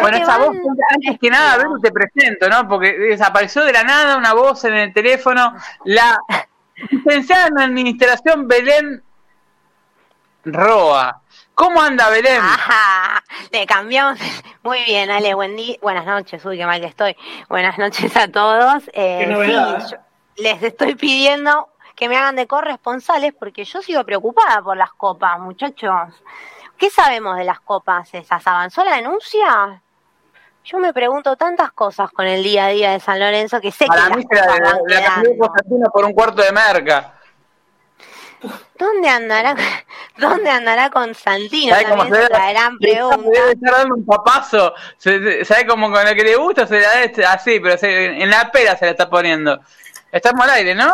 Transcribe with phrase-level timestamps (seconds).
[0.00, 0.56] Bueno, esa voz,
[0.94, 2.68] antes que nada, Belén, te presento, ¿no?
[2.68, 5.54] Porque desapareció de la nada una voz en el teléfono.
[5.84, 6.18] La
[6.90, 9.02] licenciada en Administración Belén
[10.44, 11.22] Roa.
[11.54, 12.40] ¿Cómo anda Belén?
[12.40, 14.18] Ajá, le cambiamos.
[14.62, 15.76] Muy bien, Ale, buen día.
[15.82, 17.16] Buenas noches, uy, qué mal que estoy.
[17.48, 18.88] Buenas noches a todos.
[18.92, 19.96] Eh, sí,
[20.42, 25.40] les estoy pidiendo que me hagan de corresponsales porque yo sigo preocupada por las copas,
[25.40, 26.14] muchachos.
[26.78, 28.46] ¿Qué sabemos de las copas esas?
[28.46, 29.82] ¿Avanzó la denuncia?
[30.64, 33.86] Yo me pregunto tantas cosas con el día a día de San Lorenzo que sé
[33.86, 37.14] que las mí se la, la, por un cuarto de merca.
[38.78, 39.56] ¿Dónde andará,
[40.18, 41.74] dónde andará Constantino?
[41.74, 43.16] También se la gran pregunta.
[43.16, 44.74] Debe estar dando un papazo.
[44.98, 46.66] ¿Sabe cómo con lo que le gusta?
[46.66, 49.58] Se la da así, pero en la pera se la está poniendo.
[50.12, 50.92] Estamos al aire, ¿no?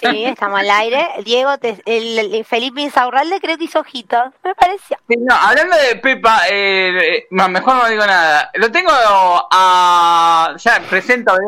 [0.00, 1.08] Sí, estamos al aire.
[1.24, 1.50] Diego,
[1.86, 4.96] el, Felipe Insaurralde creo que hizo ojitos, me pareció.
[5.08, 8.50] no, hablando de Pepa, eh, mejor no digo nada.
[8.54, 10.54] Lo tengo a.
[10.56, 11.38] Ya presento a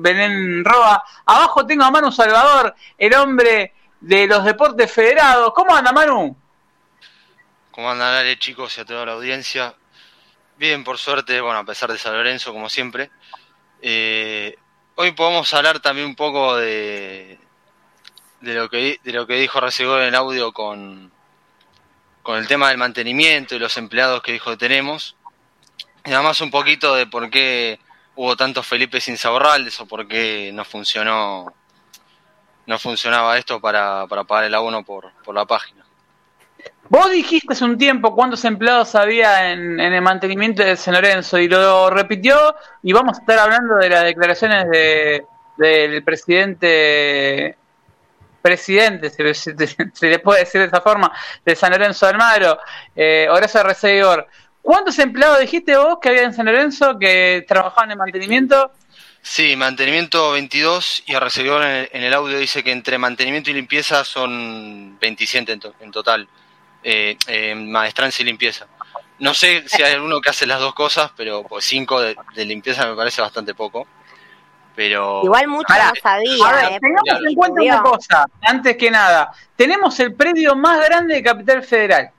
[0.00, 1.02] Belén, Roa.
[1.26, 5.52] Abajo tengo a Manu Salvador, el hombre de los deportes federados.
[5.54, 6.36] ¿Cómo anda, Manu?
[7.70, 9.74] ¿Cómo andan, Ale, chicos, y a toda la audiencia?
[10.56, 13.10] Bien, por suerte, bueno, a pesar de San Lorenzo, como siempre.
[13.80, 14.56] Eh,
[14.96, 17.38] hoy podemos hablar también un poco de,
[18.40, 21.10] de lo que de lo que dijo Resegor en el audio con,
[22.22, 25.16] con el tema del mantenimiento y los empleados que dijo que tenemos.
[26.04, 27.78] Y además un poquito de por qué
[28.14, 31.52] hubo tantos Felipe Insaurraldes o por qué no funcionó
[32.66, 35.84] no funcionaba esto para, para pagar el abono por, por la página.
[36.90, 41.38] Vos dijiste hace un tiempo cuántos empleados había en, en, el mantenimiento de San Lorenzo
[41.38, 45.24] y lo repitió y vamos a estar hablando de las declaraciones de,
[45.56, 47.56] del presidente
[48.40, 49.54] presidente, se,
[50.08, 51.12] le puede decir de esa forma,
[51.44, 52.58] de San Lorenzo de Almagro,
[52.94, 54.26] eh, Horacio Recibidor.
[54.62, 58.72] ¿Cuántos empleados dijiste vos que había en San Lorenzo que trabajaban en mantenimiento?
[59.22, 64.04] Sí, mantenimiento 22 y Recibidor en, en el, audio dice que entre mantenimiento y limpieza
[64.04, 66.28] son 27 en, total,
[66.82, 68.66] eh, eh, maestranza y limpieza.
[69.18, 72.86] No sé si hay alguno que hace las dos cosas, pero pues 5 de limpieza
[72.86, 73.86] me parece bastante poco.
[74.78, 76.68] Igual mucho no sabía.
[76.70, 76.78] ¿eh?
[76.80, 79.32] tengamos en cuenta una cosa, antes que nada.
[79.56, 82.10] Tenemos el predio más grande de Capital Federal.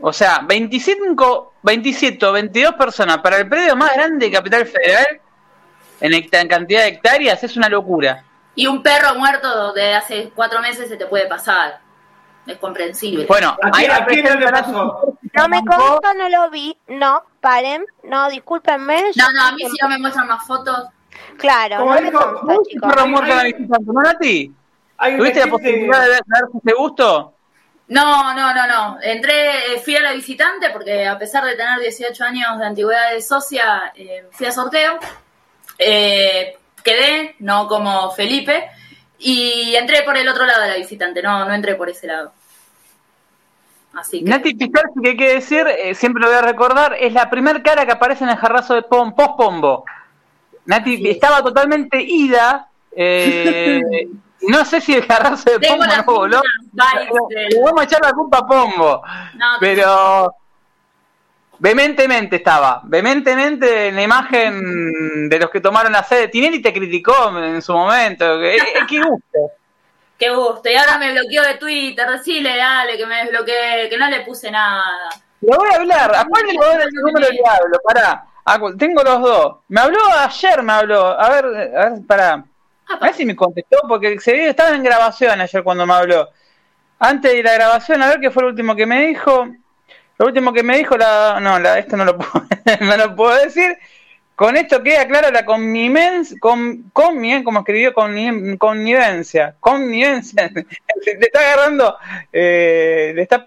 [0.00, 5.20] O sea, 25, 27 o 22 personas para el predio más grande de Capital Federal
[6.00, 8.24] en, cantidad de hectáreas es una locura.
[8.54, 11.80] Y un perro muerto de hace cuatro meses se te puede pasar.
[12.46, 13.26] Es comprensible.
[13.26, 16.76] Bueno, ahí no me consta, no lo vi.
[16.88, 17.84] No, paren.
[18.04, 19.10] No, discúlpenme.
[19.16, 20.88] No, no, a mí sí no me muestran más fotos.
[21.36, 23.80] Claro, no me consta, chicos.
[23.86, 24.54] ¿No, Nati?
[25.16, 26.22] ¿Tuviste la posibilidad de ver
[26.62, 27.34] ese gusto?
[27.88, 28.98] No, no, no, no.
[29.02, 33.12] Entré, eh, fui a la visitante porque a pesar de tener 18 años de antigüedad
[33.12, 34.98] de socia, eh, fui a sorteo.
[35.76, 38.70] Eh, quedé, no como Felipe,
[39.18, 42.32] y entré por el otro lado de la visitante, no, no entré por ese lado.
[43.94, 44.30] Así que...
[44.30, 47.62] Nati Picarci, que hay que decir, eh, siempre lo voy a recordar, es la primera
[47.62, 49.84] cara que aparece en el jarrazo de Pom, post Pombo.
[50.66, 52.68] Nati estaba totalmente ida.
[52.92, 53.80] Eh,
[54.48, 56.42] no sé si el jarrazo de Pombo no voló.
[57.30, 59.02] Le vamos a echar la culpa a Pombo.
[59.58, 60.34] pero
[61.58, 66.28] vehementemente estaba, vehementemente en la imagen de los que tomaron la sede.
[66.28, 68.24] Tinelli te criticó en su momento.
[68.88, 69.59] Qué gusto.
[70.20, 70.68] Qué gusto.
[70.68, 72.06] Y ahora me bloqueó de Twitter.
[72.06, 75.08] Decile, dale, que me desbloqueé, que no le puse nada.
[75.40, 76.14] Le voy a hablar.
[76.14, 77.78] ¿A cuál le el número le hablo?
[77.82, 78.26] Pará.
[78.78, 79.56] Tengo los dos.
[79.68, 81.18] Me habló ayer, me habló.
[81.18, 82.44] A ver, a ver, pará.
[82.86, 86.28] A ver si me contestó, porque se estaba en grabación ayer cuando me habló.
[86.98, 89.48] Antes de la grabación, a ver qué fue lo último que me dijo.
[90.18, 92.44] Lo último que me dijo, la, no, la, esto no lo puedo,
[92.80, 93.74] no lo puedo decir.
[94.40, 101.98] Con esto queda claro la connivencia, con, con, como escribió, connivencia, connivencia, le está agarrando,
[102.32, 103.46] eh, le está,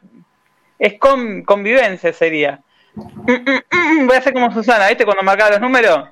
[0.78, 2.62] es con, convivencia sería.
[2.94, 5.04] Mm, mm, mm, voy a hacer como Susana, ¿viste?
[5.04, 6.10] Cuando marcaba los números.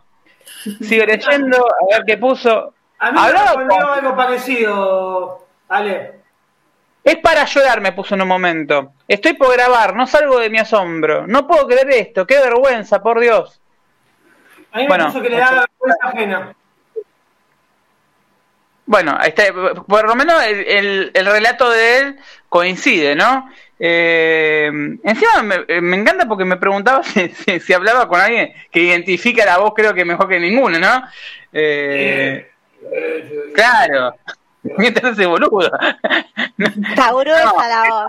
[0.82, 2.74] Sigo leyendo, a ver qué puso.
[2.98, 6.22] A mí me algo parecido, Ale.
[7.04, 8.94] Es para llorar, me puso en un momento.
[9.08, 11.28] Estoy por grabar, no salgo de mi asombro.
[11.28, 13.61] No puedo creer esto, qué vergüenza, por Dios.
[14.72, 16.56] A mí me bueno, puso que le da vergüenza ajena.
[18.86, 19.44] Bueno, está,
[19.88, 22.20] por lo menos el, el, relato de él
[22.50, 23.50] coincide, ¿no?
[23.80, 24.70] Eh,
[25.04, 29.46] encima me, eh, me, encanta porque me preguntaba si, si, hablaba con alguien que identifica
[29.46, 31.04] la voz, creo que mejor que ninguno, ¿no?
[31.54, 32.52] Eh,
[33.54, 34.16] claro.
[34.78, 35.72] Mientras ese boludo.
[36.58, 38.08] Está gruesa la voz.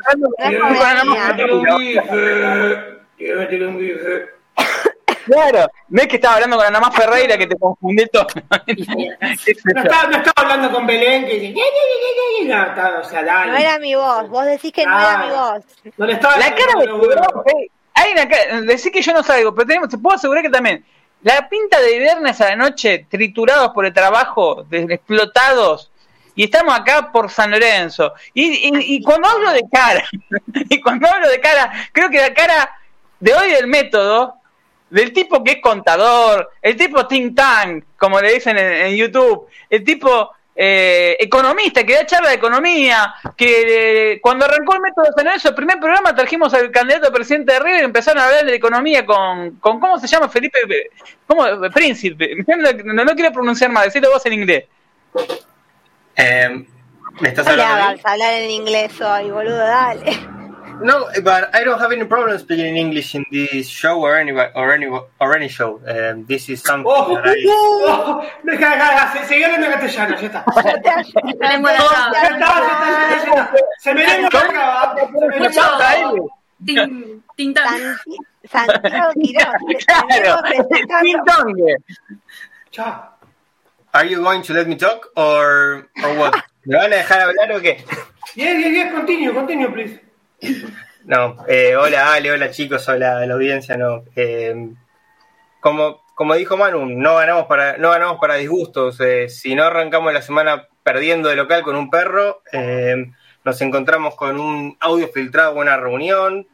[5.24, 8.26] Claro, no es que estaba hablando con Ana más Ferreira que te confundí todo.
[8.50, 11.54] no, estaba, no estaba hablando con Belén que
[12.44, 13.52] no, estaba, o sea, dale.
[13.52, 15.64] no era mi voz, vos decís que no era mi voz.
[15.96, 19.66] No le estaba la cara de hay una cara, decís que yo no salgo, pero
[19.66, 20.84] tenemos, te puedo asegurar que también
[21.22, 25.90] la pinta de viernes a la noche, triturados por el trabajo, explotados,
[26.34, 28.12] y estamos acá por San Lorenzo.
[28.34, 30.02] Y, y, cuando hablo de cara,
[30.68, 32.74] y cuando hablo de cara, creo que la cara
[33.20, 34.34] de hoy del método
[34.92, 39.82] del tipo que es contador, el tipo think tank, como le dicen en, YouTube, el
[39.82, 45.24] tipo eh, economista que da charla de economía, que eh, cuando arrancó el método San
[45.24, 48.44] Lorenzo, el primer programa trajimos al candidato a presidente de River y empezaron a hablar
[48.44, 50.58] de economía con, con ¿cómo se llama Felipe?
[51.26, 51.44] ¿Cómo?
[51.72, 52.36] Príncipe.
[52.84, 54.64] No, no quiero pronunciar más, decirlo vos en inglés.
[56.16, 56.66] Eh,
[57.20, 57.98] ¿Me estás hablando?
[58.04, 60.41] hablar en inglés hoy, boludo, dale.
[60.82, 64.72] No, but I don't have any problem speaking English in this show or any or
[64.72, 65.80] any or any show.
[65.86, 67.42] Um, this is something oh, that I.
[67.46, 68.26] Oh,
[69.28, 70.44] sigue hablando en castellano, ya está.
[71.02, 73.52] Se me lengua la traba.
[73.78, 74.02] Se me
[78.48, 79.10] Santiago
[79.86, 80.42] Claro.
[82.70, 83.08] Chao.
[83.94, 86.44] Are you going to let me talk or or what?
[86.66, 87.84] ¿Me van a dejar hablar o qué?
[88.36, 88.92] Yes, yes, yes.
[88.94, 89.98] Continue, continue, please.
[91.04, 94.04] No, eh, hola Ale, hola chicos, hola la audiencia, no.
[94.14, 94.70] Eh,
[95.60, 99.00] como, como dijo Manu, no ganamos para, no ganamos para disgustos.
[99.00, 102.42] Eh, si no arrancamos la semana perdiendo de local con un perro,
[103.44, 106.46] nos encontramos con un audio filtrado en una reunión.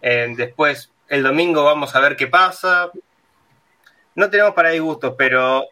[0.00, 2.90] después, el domingo vamos a ver qué pasa.
[4.14, 5.64] No tenemos para disgustos, pero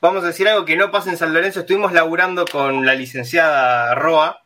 [0.00, 1.60] vamos a decir algo que no pasa en San Lorenzo.
[1.60, 4.43] Estuvimos laburando con la licenciada Roa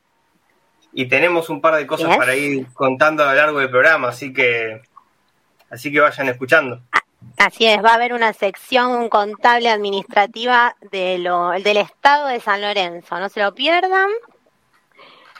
[0.92, 4.32] y tenemos un par de cosas para ir contando a lo largo del programa, así
[4.32, 4.82] que
[5.70, 6.80] así que vayan escuchando.
[7.36, 12.60] Así es, va a haber una sección contable administrativa de lo, del Estado de San
[12.60, 14.08] Lorenzo, no se lo pierdan.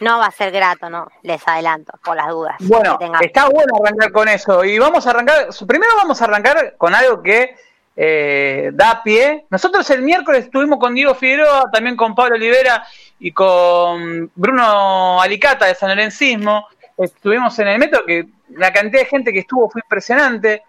[0.00, 2.55] No va a ser grato, no, les adelanto, por las dudas.
[2.61, 4.65] Bueno, está bueno arrancar con eso.
[4.65, 7.56] Y vamos a arrancar, primero vamos a arrancar con algo que
[7.97, 9.47] eh, da pie.
[9.51, 12.87] Nosotros el miércoles estuvimos con Diego Figueroa, también con Pablo Olivera
[13.20, 16.69] y con Bruno Alicata de San Lorencismo.
[16.97, 20.62] Estuvimos en el metro, que la cantidad de gente que estuvo fue impresionante.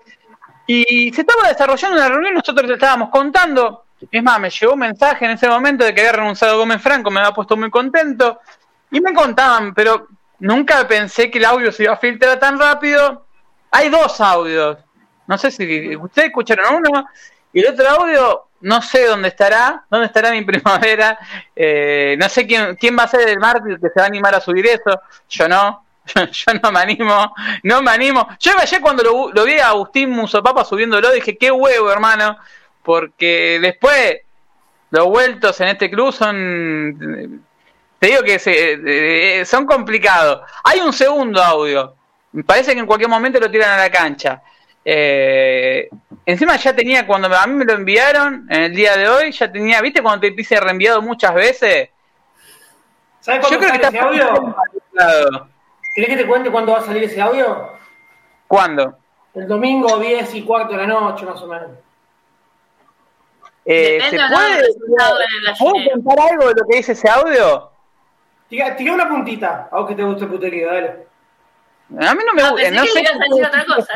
[0.68, 3.86] Y se estaba desarrollando una reunión, nosotros le estábamos contando.
[4.12, 7.10] Es más, me llegó un mensaje en ese momento de que había renunciado Gómez Franco,
[7.10, 8.40] me había puesto muy contento.
[8.92, 10.08] Y me contaban, pero
[10.40, 13.26] nunca pensé que el audio se iba a filtrar tan rápido.
[13.72, 14.78] Hay dos audios.
[15.28, 17.06] No sé si ustedes escucharon uno
[17.52, 21.18] y el otro audio no sé dónde estará, dónde estará mi primavera,
[21.56, 24.36] eh, no sé quién, quién va a ser el mártir que se va a animar
[24.36, 25.84] a subir eso, yo no,
[26.16, 27.34] yo, no me animo,
[27.64, 28.28] no me animo.
[28.40, 32.38] Yo ayer cuando lo, vi a Agustín Musopapa subiéndolo dije, qué huevo hermano,
[32.84, 34.20] porque después
[34.92, 37.44] los vueltos en este club son,
[38.00, 40.42] te digo que se, eh, son complicados.
[40.64, 41.96] Hay un segundo audio,
[42.32, 44.42] me parece que en cualquier momento lo tiran a la cancha.
[44.84, 45.90] Eh,
[46.26, 49.52] encima ya tenía, cuando a mí me lo enviaron, en el día de hoy, ya
[49.52, 51.90] tenía, ¿viste cuando te dice reenviado muchas veces?
[53.20, 54.56] ¿Sabes cuándo sale ese audio?
[55.96, 57.74] ¿Querés que te cuente cuándo va a salir ese audio?
[58.48, 58.98] ¿Cuándo?
[59.34, 61.70] El domingo 10 y cuarto de la noche, más o menos.
[63.66, 64.18] Eh, ¿Se
[65.60, 67.70] puede, contar algo de lo que dice ese audio?
[68.48, 71.08] Tira, una puntita, a vos que te guste el puterío, dale.
[72.00, 72.72] A mí no me gusta.
[72.72, 73.04] No, sé
[73.46, 73.94] otra cosa.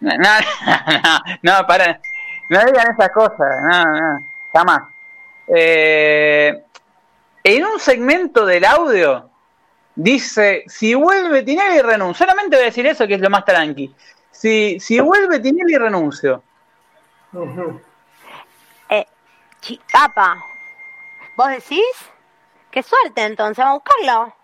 [0.00, 2.00] No, no, no, para,
[2.48, 4.82] no digan esas cosas, no, no, jamás.
[5.46, 6.64] Eh,
[7.44, 9.30] en un segmento del audio
[9.94, 12.26] dice, si vuelve Tinelli renuncio.
[12.26, 13.94] Solamente voy a decir eso que es lo más tranqui.
[14.30, 16.42] Si, si vuelve Tinelli renuncio.
[18.88, 19.06] eh,
[21.36, 21.84] ¿vos decís?
[22.70, 24.39] Qué suerte entonces, vamos a buscarlo.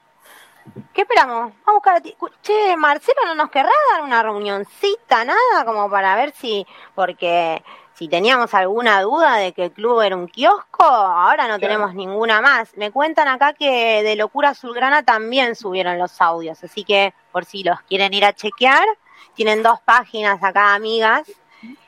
[0.92, 1.52] ¿Qué esperamos?
[1.52, 2.16] Vamos a buscar a ti.
[2.42, 5.64] Che, Marcelo, ¿no nos querrá dar una reunioncita, nada?
[5.64, 7.62] Como para ver si, porque
[7.94, 12.40] si teníamos alguna duda de que el club era un kiosco, ahora no tenemos ninguna
[12.40, 12.76] más.
[12.76, 17.62] Me cuentan acá que de Locura Azulgrana también subieron los audios, así que por si
[17.62, 18.87] los quieren ir a chequear,
[19.35, 21.30] tienen dos páginas acá, amigas,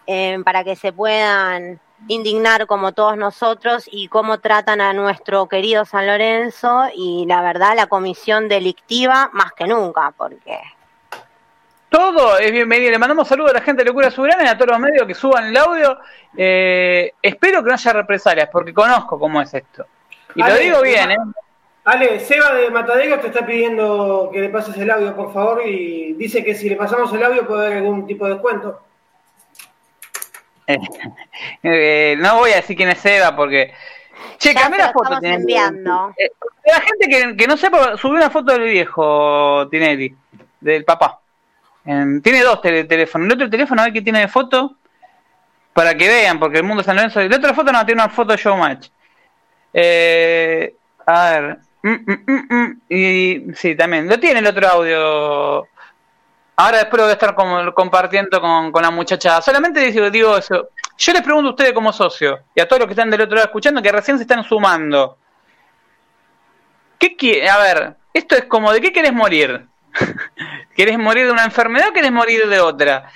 [0.06, 5.84] eh, para que se puedan indignar como todos nosotros y cómo tratan a nuestro querido
[5.84, 10.58] San Lorenzo y la verdad la comisión delictiva más que nunca, porque...
[11.88, 12.90] Todo es bienvenido.
[12.90, 15.14] Le mandamos saludos a la gente de Locura Soberana y a todos los medios que
[15.14, 15.98] suban el audio.
[16.36, 19.86] Eh, espero que no haya represalias, porque conozco cómo es esto.
[20.34, 21.16] Y lo digo bien, ¿eh?
[21.84, 26.12] Ale, Seba de Matadero te está pidiendo que le pases el audio, por favor, y
[26.12, 28.82] dice que si le pasamos el audio puede haber algún tipo de descuento.
[31.62, 33.72] Eh, no voy a decir quién es Seba porque...
[34.38, 35.18] Che, cambié la foto.
[35.22, 36.14] Enviando.
[36.16, 36.30] Eh,
[36.66, 40.14] la gente que, que no sepa, subí una foto del viejo Tinelli,
[40.60, 41.20] del papá.
[41.84, 43.26] tiene dos teléfonos.
[43.26, 44.76] El otro teléfono, a ver qué tiene de foto,
[45.72, 47.20] para que vean, porque el mundo San Lorenzo...
[47.20, 48.88] La otra foto no, tiene una foto de Showmatch.
[49.72, 50.74] Eh,
[51.06, 54.08] a ver, Mm, mm, mm, y sí, también.
[54.08, 55.68] Lo tiene el otro audio.
[56.60, 57.36] Ahora voy a estar
[57.72, 59.40] compartiendo con, la muchacha.
[59.40, 60.70] Solamente digo, eso.
[60.98, 63.36] Yo les pregunto a ustedes como socio y a todos los que están del otro
[63.36, 65.18] lado escuchando que recién se están sumando.
[66.98, 67.48] ¿Qué quiere?
[67.48, 69.66] A ver, esto es como, ¿de qué querés morir?
[70.74, 73.08] ¿Querés morir de una enfermedad o querés morir de otra?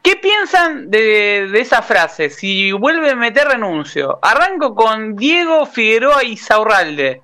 [0.00, 2.30] ¿Qué piensan de, de, esa frase?
[2.30, 4.20] Si vuelve a meter renuncio.
[4.22, 7.20] Arranco con Diego Figueroa y Saurralde.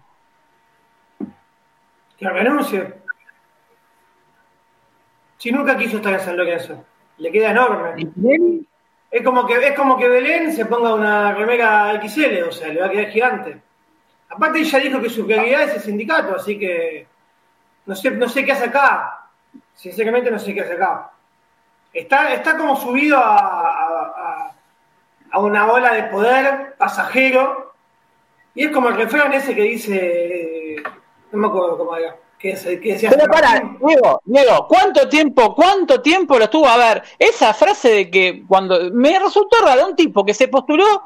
[2.18, 3.03] Que renuncie.
[5.44, 6.82] Si nunca quiso estar en San Lorenzo,
[7.18, 8.10] le queda enorme.
[9.10, 12.80] Es como que es como que Belén se ponga una remera XL, o sea, le
[12.80, 13.60] va a quedar gigante.
[14.30, 17.06] Aparte ella dijo que su prioridad es el sindicato, así que
[17.84, 19.28] no sé, no sé qué hace acá.
[19.74, 21.10] Sinceramente no sé qué hace acá.
[21.92, 24.50] Está, está como subido a,
[25.30, 27.74] a una ola de poder pasajero.
[28.54, 30.76] Y es como el refrán ese que dice
[31.32, 32.16] no me acuerdo cómo era.
[32.44, 37.02] Que, Pero para, Diego, Diego, ¿cuánto tiempo, cuánto tiempo lo estuvo a ver?
[37.18, 41.04] Esa frase de que cuando me resultó raro un tipo que se postuló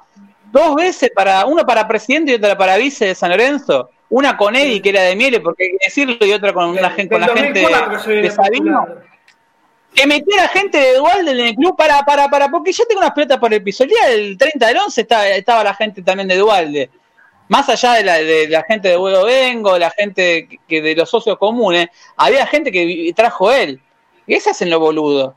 [0.50, 4.56] dos veces para, uno para presidente y otra para vice de San Lorenzo, una con
[4.56, 7.20] Eddie que era de Miele, porque hay que decirlo, y otra con, la gente, con
[7.20, 8.88] la gente de, Sabino.
[9.94, 13.12] Que metiera gente de Dualde en el club para, para, para, porque ya tengo unas
[13.12, 13.84] pelotas por el piso.
[13.84, 16.90] El día del 30 del 11 estaba, estaba la gente también de Dualde
[17.48, 21.10] más allá de la, de la gente de Huevo Vengo, la gente que de los
[21.10, 23.80] socios comunes, había gente que trajo él.
[24.26, 25.34] ¿Qué se hacen lo boludo?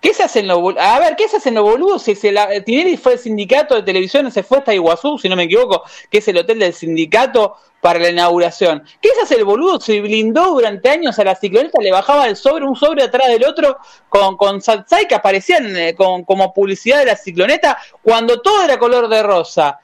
[0.00, 0.82] ¿Qué se hacen lo boludo?
[0.82, 1.98] A ver, ¿qué se hacen lo boludo?
[1.98, 5.36] Si, si la, Tinelli fue el sindicato de televisión, se fue hasta Iguazú, si no
[5.36, 8.84] me equivoco, que es el hotel del sindicato para la inauguración.
[9.00, 9.80] ¿Qué se hace el boludo?
[9.80, 13.44] Se blindó durante años a la cicloneta, le bajaba el sobre, un sobre atrás del
[13.44, 14.60] otro, con, con
[15.08, 19.80] que aparecían eh, con, como publicidad de la cicloneta, cuando todo era color de rosa.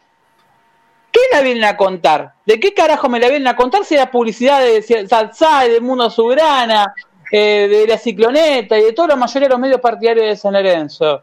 [1.13, 2.33] ¿Qué la vienen a contar?
[2.47, 6.09] ¿De qué carajo me la vienen a contar si era publicidad de Salsay, de Mundo
[6.09, 6.95] Soberana,
[7.31, 10.55] eh, de la Cicloneta y de toda la mayoría de los medios partidarios de San
[10.55, 11.21] Lorenzo?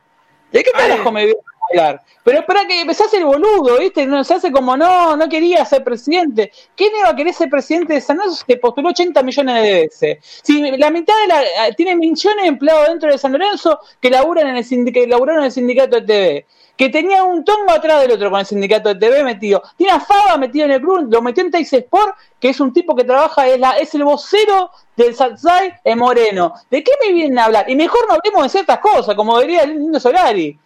[0.51, 2.01] ¿De qué carajo me vienen a hablar?
[2.23, 4.05] Pero espera que empezás el boludo, ¿viste?
[4.05, 6.51] No, se hace como, no, no quería ser presidente.
[6.75, 8.43] ¿Quién iba a querer ser presidente de San Lorenzo?
[8.47, 10.17] Se postuló 80 millones de veces.
[10.43, 11.75] Si la mitad de la...
[11.75, 15.45] Tiene millones de empleados dentro de San Lorenzo que laburan en el, que laburaron en
[15.47, 16.45] el sindicato de TV
[16.79, 19.61] que tenía un tongo atrás del otro con el sindicato de TV metido.
[19.75, 22.71] Tiene a Faba metido en el club, lo metió en Teis Sport, que es un
[22.71, 26.53] tipo que trabaja, es, la, es el vocero del Satsai en Moreno.
[26.71, 27.69] ¿De qué me vienen a hablar?
[27.69, 30.57] Y mejor no hablemos de ciertas cosas, como diría el lindo Solari.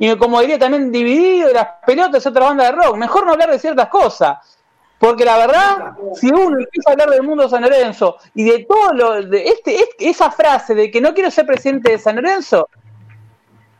[0.00, 2.96] Y como diría también Dividido, las pelotas, otra banda de rock.
[2.96, 4.38] Mejor no hablar de ciertas cosas.
[4.98, 8.64] Porque la verdad, si uno empieza a hablar del mundo de San Lorenzo y de
[8.64, 12.68] todo lo, de este, esa frase de que no quiero ser presidente de San Lorenzo,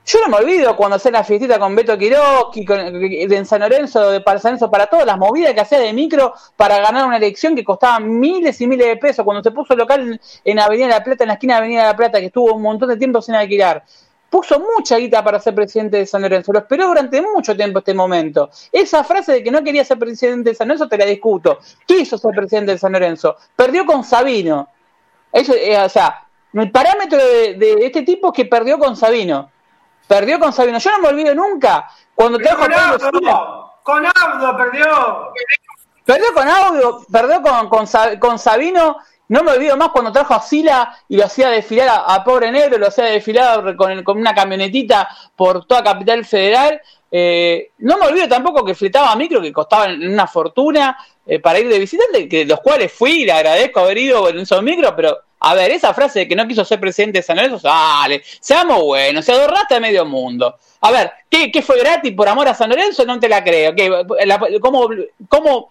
[0.06, 4.20] yo no me olvido cuando hacía la fiestita con Beto Quiroski, de San Lorenzo, de
[4.20, 7.98] para para todas las movidas que hacía de micro para ganar una elección que costaba
[7.98, 9.24] miles y miles de pesos.
[9.24, 11.88] Cuando se puso local en Avenida de la Plata, en la esquina de Avenida de
[11.88, 13.82] la Plata, que estuvo un montón de tiempo sin alquilar.
[14.30, 16.52] Puso mucha guita para ser presidente de San Lorenzo.
[16.52, 18.48] Lo esperó durante mucho tiempo este momento.
[18.70, 21.58] Esa frase de que no quería ser presidente de San Lorenzo te la discuto.
[21.84, 23.36] Quiso ser presidente de San Lorenzo.
[23.56, 24.68] Perdió con Sabino.
[25.32, 29.50] Eso, eh, o sea, el parámetro de este tipo es que perdió con Sabino
[30.06, 30.78] Perdió con Sabino.
[30.78, 35.32] Yo no me olvido nunca cuando trajo con con Audio perdió.
[36.04, 38.96] Perdió con Audio, perdió con, con, Sabino.
[39.28, 42.78] No me olvido más cuando trajo a Sila y lo hacía desfilar a, Pobre Negro,
[42.78, 46.80] lo hacía desfilar con, con una camionetita por toda Capital Federal.
[47.12, 51.68] Eh, no me olvido tampoco que fletaba micro que costaban una fortuna eh, para ir
[51.68, 55.16] de visitante, que los cuales fui y le agradezco haber ido en esos micros, pero
[55.40, 58.82] a ver, esa frase de que no quiso ser presidente de San Lorenzo, dale, seamos
[58.82, 60.56] buenos, se adornaste a medio mundo.
[60.80, 63.04] A ver, ¿qué, ¿qué, fue gratis por amor a San Lorenzo?
[63.04, 63.74] No te la creo.
[64.60, 64.88] ¿Cómo,
[65.28, 65.70] cómo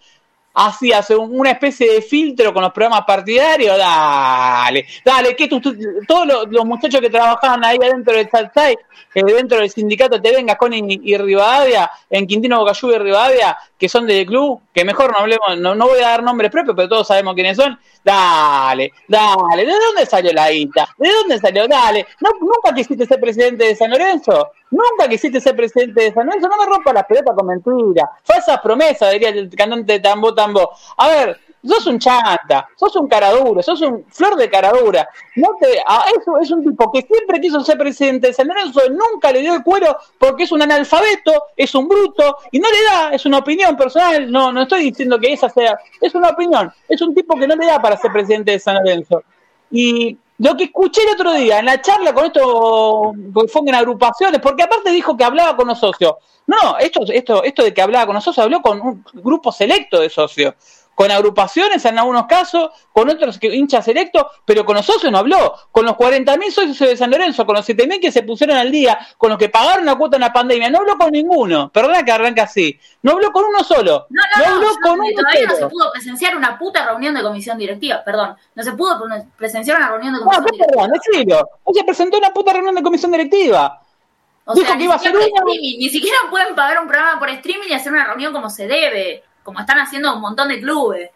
[0.55, 7.01] hacías una especie de filtro con los programas partidarios, dale, dale, que todos los, muchachos
[7.01, 8.77] que trabajaban ahí adentro del Salsay,
[9.13, 13.89] eh, dentro del sindicato te vengas con y, Rivadavia, en Quintino Bocayú y Rivadavia, que
[13.89, 16.87] son del club, que mejor no hablemos, no, no voy a dar nombres propios, pero
[16.87, 20.87] todos sabemos quiénes son, dale, dale, ¿de dónde salió la ITA?
[20.97, 21.67] ¿De dónde salió?
[21.67, 26.25] Dale, ¿No, nunca quisiste ser presidente de San Lorenzo, Nunca quisiste ser presidente de San
[26.25, 28.09] Lorenzo, no me rompa las pelotas con mentiras.
[28.23, 30.71] Falsas promesas, diría el cantante Tambo Tambo.
[30.97, 35.07] A ver, sos un chanta, sos un caraduro, sos un flor de caradura.
[35.35, 39.31] No te, eso es un tipo que siempre quiso ser presidente de San Lorenzo, nunca
[39.31, 43.09] le dio el cuero porque es un analfabeto, es un bruto, y no le da,
[43.13, 47.01] es una opinión personal, no, no estoy diciendo que esa sea, es una opinión, es
[47.01, 49.23] un tipo que no le da para ser presidente de San Lorenzo.
[49.71, 53.13] Y lo que escuché el otro día en la charla con esto,
[53.47, 56.13] fue en agrupaciones, porque aparte dijo que hablaba con los socios.
[56.47, 59.99] No, esto, esto, esto de que hablaba con los socios, habló con un grupo selecto
[59.99, 60.53] de socios
[60.95, 65.53] con agrupaciones en algunos casos, con otros hinchas electos, pero con los socios no habló.
[65.71, 68.97] Con los 40.000 socios de San Lorenzo, con los 7.000 que se pusieron al día,
[69.17, 71.69] con los que pagaron la cuota en la pandemia, no habló con ninguno.
[71.69, 72.79] Perdona que arranque así.
[73.03, 74.07] No habló con uno solo.
[74.09, 77.21] No, no, no, habló con uno Todavía no se pudo presenciar una puta reunión de
[77.21, 78.35] comisión directiva, perdón.
[78.55, 79.03] No se pudo
[79.37, 80.81] presenciar una reunión de comisión no, directiva.
[80.81, 81.49] Perdón, decilo.
[81.63, 83.81] O se presentó una puta reunión de comisión directiva.
[84.45, 85.25] O Dijo sea, que iba a ser una...
[85.45, 89.23] Ni siquiera pueden pagar un programa por streaming y hacer una reunión como se debe
[89.45, 91.11] como están haciendo un montón de clubes.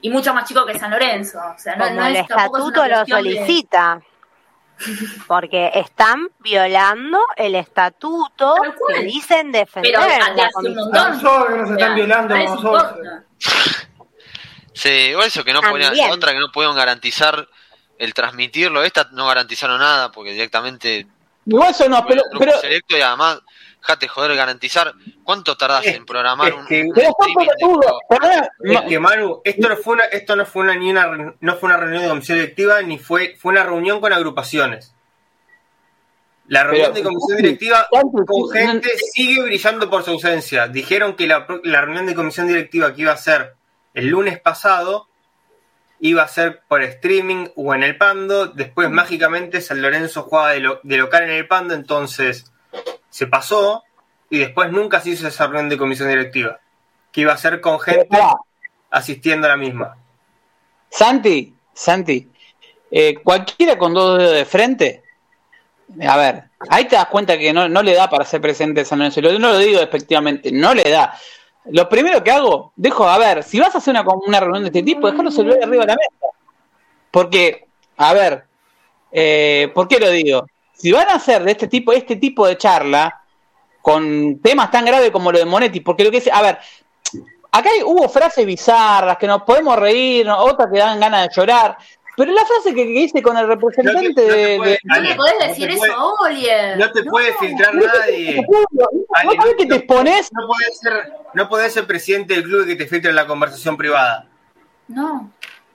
[0.00, 1.40] Y mucho más chico que San Lorenzo.
[1.54, 4.00] O sea, no, como el estatuto lo solicita.
[5.26, 8.54] Porque están violando el estatuto
[8.86, 9.92] que dicen defender.
[9.92, 11.66] Pero hace un montón.
[11.66, 12.34] que están violando
[14.72, 17.48] Sí, o eso que no podían, otra que no pudieron garantizar
[17.98, 21.06] el transmitirlo, esta no garantizaron nada porque directamente
[21.46, 22.52] Igual eso no, pero, pero...
[22.88, 23.40] y además
[23.86, 24.94] Jate, joder, garantizar.
[25.22, 26.84] ¿Cuánto tardás en programar un, que,
[28.98, 32.02] Manu, esto no fue una, esto no fue una, ni una, no fue una reunión
[32.02, 34.92] de comisión directiva, ni fue, fue una reunión con agrupaciones.
[36.48, 40.66] La reunión de comisión directiva con gente sigue brillando por su ausencia.
[40.66, 43.54] Dijeron que la, la reunión de comisión directiva que iba a ser
[43.94, 45.08] el lunes pasado
[46.00, 48.46] iba a ser por streaming o en el Pando.
[48.48, 52.52] Después, mágicamente, San Lorenzo jugaba de, de local en el Pando, entonces
[53.16, 53.82] se pasó
[54.28, 56.60] y después nunca se hizo esa reunión de comisión directiva,
[57.10, 58.06] que iba a ser con gente
[58.90, 59.96] asistiendo a la misma.
[60.90, 62.28] Santi, Santi,
[62.90, 65.02] eh, cualquiera con dos dedos de frente,
[66.06, 68.98] a ver, ahí te das cuenta que no, le da para ser presidente de San
[68.98, 69.22] Lorenzo.
[69.22, 71.18] No lo digo efectivamente, no le da.
[71.70, 74.68] Lo primero que hago, dejo, a ver, si vas a hacer una, una reunión de
[74.68, 76.36] este tipo, déjalo celular arriba de la mesa.
[77.10, 77.64] Porque,
[77.96, 78.44] a ver,
[79.10, 80.46] eh, ¿por qué lo digo?
[80.76, 83.22] Si van a hacer de este tipo, este tipo de charla,
[83.80, 86.58] con temas tan graves como lo de Monetti, porque lo que es, a ver,
[87.50, 91.78] acá hubo frases bizarras que nos podemos reír, otras que dan ganas de llorar,
[92.16, 96.12] pero la frase que, hice con el representante de, No le podés decir eso a
[96.22, 96.78] Olier.
[96.78, 98.42] No te puede filtrar nadie.
[98.42, 100.30] ¿No que te expones?
[100.32, 103.76] No podés ser, no podés ser presidente del club y que te filtre la conversación
[103.76, 104.26] privada.
[104.88, 105.30] No.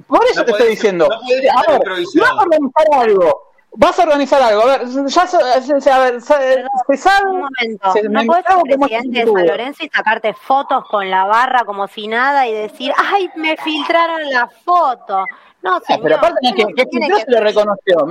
[0.07, 1.07] Por eso te estoy diciendo.
[1.07, 5.38] No a ver, vamos a organizar algo Vas a organizar algo, a ver, ya se,
[5.38, 7.29] a ver, se, sabe.
[7.29, 11.63] Un momento, no puedes ser presidente de San Lorenzo y sacarte fotos con la barra
[11.63, 15.23] como si nada y decir, ¡ay, me filtraron la foto!
[15.62, 18.07] No, señor, pero aparte que, que, que se lo reconoció.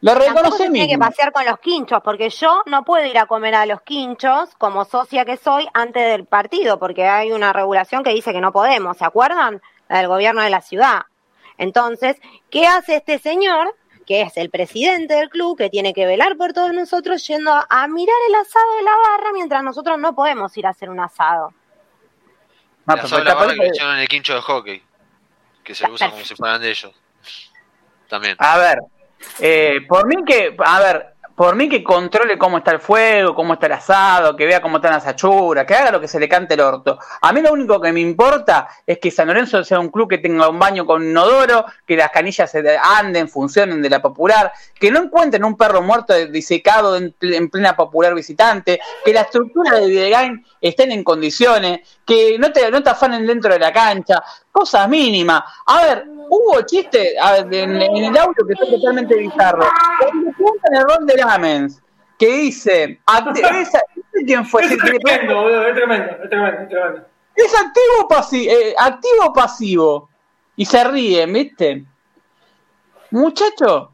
[0.00, 3.54] Lo reconoce Tiene que pasear con los quinchos, porque yo no puedo ir a comer
[3.54, 8.10] a los quinchos como socia que soy antes del partido, porque hay una regulación que
[8.10, 9.62] dice que no podemos, ¿se acuerdan?
[9.88, 11.02] La del gobierno de la ciudad.
[11.58, 12.16] Entonces,
[12.50, 13.74] ¿qué hace este señor?
[14.06, 17.88] Que es el presidente del club, que tiene que velar por todos nosotros, yendo a,
[17.88, 21.52] mirar el asado de la barra mientras nosotros no podemos ir a hacer un asado.
[22.86, 24.82] Ah, el asado de la barra que en el quincho de hockey,
[25.64, 26.94] que se usa como si fueran de ellos.
[28.08, 28.36] También.
[28.38, 28.78] A ver,
[29.40, 33.52] eh, por mí que, a ver, por mí que controle cómo está el fuego, cómo
[33.52, 36.28] está el asado, que vea cómo están las achuras, que haga lo que se le
[36.28, 36.98] cante el orto.
[37.20, 40.18] A mí lo único que me importa es que San Lorenzo sea un club que
[40.18, 44.90] tenga un baño con inodoro, que las canillas se anden, funcionen de la popular, que
[44.90, 47.12] no encuentren un perro muerto disecado en,
[47.50, 52.82] plena popular visitante, que la estructura de Videgain estén en condiciones, que no te, no
[52.82, 55.42] te afanen dentro de la cancha, cosas mínimas.
[55.66, 57.12] A ver, hubo chistes
[57.50, 59.68] en, el audio que son totalmente bizarro.
[60.66, 61.82] Cuando el rol de Lamens,
[62.18, 63.00] que dice,
[64.26, 64.64] ¿quién fue?
[64.64, 67.06] Es tremendo, es tremendo, es tremendo, es tremendo.
[67.34, 70.08] Es activo pasivo, eh, activo pasivo.
[70.56, 71.84] Y se ríe, ¿viste?
[73.10, 73.92] Muchacho,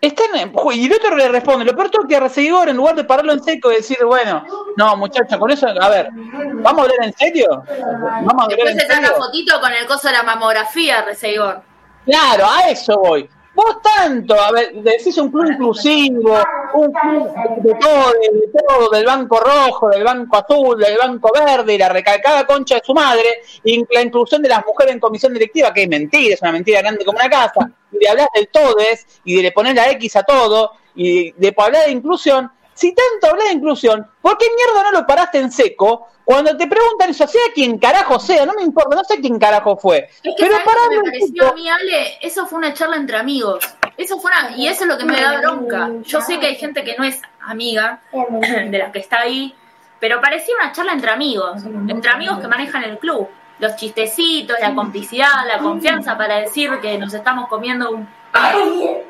[0.00, 0.26] Están,
[0.72, 3.42] y el otro le responde, lo peor es que a en lugar de pararlo en
[3.42, 4.44] seco y decir, bueno,
[4.76, 7.62] no, muchacho, con eso, a ver, ¿vamos a hablar en serio?
[7.68, 11.62] ¿Vamos a Después se saca fotito con el coso de la mamografía, Reseigor.
[12.04, 13.28] Claro, a eso voy.
[13.62, 16.34] Vos tanto, a ver, decís un club inclusivo,
[16.72, 17.30] un club
[17.62, 21.90] de todo, de todo, del banco rojo, del banco azul, del banco verde, y la
[21.90, 25.82] recalcada concha de su madre, y la inclusión de las mujeres en comisión directiva, que
[25.82, 29.36] es mentira, es una mentira grande como una casa, y de hablar del todes, y
[29.36, 33.48] de le poner la X a todo, y de hablar de inclusión, si tanto hablas
[33.48, 36.08] de inclusión, ¿por qué mierda no lo paraste en seco?
[36.24, 39.76] Cuando te preguntan eso, sea quien carajo sea, no me importa, no sé quién carajo
[39.76, 40.08] fue.
[40.22, 43.62] Es que pero para me pareció a mí, Ale, eso fue una charla entre amigos.
[43.98, 45.90] Eso fue y eso es lo que me da bronca.
[46.04, 49.54] Yo sé que hay gente que no es amiga de la que está ahí,
[49.98, 53.28] pero parecía una charla entre amigos, entre amigos que manejan el club.
[53.58, 58.08] Los chistecitos, la complicidad, la confianza para decir que nos estamos comiendo un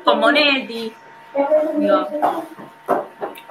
[0.03, 0.91] con Monetti.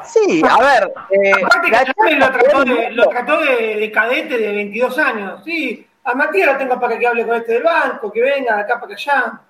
[0.04, 0.92] Sí, a ver.
[1.10, 5.42] Eh, Aparte que lo trató, de, lo trató de, cadete de 22 años.
[5.44, 8.62] Sí, a Matías lo tengo para que hable con este del banco, que venga de
[8.62, 9.40] acá para allá.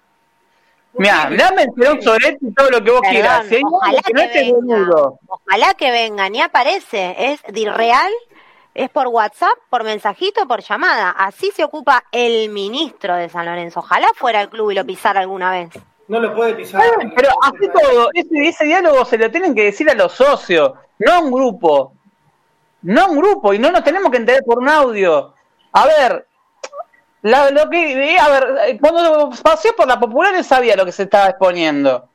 [0.94, 3.46] Mira, dame un Soretti y todo lo que vos quieras.
[3.64, 5.12] Ojalá que, venga.
[5.28, 7.14] Ojalá que venga, ni aparece.
[7.32, 8.10] Es de real,
[8.74, 11.10] es por WhatsApp, por mensajito, por llamada.
[11.10, 13.80] Así se ocupa el ministro de San Lorenzo.
[13.80, 15.70] Ojalá fuera al club y lo pisara alguna vez
[16.10, 16.82] no lo puede pisar.
[17.14, 21.20] pero así todo, ese, diálogo se lo tienen que decir a los socios, no a
[21.20, 21.92] un grupo.
[22.82, 25.34] No a un grupo, y no nos tenemos que entender por un audio.
[25.70, 26.26] A ver,
[27.22, 31.28] lo que, a ver, cuando pasé por la popular él sabía lo que se estaba
[31.28, 32.08] exponiendo.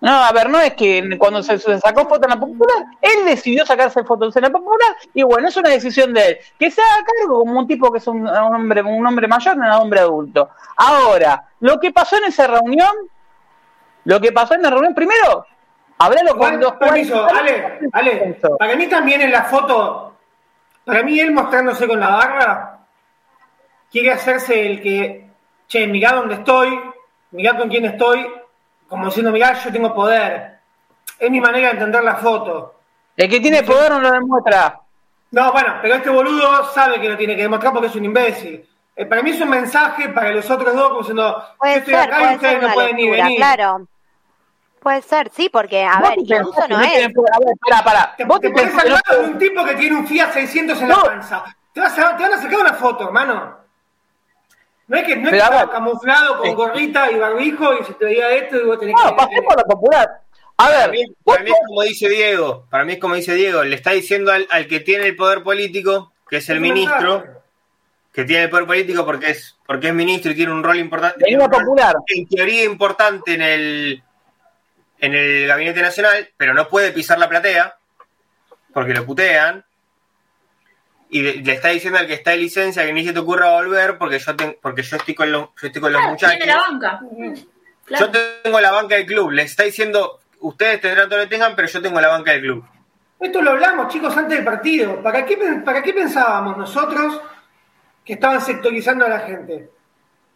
[0.00, 3.66] No, a ver, no es que cuando se, sacó foto en la popular, él decidió
[3.66, 6.38] sacarse fotos en la popular y bueno, es una decisión de él.
[6.58, 9.66] Que se haga cargo como un tipo que es un, hombre, un hombre mayor, no
[9.66, 10.48] un hombre adulto.
[10.76, 12.88] Ahora, lo que pasó en esa reunión
[14.06, 15.44] lo que pasó en la reunión, primero,
[15.98, 20.14] hablalo con dos Permiso, Ale, Ale, para mí también en la foto,
[20.84, 22.78] para mí él mostrándose con la barra,
[23.90, 25.28] quiere hacerse el que,
[25.66, 26.80] che, mirá dónde estoy,
[27.32, 28.32] mirá con quién estoy,
[28.88, 30.60] como diciendo, mirá, yo tengo poder.
[31.18, 32.76] Es mi manera de entender la foto.
[33.16, 34.80] El que tiene poder no lo demuestra.
[35.32, 38.64] No, bueno, pero este boludo sabe que lo tiene que demostrar porque es un imbécil.
[38.94, 42.32] Eh, para mí es un mensaje para los otros dos, como diciendo, yo estoy acá
[42.32, 43.36] y ustedes no pueden ni venir.
[43.38, 43.88] Claro.
[44.86, 46.94] Puede ser, sí, porque, a ver, incluso no es.
[46.94, 47.12] A ver,
[47.68, 48.14] para, para.
[48.14, 50.88] Te, ¿Vos te, te al lado de un tipo que tiene un Fiat 600 en
[50.88, 51.44] la panza.
[51.72, 53.58] Te, vas a, te van a sacar una foto, hermano.
[54.86, 58.04] No es que, no es que estaba camuflado con gorrita y barbijo y se te
[58.04, 59.10] veía esto y vos tenés no, que.
[59.10, 60.20] No, pasé por la popular.
[60.56, 60.92] A ver,
[61.24, 64.30] para mí, es como dice Diego, para mí es como dice Diego, le está diciendo
[64.30, 67.24] al, al que tiene el poder político, que es el ministro,
[68.12, 71.24] que tiene el poder político porque es porque es ministro y tiene un rol importante.
[71.36, 71.96] popular.
[72.06, 74.02] En teoría importante en el
[74.98, 77.76] en el gabinete nacional, pero no puede pisar la platea
[78.72, 79.64] porque lo putean.
[81.08, 83.96] Y le, está diciendo al que está de licencia que ni se te ocurra volver
[83.96, 86.36] porque yo, porque yo estoy con los, yo estoy con los muchachos.
[86.36, 87.00] Tiene la banca.
[87.88, 89.30] Yo tengo la banca del club.
[89.30, 92.40] Les está diciendo, ustedes tendrán todo lo que tengan, pero yo tengo la banca del
[92.40, 92.64] club.
[93.20, 95.02] Esto lo hablamos, chicos, antes del partido.
[95.02, 97.20] ¿Para qué, ¿Para qué pensábamos nosotros
[98.04, 99.70] que estaban sectorizando a la gente?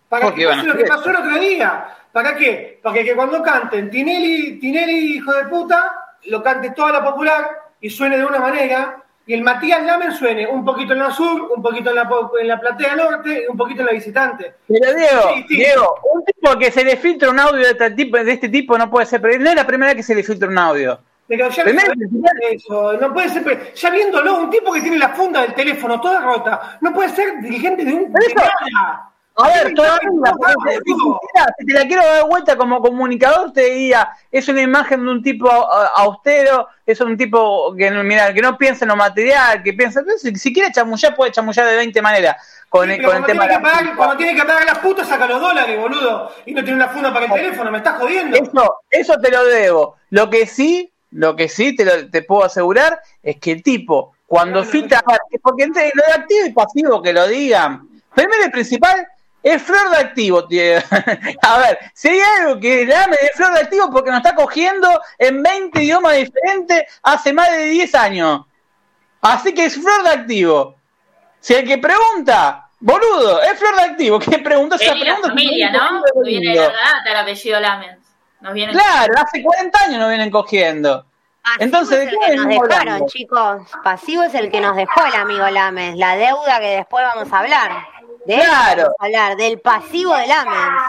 [0.08, 1.88] ¿Para qué pasó lo que pasó el otro día?
[2.12, 2.80] ¿Para qué?
[2.82, 7.88] Para que cuando canten Tinelli, Tinelli, hijo de puta, lo cante toda la popular y
[7.88, 11.62] suene de una manera, y el Matías Lamen suene un poquito en la sur, un
[11.62, 14.54] poquito en la, en la platea norte un poquito en la visitante.
[14.66, 18.32] Pero Diego, Diego, un tipo que se le filtra un audio de este tipo, de
[18.32, 20.58] este tipo no puede ser, no es la primera vez que se le filtra un
[20.58, 20.98] audio.
[21.28, 25.54] Pero ya eso, no puede ser, ya viéndolo, un tipo que tiene la funda del
[25.54, 28.12] teléfono toda rota, no puede ser dirigente de un...
[29.42, 30.08] A ver, todavía,
[31.58, 35.22] si te la quiero dar vuelta como comunicador, te diría, es una imagen de un
[35.22, 40.02] tipo austero, es un tipo que, mira, que no piensa en lo material, que piensa,
[40.18, 42.36] si, si quiere chamullar, puede chamullar de 20 maneras.
[42.68, 45.26] Con, el, con el tema tiene que pagar, cuando tiene que pagar las putas, saca
[45.26, 48.36] los dólares, boludo, y no tiene una funda para el teléfono, me estás jodiendo.
[48.36, 49.96] Eso, eso te lo debo.
[50.10, 54.62] Lo que sí, lo que sí te, te puedo asegurar es que el tipo, cuando
[54.62, 55.02] filtra,
[55.42, 59.04] porque entre lo de activo y pasivo que lo digan, primero y principal,
[59.42, 60.78] es flor de activo, tío.
[61.42, 65.00] A ver, si hay algo que llame de flor de activo porque nos está cogiendo
[65.18, 68.46] en 20 idiomas diferentes hace más de 10 años.
[69.22, 70.76] Así que es flor de activo.
[71.40, 75.28] Si el que pregunta, boludo, es flor de activo, ¿qué pregunta esa pregunta?
[75.28, 76.00] familia, ¿no?
[76.00, 77.98] No viene de la data el apellido Lamens.
[78.40, 81.06] Nos vienen claro, hace 40 años nos vienen cogiendo.
[81.58, 83.62] Entonces, ¿de qué nos dejaron, chicos?
[83.82, 87.38] Pasivo es el que nos dejó el amigo Lamens, la deuda que después vamos a
[87.38, 87.70] hablar.
[88.26, 88.92] De claro.
[88.98, 90.82] hablar, del pasivo del AMENS,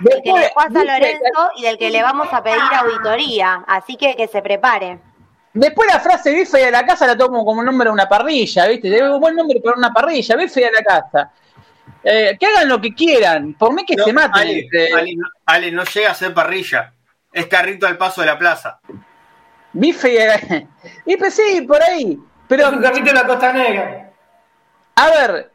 [0.00, 3.64] del que le pasa a Lorenzo y del que le vamos a pedir auditoría.
[3.66, 4.98] Así que que se prepare.
[5.54, 8.90] Después la frase bife de la casa la tomo como nombre de una parrilla, ¿viste?
[8.90, 11.30] Debe un buen nombre para una parrilla, bife de la casa.
[12.02, 14.66] Eh, que hagan lo que quieran, por mí que se maten.
[14.92, 15.16] Ale,
[15.46, 16.92] Ale, no llega a ser parrilla,
[17.32, 18.80] es carrito al paso de la plaza.
[19.72, 20.68] Bife de la...
[21.06, 22.18] Y pues sí, por ahí.
[22.48, 24.10] Pero, es un carrito de la Costa Negra.
[24.96, 25.50] A ver,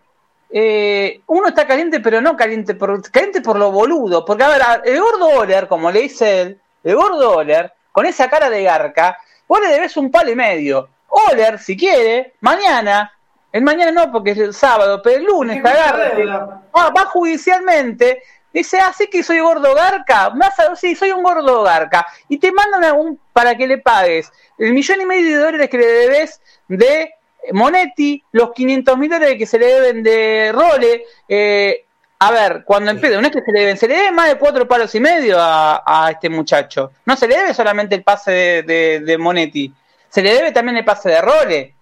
[0.50, 4.26] eh, uno está caliente, pero no caliente por, caliente por lo boludo.
[4.26, 8.30] Porque, a ver, el gordo Oler, como le dice él, el gordo Oler, con esa
[8.30, 10.90] cara de garca, vos le debes un palo y medio.
[11.10, 13.12] Oler, si quiere, mañana,
[13.52, 18.80] el mañana no porque es el sábado, pero el lunes te agarra, va judicialmente Dice,
[18.80, 20.32] ah, sí que soy gordo garca.
[20.32, 22.06] Más sí, soy un gordo garca.
[22.28, 25.78] Y te mandan un, para que le pagues el millón y medio de dólares que
[25.78, 27.14] le debes de
[27.52, 31.04] Monetti, los 500 mil dólares que se le deben de Role.
[31.28, 31.86] Eh,
[32.20, 34.38] a ver, cuando empieza, no es que se le deben, se le debe más de
[34.38, 36.92] cuatro palos y medio a, este muchacho.
[37.06, 39.74] No se le debe solamente el pase de, de Monetti,
[40.10, 41.76] se le debe también el pase de Role.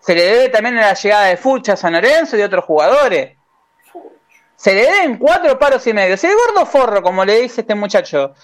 [0.00, 3.36] Se le debe también la llegada de Fucha, San Lorenzo y de otros jugadores
[4.64, 6.16] se le den cuatro palos y medio.
[6.16, 8.34] Si el gordo forro, como le dice este muchacho,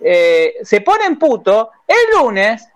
[0.00, 2.66] eh, se pone en puto, el lunes,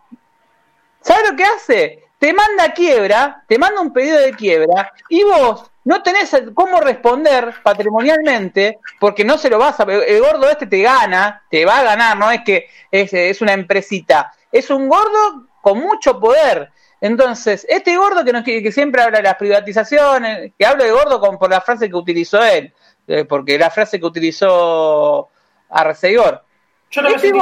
[1.00, 2.04] ¿sabes lo que hace?
[2.22, 7.52] Te manda quiebra, te manda un pedido de quiebra, y vos no tenés cómo responder
[7.64, 9.82] patrimonialmente, porque no se lo vas a.
[9.82, 13.54] El gordo este te gana, te va a ganar, no es que es, es una
[13.54, 16.70] empresita, es un gordo con mucho poder.
[17.00, 21.18] Entonces, este gordo que, nos, que siempre habla de las privatizaciones, que habla de gordo
[21.18, 22.72] con, por la frase que utilizó él,
[23.08, 25.28] eh, porque la frase que utilizó
[25.68, 26.44] Arcegor.
[26.88, 27.32] Yo no me este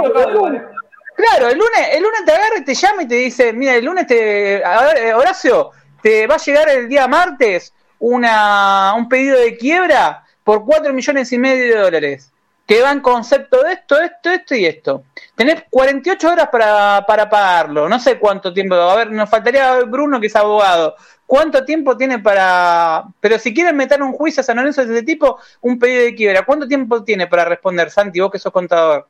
[1.20, 3.84] Claro, el lunes, el lunes te agarra y te llama y te dice, mira, el
[3.84, 5.70] lunes te, eh, Horacio,
[6.02, 11.30] te va a llegar el día martes una, un pedido de quiebra por 4 millones
[11.32, 12.32] y medio de dólares,
[12.66, 15.04] que va en concepto de esto, esto, esto y esto.
[15.34, 20.20] Tenés 48 horas para, para pagarlo, no sé cuánto tiempo, a ver, nos faltaría Bruno
[20.20, 23.04] que es abogado, ¿Cuánto tiempo tiene para.?
[23.20, 26.14] Pero si quieren meter un juicio a San Lorenzo de ese tipo, un pedido de
[26.16, 29.06] quiebra, ¿cuánto tiempo tiene para responder, Santi, vos que sos contador?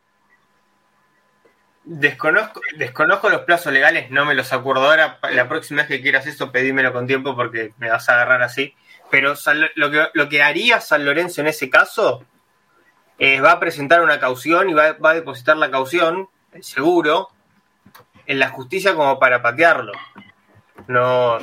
[1.84, 5.18] Desconozco, desconozco los plazos legales, no me los acuerdo ahora.
[5.32, 8.74] La próxima vez que quieras esto, pedímelo con tiempo porque me vas a agarrar así.
[9.10, 9.34] Pero
[9.74, 12.24] lo que, lo que haría San Lorenzo en ese caso
[13.18, 16.28] es va a presentar una caución y va, va a depositar la caución,
[16.60, 17.28] seguro,
[18.26, 19.92] en la justicia como para patearlo.
[20.86, 21.38] No,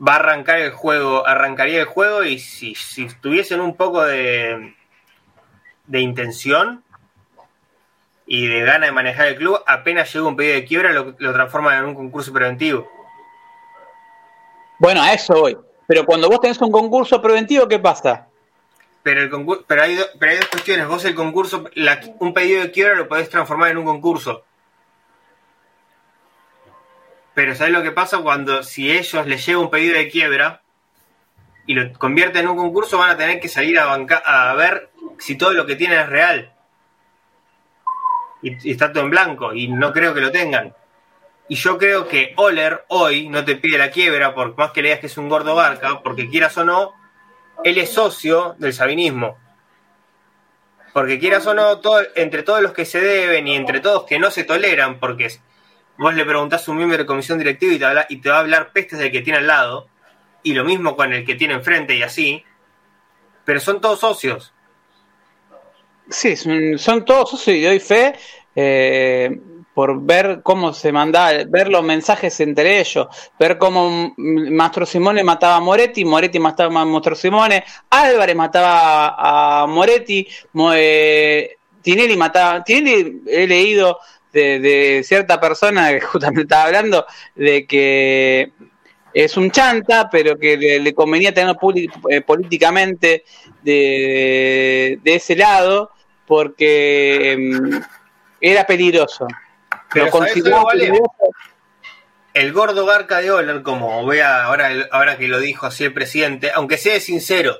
[0.00, 4.74] va a arrancar el juego, arrancaría el juego y si, si tuviesen un poco de,
[5.86, 6.82] de intención
[8.32, 11.32] y de gana de manejar el club, apenas llega un pedido de quiebra, lo, lo
[11.32, 12.88] transforman en un concurso preventivo.
[14.78, 15.58] Bueno, a eso voy.
[15.88, 18.28] Pero cuando vos tenés un concurso preventivo, ¿qué pasa?
[19.02, 20.86] Pero, el concurso, pero, hay, pero hay dos cuestiones.
[20.86, 21.64] Vos el concurso,
[22.20, 24.44] un pedido de quiebra lo podés transformar en un concurso.
[27.34, 30.62] Pero ¿sabes lo que pasa cuando si ellos les llega un pedido de quiebra
[31.66, 35.36] y lo convierten en un concurso, van a tener que salir a, a ver si
[35.36, 36.52] todo lo que tienen es real?
[38.42, 40.74] Y, está todo en blanco, y no creo que lo tengan.
[41.48, 44.98] Y yo creo que Oler hoy no te pide la quiebra, por más que le
[45.00, 46.94] que es un gordo barca, porque quieras o no,
[47.64, 49.36] él es socio del sabinismo.
[50.92, 51.80] Porque quieras o no,
[52.16, 55.30] entre todos los que se deben y entre todos que no se toleran, porque
[56.00, 58.40] Vos le preguntás a un miembro de comisión directiva y te, y te va a
[58.40, 59.86] hablar pestes del que tiene al lado,
[60.42, 62.42] y lo mismo con el que tiene enfrente y así,
[63.44, 64.54] pero son todos socios.
[66.10, 68.14] Sí, son, todos socios y doy fe
[68.54, 69.40] eh,
[69.72, 73.06] por ver cómo se manda, ver los mensajes entre ellos,
[73.38, 79.66] ver cómo Mastro Simone mataba a Moretti, Moretti mataba a Mastro Simone, Álvarez mataba a
[79.66, 80.26] Moretti,
[80.74, 83.98] eh, Tinelli mataba, Tinelli he leído
[84.32, 88.52] de, cierta persona que justamente estaba hablando de que
[89.14, 91.56] es un chanta, pero que le, convenía tener
[92.08, 93.24] eh, políticamente
[93.62, 95.90] de, ese lado
[96.30, 97.82] porque em,
[98.40, 99.26] era peligroso.
[99.92, 100.06] Pero
[102.32, 106.52] El gordo Garca de Oler, como vea ahora, ahora que lo dijo así el presidente,
[106.54, 107.58] aunque sea sincero,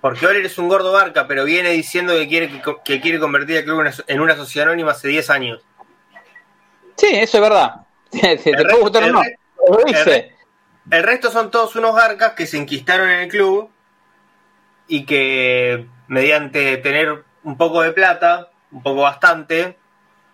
[0.00, 3.64] porque Oler es un gordo barca, pero viene diciendo que quiere, que quiere convertir el
[3.64, 5.60] club en una sociedad anónima hace 10 años.
[6.94, 7.80] Sí, eso es verdad.
[8.12, 8.62] el,
[11.02, 13.72] resto son todos unos garcas que se enquistaron en el club
[14.88, 19.76] y que mediante tener un poco de plata, un poco bastante,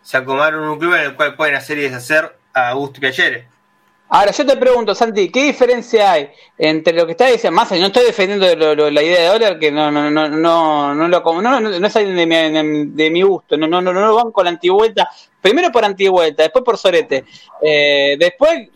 [0.02, 3.48] se acomodaron un club en el cual pueden hacer y deshacer a gusto y Piacere.
[4.08, 7.56] Ahora, yo te pregunto, Santi, ¿qué diferencia hay entre lo que está diciendo?
[7.56, 8.46] Más, no estoy defendiendo
[8.90, 12.26] la idea de dólar, que no, no, no, no, no, lo, no, no, es de
[12.26, 15.08] mi, de, mi gusto, no, no, no, no lo van con la antivuelta,
[15.40, 17.24] primero por antivuelta, después por sorete,
[17.62, 18.68] eh, después,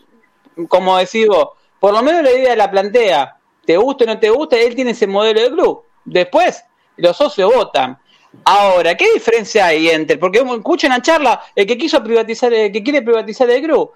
[0.67, 3.37] como decís vos, por lo menos la idea la plantea,
[3.69, 6.63] te gusta o no te gusta, él tiene ese modelo de club, después
[6.97, 7.99] los socios votan.
[8.43, 10.17] Ahora, ¿qué diferencia hay entre?
[10.17, 13.91] Porque escuchan la charla, el que quiso privatizar, el que quiere privatizar el club,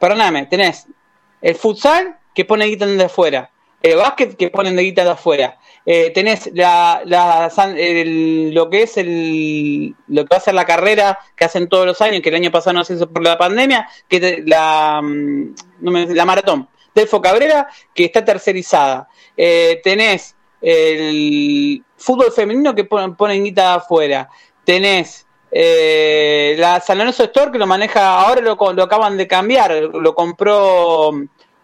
[0.00, 0.88] perdóname, tenés
[1.40, 3.48] el futsal que pone guita de afuera,
[3.80, 5.56] eh, básquet que ponen de guita de afuera.
[5.84, 11.20] Eh, tenés la, la lo que es el, lo que va a ser la carrera
[11.36, 13.88] que hacen todos los años, que el año pasado no se hizo por la pandemia,
[14.08, 16.68] que la, mm, la maratón.
[16.96, 19.06] Delfo Cabrera, que está tercerizada.
[19.36, 24.30] Eh, tenés el fútbol femenino que ponen, ponen guita afuera.
[24.64, 29.72] Tenés eh, la San Lorenzo Store que lo maneja, ahora lo, lo acaban de cambiar,
[29.72, 31.12] lo compró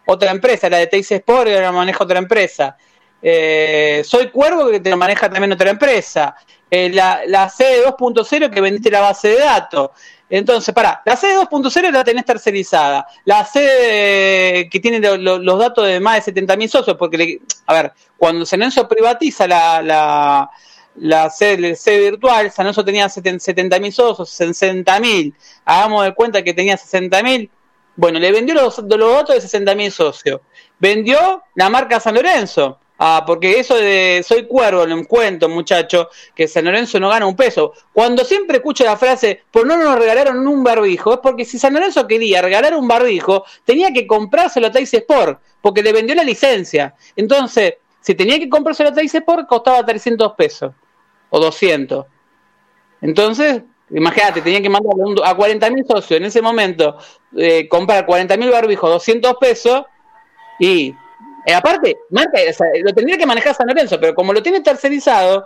[0.04, 2.76] otra empresa, la de Teis Sport, ahora lo maneja otra empresa.
[3.22, 6.36] Eh, Soy Cuervo que te lo maneja también otra empresa.
[6.70, 9.90] La, la CD 2.0 que vendiste la base de datos.
[10.34, 13.06] Entonces, para, la CD 2.0 la tenés tercerizada.
[13.26, 18.46] La CD que tiene los datos de más de 70.000 socios, porque, a ver, cuando
[18.46, 20.50] San Lorenzo privatiza la, la,
[20.96, 25.34] la sede, virtual, San Lorenzo tenía 70.000 socios, 60.000.
[25.66, 27.50] Hagamos de cuenta que tenía 60.000.
[27.96, 30.40] Bueno, le vendió los, los datos de 60.000 socios.
[30.78, 32.78] Vendió la marca San Lorenzo.
[33.04, 37.34] Ah, porque eso de soy cuervo, le cuento, muchacho, que San Lorenzo no gana un
[37.34, 37.72] peso.
[37.92, 41.74] Cuando siempre escucho la frase, por no nos regalaron un barbijo, es porque si San
[41.74, 46.22] Lorenzo quería regalar un barbijo, tenía que comprárselo a Tais Sport, porque le vendió la
[46.22, 46.94] licencia.
[47.16, 50.72] Entonces, si tenía que comprárselo a Tais Sport, costaba 300 pesos
[51.30, 52.06] o 200.
[53.00, 54.92] Entonces, imagínate, tenía que mandar
[55.24, 56.98] a 40.000 socios en ese momento,
[57.36, 59.86] eh, comprar 40.000 barbijos, 200 pesos,
[60.60, 60.94] y
[61.46, 65.44] eh, aparte, lo tendría que manejar San Lorenzo, pero como lo tiene tercerizado,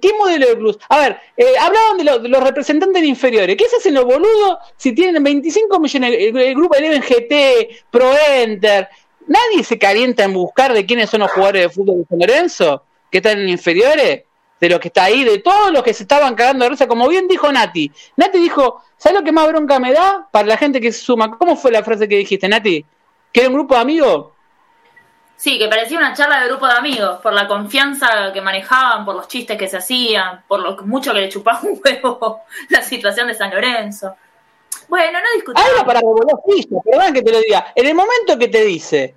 [0.00, 0.78] ¿qué modelo de plus?
[0.88, 3.56] A ver, eh, hablaban de, los representantes inferiores.
[3.56, 6.16] ¿Qué se hacen los boludos si tienen 25 millones?
[6.18, 8.88] El, grupo de GT, Pro Enter.
[9.26, 12.82] Nadie se calienta en buscar de quiénes son los jugadores de fútbol de San Lorenzo,
[13.10, 14.24] que están en inferiores,
[14.60, 17.08] de los que está ahí, de todos los que se estaban cagando de risa, como
[17.08, 17.90] bien dijo Nati.
[18.16, 21.36] Nati dijo, ¿sabes lo que más bronca me da para la gente que se suma?
[21.38, 22.84] ¿Cómo fue la frase que dijiste, Nati?
[23.34, 24.28] ¿Que era un grupo de amigos?
[25.36, 29.16] Sí, que parecía una charla de grupo de amigos, por la confianza que manejaban, por
[29.16, 33.26] los chistes que se hacían, por lo mucho que le chupaba un huevo la situación
[33.26, 34.14] de San Lorenzo.
[34.88, 35.68] Bueno, no discutimos.
[35.68, 36.36] Algo para revolver
[36.84, 37.72] perdón que te lo diga.
[37.74, 39.16] En el momento que te dice,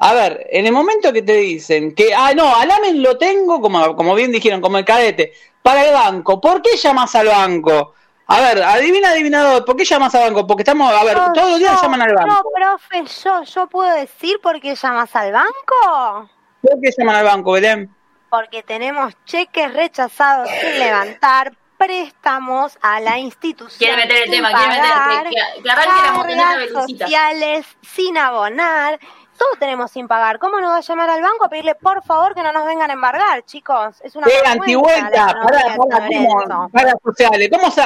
[0.00, 3.94] a ver, en el momento que te dicen que, ah, no, Alamen lo tengo, como,
[3.94, 7.94] como bien dijeron, como el cadete, para el banco, ¿por qué llamas al banco?
[8.26, 10.46] A ver, adivina, adivinador, ¿por qué llamas al banco?
[10.46, 12.28] Porque estamos, a ver, todos los días llaman al banco.
[12.28, 16.30] No, profe, yo, yo puedo decir por qué llamas al banco.
[16.62, 17.94] ¿Por qué llaman al banco, Belén?
[18.30, 23.78] Porque tenemos cheques rechazados sin levantar, préstamos a la institución.
[23.78, 26.56] Quiere meter el tema, quiere meter el tema.
[26.58, 28.98] Que, sociales sin abonar.
[29.36, 30.38] Todos tenemos sin pagar.
[30.38, 32.88] ¿Cómo nos va a llamar al banco a pedirle por favor que no nos vengan
[32.90, 34.00] a embargar, chicos?
[34.02, 34.26] Es una.
[34.26, 35.26] ¡Qué antivuelta!
[35.42, 37.50] Para, para, para, sociales.
[37.52, 37.82] ¿Cómo se.?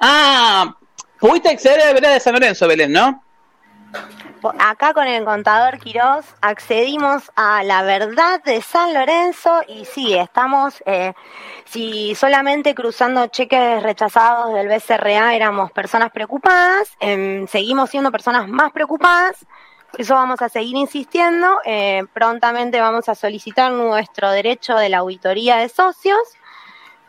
[0.00, 0.76] Ah,
[1.18, 3.22] pudiste acceder a la vereda de San Lorenzo, Belén, ¿no?
[4.58, 10.80] Acá con el contador Quirós accedimos a la verdad de San Lorenzo y sí, estamos,
[10.86, 11.12] eh,
[11.64, 18.70] si solamente cruzando cheques rechazados del BCRA éramos personas preocupadas, em, seguimos siendo personas más
[18.70, 19.44] preocupadas,
[19.96, 25.56] eso vamos a seguir insistiendo, eh, prontamente vamos a solicitar nuestro derecho de la auditoría
[25.56, 26.37] de socios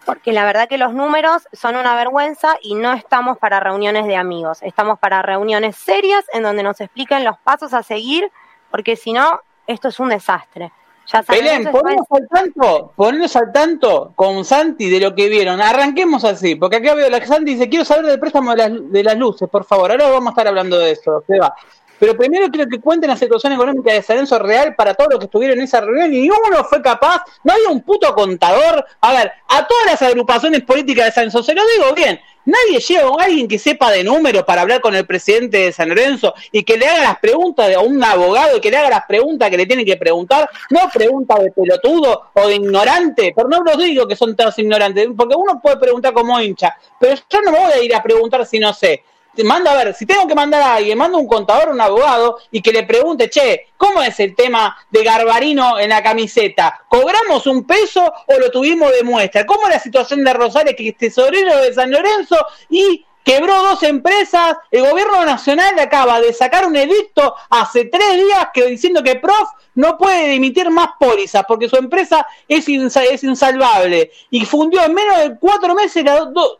[0.06, 4.16] porque la verdad que los números son una vergüenza y no estamos para reuniones de
[4.16, 8.32] amigos, estamos para reuniones serias en donde nos expliquen los pasos a seguir,
[8.72, 10.72] porque si no, esto es un desastre.
[11.12, 15.60] Ya Belén, ponemos al tanto, ponemos al tanto con Santi de lo que vieron.
[15.60, 19.04] Arranquemos así, porque acá veo la Santi dice, quiero saber del préstamo de las, de
[19.04, 19.90] las luces, por favor.
[19.90, 21.56] Ahora vamos a estar hablando de eso, se va.
[22.00, 25.20] Pero primero quiero que cuenten la situación económica de San Lorenzo real para todos los
[25.20, 28.86] que estuvieron en esa reunión y uno fue capaz, no había un puto contador.
[29.02, 32.80] A ver, a todas las agrupaciones políticas de San Lorenzo, se lo digo bien, nadie
[32.80, 36.34] lleva a alguien que sepa de números para hablar con el presidente de San Lorenzo
[36.52, 39.50] y que le haga las preguntas a un abogado y que le haga las preguntas
[39.50, 43.78] que le tiene que preguntar, no preguntas de pelotudo o de ignorante, pero no los
[43.78, 47.60] digo que son todos ignorantes, porque uno puede preguntar como hincha, pero yo no me
[47.60, 49.04] voy a ir a preguntar si no sé
[49.44, 52.62] mando a ver, si tengo que mandar a alguien, mando un contador, un abogado y
[52.62, 56.84] que le pregunte, che, ¿cómo es el tema de Garbarino en la camiseta?
[56.88, 59.46] ¿Cobramos un peso o lo tuvimos de muestra?
[59.46, 62.38] ¿Cómo es la situación de Rosales, que es tesorero de San Lorenzo
[62.70, 68.48] y quebró dos empresas, el gobierno nacional acaba de sacar un edicto hace tres días
[68.54, 74.12] que diciendo que Prof no puede emitir más pólizas porque su empresa es, es insalvable
[74.30, 76.04] y fundió en menos de cuatro meses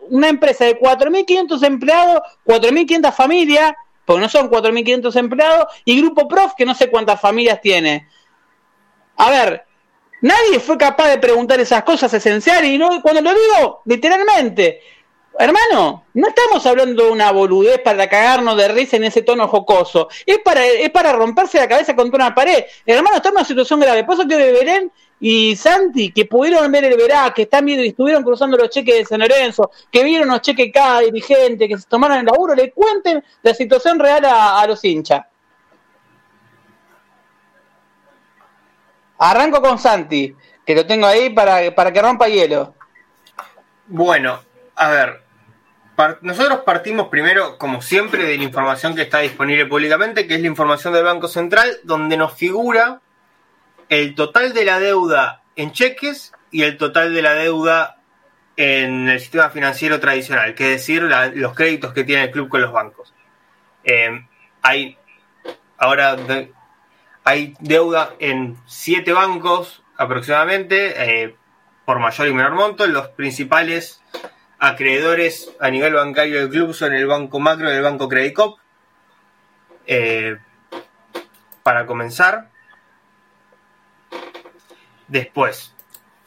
[0.10, 3.74] una empresa de 4.500 empleados, 4.500 familias,
[4.06, 8.08] porque no son 4.500 empleados, y Grupo Prof que no sé cuántas familias tiene.
[9.18, 9.66] A ver,
[10.22, 14.82] nadie fue capaz de preguntar esas cosas esenciales y no, cuando lo digo, literalmente,
[15.38, 20.10] Hermano, no estamos hablando de una boludez para cagarnos de risa en ese tono jocoso.
[20.26, 22.66] Es para, es para romperse la cabeza contra una pared.
[22.86, 24.04] Hermano, estamos en una situación grave.
[24.04, 27.90] Por eso que Belén y Santi, que pudieron ver el verá, que están viendo y
[27.90, 31.88] estuvieron cruzando los cheques de San Lorenzo, que vieron los cheques cada dirigente, que se
[31.88, 35.26] tomaron el laburo, le cuenten la situación real a, los hinchas.
[39.18, 40.34] Arranco con Santi,
[40.66, 42.74] que lo tengo ahí para, para que rompa hielo.
[43.88, 44.40] Bueno,
[44.80, 45.22] a ver,
[46.22, 50.48] nosotros partimos primero, como siempre, de la información que está disponible públicamente, que es la
[50.48, 53.02] información del Banco Central, donde nos figura
[53.90, 57.98] el total de la deuda en cheques y el total de la deuda
[58.56, 61.02] en el sistema financiero tradicional, que es decir,
[61.34, 63.14] los créditos que tiene el club con los bancos.
[63.84, 64.26] Eh,
[64.62, 64.98] hay
[65.78, 66.16] ahora
[67.26, 71.36] hay deuda en siete bancos aproximadamente, eh,
[71.84, 72.88] por mayor y menor monto.
[72.88, 74.02] Los principales
[74.60, 78.38] acreedores a nivel bancario del club son el Banco Macro y el Banco Credit
[79.88, 80.38] Eh,
[81.64, 82.50] para comenzar.
[85.08, 85.74] Después,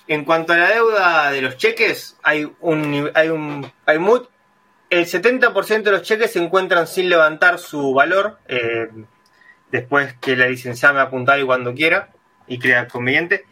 [0.08, 4.22] en cuanto a la deuda de los cheques, hay un, hay un, hay muy,
[4.90, 8.88] el 70% de los cheques se encuentran sin levantar su valor, eh,
[9.70, 12.10] después que la licenciada me apuntale cuando quiera
[12.48, 13.44] y crea conveniente.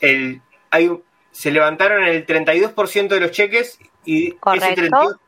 [0.00, 0.40] El,
[0.70, 0.90] hay,
[1.30, 5.18] se levantaron el 32% de los cheques y ese 32%,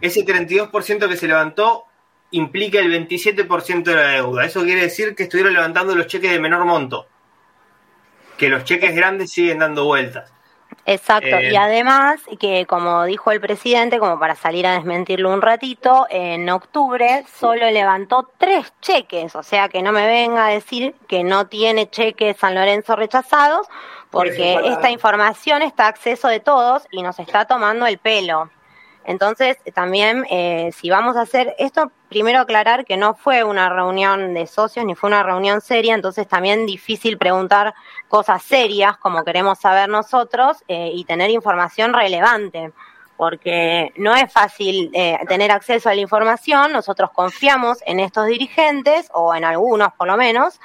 [0.00, 0.70] ese 32
[1.08, 1.84] que se levantó
[2.30, 4.44] implica el 27% de la deuda.
[4.44, 7.06] Eso quiere decir que estuvieron levantando los cheques de menor monto.
[8.36, 10.32] Que los cheques grandes siguen dando vueltas.
[10.84, 15.42] Exacto, y eh, además que como dijo el presidente, como para salir a desmentirlo un
[15.42, 20.94] ratito, en octubre solo levantó tres cheques, o sea que no me venga a decir
[21.08, 23.66] que no tiene cheques San Lorenzo rechazados,
[24.10, 28.50] porque esta información está a acceso de todos y nos está tomando el pelo.
[29.06, 34.34] Entonces, también, eh, si vamos a hacer esto, primero aclarar que no fue una reunión
[34.34, 37.72] de socios ni fue una reunión seria, entonces también difícil preguntar
[38.08, 42.72] cosas serias como queremos saber nosotros eh, y tener información relevante,
[43.16, 49.08] porque no es fácil eh, tener acceso a la información, nosotros confiamos en estos dirigentes,
[49.14, 50.60] o en algunos por lo menos,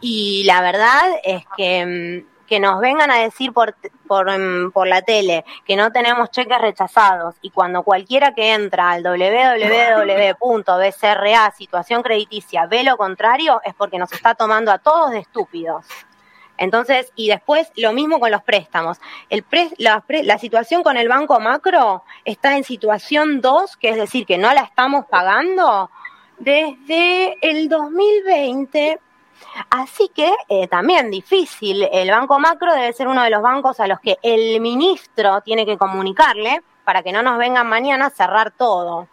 [0.00, 3.74] y la verdad es que mm, que nos vengan a decir por,
[4.06, 8.90] por, em, por, la tele que no tenemos cheques rechazados y cuando cualquiera que entra
[8.90, 10.30] al www.bcra
[11.56, 15.84] situación crediticia ve lo contrario es porque nos está tomando a todos de estúpidos.
[16.58, 18.98] Entonces, y después lo mismo con los préstamos.
[19.28, 19.44] El
[19.78, 24.38] la, la, situación con el banco macro está en situación 2, que es decir, que
[24.38, 25.90] no la estamos pagando
[26.38, 29.00] desde el 2020
[29.70, 33.86] Así que eh, también difícil, el Banco Macro debe ser uno de los bancos a
[33.86, 38.52] los que el ministro tiene que comunicarle para que no nos vengan mañana a cerrar
[38.52, 39.08] todo.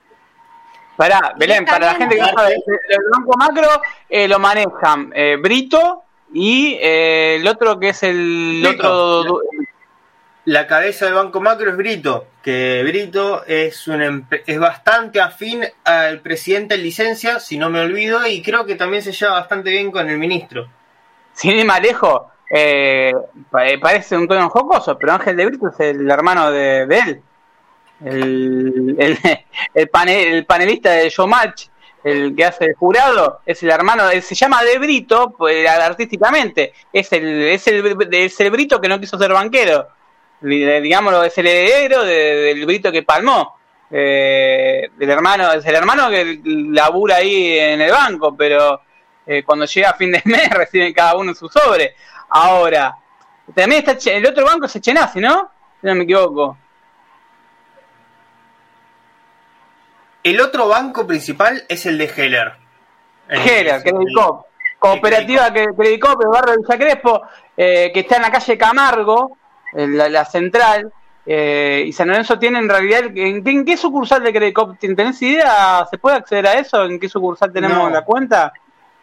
[0.95, 3.67] Para, Belén, para la gente que no sabe, el Banco Macro
[4.09, 9.41] eh, lo manejan eh, Brito y el otro que es el otro
[10.45, 16.19] la cabeza del Banco Macro es Brito, que Brito es, un, es bastante afín al
[16.19, 19.89] presidente en licencia, si no me olvido, y creo que también se lleva bastante bien
[19.89, 20.67] con el ministro.
[21.33, 23.13] Sin ir más lejos, eh,
[23.81, 27.21] parece un tono jocoso, pero Ángel de Brito es el hermano de, él.
[28.03, 29.17] El, el,
[29.73, 31.67] el, el panelista de Showmatch,
[32.03, 37.13] el que hace el jurado, es el hermano, se llama De Brito pues, artísticamente, es
[37.13, 39.87] el, es el, es el Brito que no quiso ser banquero
[40.43, 43.57] digámoslo, es el heredero del Brito que palmó.
[43.89, 48.81] Eh, del hermano, es el hermano que labura ahí en el banco, pero
[49.25, 51.95] eh, cuando llega a fin de mes reciben cada uno su sobre.
[52.29, 52.95] Ahora,
[53.53, 55.51] también está el otro banco es Echenazzi, ¿no?
[55.79, 56.57] Si no me equivoco.
[60.23, 62.53] El otro banco principal es el de Heller.
[63.27, 64.45] Heller, Credit Cop.
[64.79, 67.21] Cooperativa Credit Cop, el barrio de Villa Crespo,
[67.55, 69.37] eh, que está en la calle Camargo,
[69.76, 70.91] la, central.
[71.26, 74.78] Eh, y San Lorenzo tiene en realidad, ¿en, qué sucursal de Credicop?
[74.78, 75.86] ¿Tenés idea?
[75.89, 76.84] ¿Se puede acceder a eso?
[76.86, 78.51] ¿En qué sucursal tenemos la cuenta?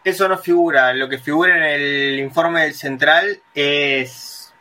[0.05, 0.93] Eso no figura.
[0.93, 4.53] Lo que figura en el informe del central es.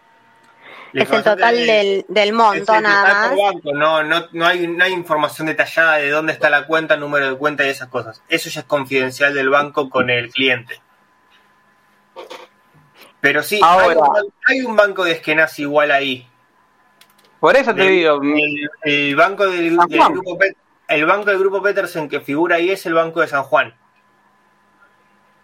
[0.91, 3.53] Es el total del, del, monto, nada más.
[3.63, 7.37] No, no, no, hay, no hay información detallada de dónde está la cuenta, número de
[7.37, 8.23] cuenta y esas cosas.
[8.27, 10.81] Eso ya es confidencial del banco con el cliente.
[13.21, 13.59] Pero sí,
[14.47, 16.25] hay, un, banco de Eskenazi igual ahí.
[17.39, 18.21] Por eso te digo.
[18.83, 20.37] El, banco del, grupo,
[20.87, 23.73] el banco del grupo Petersen que figura ahí es el Banco de San Juan.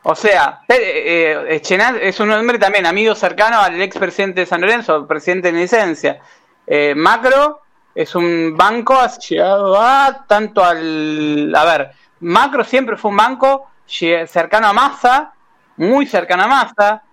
[0.03, 4.61] O sea, eh, eh es un hombre también amigo cercano al ex presidente de San
[4.61, 6.21] Lorenzo, presidente en licencia.
[6.67, 7.61] Eh, macro
[7.93, 11.53] es un banco asociado a tanto al.
[11.55, 15.33] A ver, Macro siempre fue un banco cercano a Massa,
[15.77, 17.03] muy cercano a Massa,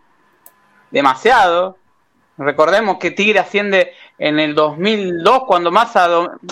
[0.93, 1.76] demasiado.
[2.38, 6.05] Recordemos que Tigre asciende en el 2002 cuando Massa,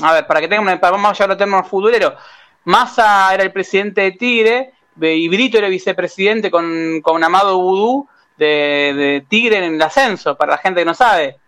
[0.03, 2.17] a ver, para que tengan, vamos a llevar los futbolero,
[2.65, 8.93] Massa era el presidente de Tigre y Brito era vicepresidente con, con Amado Vudú de,
[8.95, 11.40] de Tigre en el ascenso, para la gente que no sabe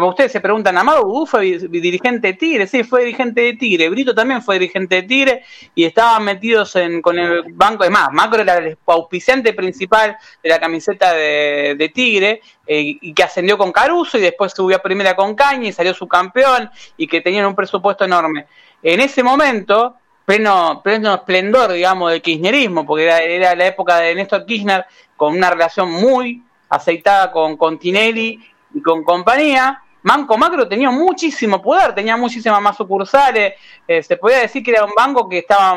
[0.00, 3.88] que ustedes se preguntan, Amado Vudú fue dirigente de Tigre, sí, fue dirigente de Tigre,
[3.88, 5.44] Brito también fue dirigente de Tigre
[5.74, 10.48] y estaban metidos en, con el banco, de más, Macro era el auspiciante principal de
[10.48, 15.16] la camiseta de, Tigre eh, y que ascendió con Caruso y después subió a primera
[15.16, 18.46] con Caña y salió su campeón y que tenían un presupuesto enorme.
[18.82, 24.14] En ese momento, pleno, pleno esplendor, digamos, del kirchnerismo, porque era, era la época de
[24.14, 24.84] Néstor Kirchner
[25.16, 28.38] con una relación muy aceitada con, con Tinelli
[28.74, 33.54] y con compañía, Banco Macro tenía muchísimo poder, tenía muchísimas más sucursales,
[33.88, 35.76] eh, se podía decir que era un banco que estaba,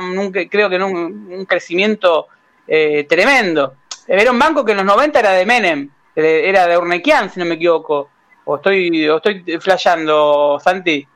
[0.51, 2.27] creo que en un, crecimiento
[2.67, 3.73] eh, tremendo.
[4.07, 7.45] Era un banco que en los 90 era de Menem, era de Urnequian, si no
[7.47, 8.11] me equivoco.
[8.45, 11.07] O estoy, o estoy flasheando, Santi.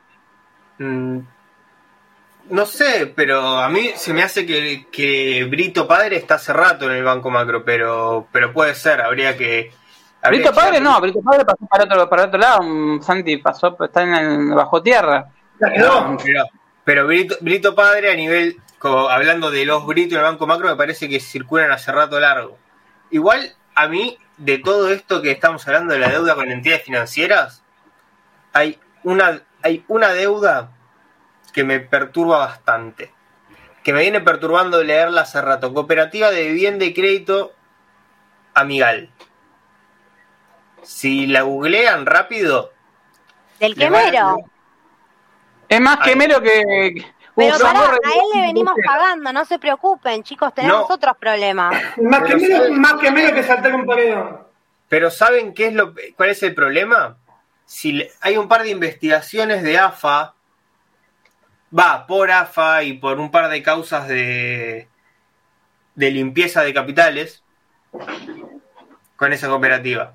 [0.80, 1.20] Mm,
[2.50, 6.86] no sé, pero a mí se me hace que, que Brito Padre está hace rato
[6.86, 9.72] en el Banco Macro, pero, pero puede ser, habría que
[10.30, 12.62] Brito Padre no, Brito Padre pasó para otro, para otro lado,
[13.02, 15.30] Santi pasó, está en el, bajo tierra.
[15.78, 16.18] No,
[16.86, 21.10] pero, Brito, Padre a nivel, hablando de los Britos en el Banco Macro, me parece
[21.10, 22.58] que circulan hace rato largo.
[23.12, 27.64] Igual, a mí, de todo esto que estamos hablando de la deuda con entidades financieras,
[28.54, 30.72] hay una, hay una deuda
[31.54, 33.12] que me perturba bastante.
[33.84, 35.74] Que me viene perturbando leerla hace rato.
[35.74, 37.54] Cooperativa de vivienda y crédito
[38.54, 39.10] Amigal
[40.84, 42.72] si la googlean rápido.
[43.60, 44.38] Del quemero.
[45.68, 47.06] Es más quemero que.
[47.36, 51.76] Pero para, a él le venimos pagando, no se preocupen, chicos, tenemos otros problemas.
[51.98, 54.40] Más quemero, más quemero que saltar un paredón.
[54.88, 57.18] Pero ¿saben qué es lo, cuál es el problema?
[57.66, 60.36] Si hay un par de investigaciones de AFA,
[61.76, 64.88] va por AFA y por un par de causas de,
[65.96, 67.44] de limpieza de capitales
[69.16, 70.14] con esa cooperativa.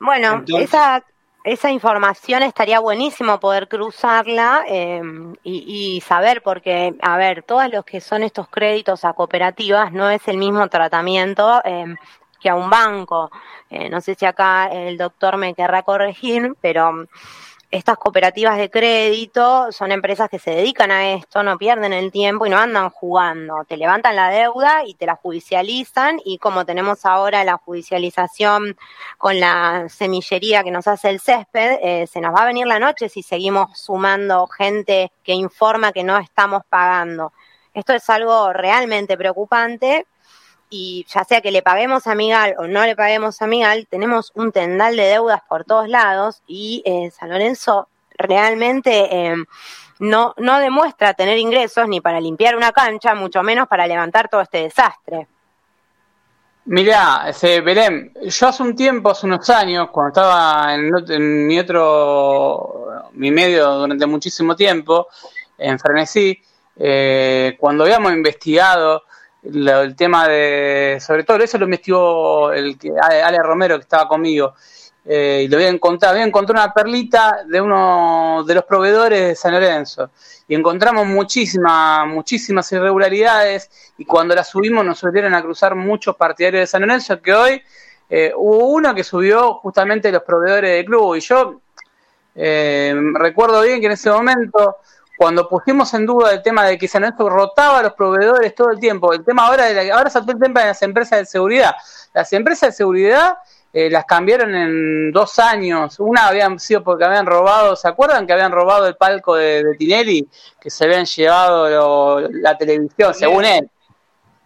[0.00, 1.04] Bueno, esa,
[1.44, 5.00] esa información estaría buenísimo poder cruzarla eh,
[5.44, 10.26] y, saber, porque, a ver, todos los que son estos créditos a cooperativas no es
[10.28, 11.94] el mismo tratamiento eh,
[12.40, 13.30] que a un banco.
[13.70, 17.06] Eh, no sé si acá el doctor me querrá corregir, pero
[17.70, 22.46] estas cooperativas de crédito son empresas que se dedican a esto, no pierden el tiempo
[22.46, 23.64] y no andan jugando.
[23.68, 28.76] Te levantan la deuda y te la judicializan y como tenemos ahora la judicialización
[29.18, 32.78] con la semillería que nos hace el césped, eh, se nos va a venir la
[32.78, 37.32] noche si seguimos sumando gente que informa que no estamos pagando.
[37.74, 40.06] Esto es algo realmente preocupante
[40.70, 44.32] y ya sea que le paguemos a Migal o no le paguemos a Migal, tenemos
[44.34, 49.36] un tendal de deudas por todos lados y eh, San Lorenzo realmente eh,
[50.00, 54.40] no, no demuestra tener ingresos ni para limpiar una cancha, mucho menos para levantar todo
[54.40, 55.26] este desastre.
[56.66, 57.32] Mirá,
[57.64, 63.72] Belén, yo hace un tiempo, hace unos años, cuando estaba en, mi otro, mi medio
[63.72, 65.08] durante muchísimo tiempo,
[65.56, 66.38] en Frenesí,
[66.76, 69.04] eh, cuando habíamos investigado
[69.42, 74.54] el tema de, sobre todo eso lo investigó el Ale Romero que estaba conmigo,
[75.04, 79.34] eh, y lo había encontrado, había encontrado una perlita de uno de los proveedores de
[79.34, 80.10] San Lorenzo,
[80.46, 86.62] y encontramos muchísimas, muchísimas irregularidades, y cuando la subimos nos volvieron a cruzar muchos partidarios
[86.62, 87.62] de San Lorenzo, que hoy
[88.10, 91.60] eh, hubo uno que subió justamente los proveedores del club, y yo
[92.34, 94.76] eh, recuerdo bien que en ese momento
[95.18, 98.70] cuando pusimos en duda el tema de que San Lorenzo rotaba a los proveedores todo
[98.70, 101.74] el tiempo, el tema ahora, de ahora saltó el tema de las empresas de seguridad.
[102.14, 103.38] Las empresas de seguridad
[103.72, 105.98] eh, las cambiaron en dos años.
[105.98, 110.28] Una habían sido porque habían robado, ¿se acuerdan que habían robado el palco de, Tinelli?
[110.60, 113.68] Que se habían llevado la televisión, según él.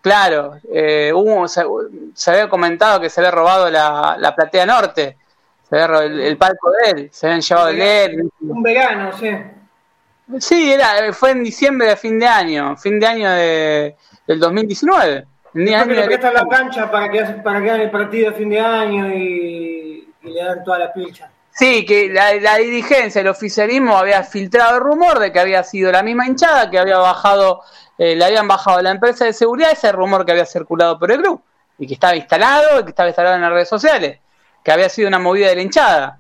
[0.00, 1.12] Claro, eh,
[2.14, 5.18] se, había comentado que se había robado la, platea norte,
[5.68, 8.30] se había robado el, palco de él, se habían llevado el él.
[8.40, 9.28] Un vegano, sí.
[10.40, 15.26] Sí, era, fue en diciembre de fin de año, fin de año de, del 2019.
[15.54, 18.36] El día que le prestan la cancha para que, para que hagan el partido de
[18.36, 21.30] fin de año y, le dan toda la pilcha.
[21.50, 26.02] Sí, que la, dirigencia, el oficialismo había filtrado el rumor de que había sido la
[26.02, 27.62] misma hinchada, que había bajado,
[27.98, 31.18] eh, le habían bajado la empresa de seguridad, ese rumor que había circulado por el
[31.18, 31.42] grupo
[31.78, 34.20] y que estaba instalado, y que estaba instalado en las redes sociales,
[34.62, 36.18] que había sido una movida de la hinchada.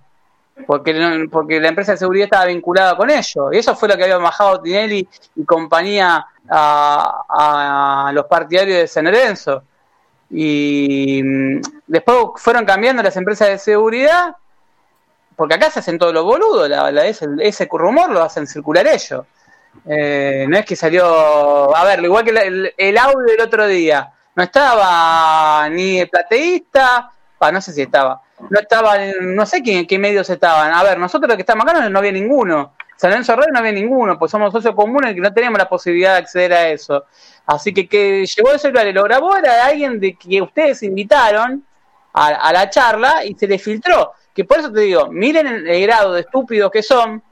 [0.66, 3.52] Porque, porque la empresa de seguridad estaba vinculada con ello.
[3.52, 9.04] Y eso fue lo que había bajado Tinelli y compañía a, los partidarios de San
[9.04, 9.62] Lorenzo.
[10.30, 14.36] Y mm, después fueron cambiando las empresas de seguridad,
[15.36, 19.24] porque acá se hacen todos los boludos, la, ese, ese, rumor lo hacen circular ellos.
[19.86, 24.12] Eh, no es que salió, a ver, igual que el, el, audio del otro día,
[24.34, 27.10] no estaba ni el plateísta,
[27.50, 30.72] no sé si estaba, no estaba, no sé quién, qué medios estaban.
[30.72, 32.74] A ver, nosotros los que estamos acá no, había ninguno.
[32.96, 36.12] San Lorenzo Radio no había ninguno, pues somos socios comunes y no teníamos la posibilidad
[36.12, 37.04] de acceder a eso.
[37.46, 41.64] Así que que llegó el celular y lo grabó era alguien de que ustedes invitaron
[42.12, 44.12] a, la charla y se le filtró.
[44.32, 47.22] Que por eso te digo, miren el, grado de estúpidos que son,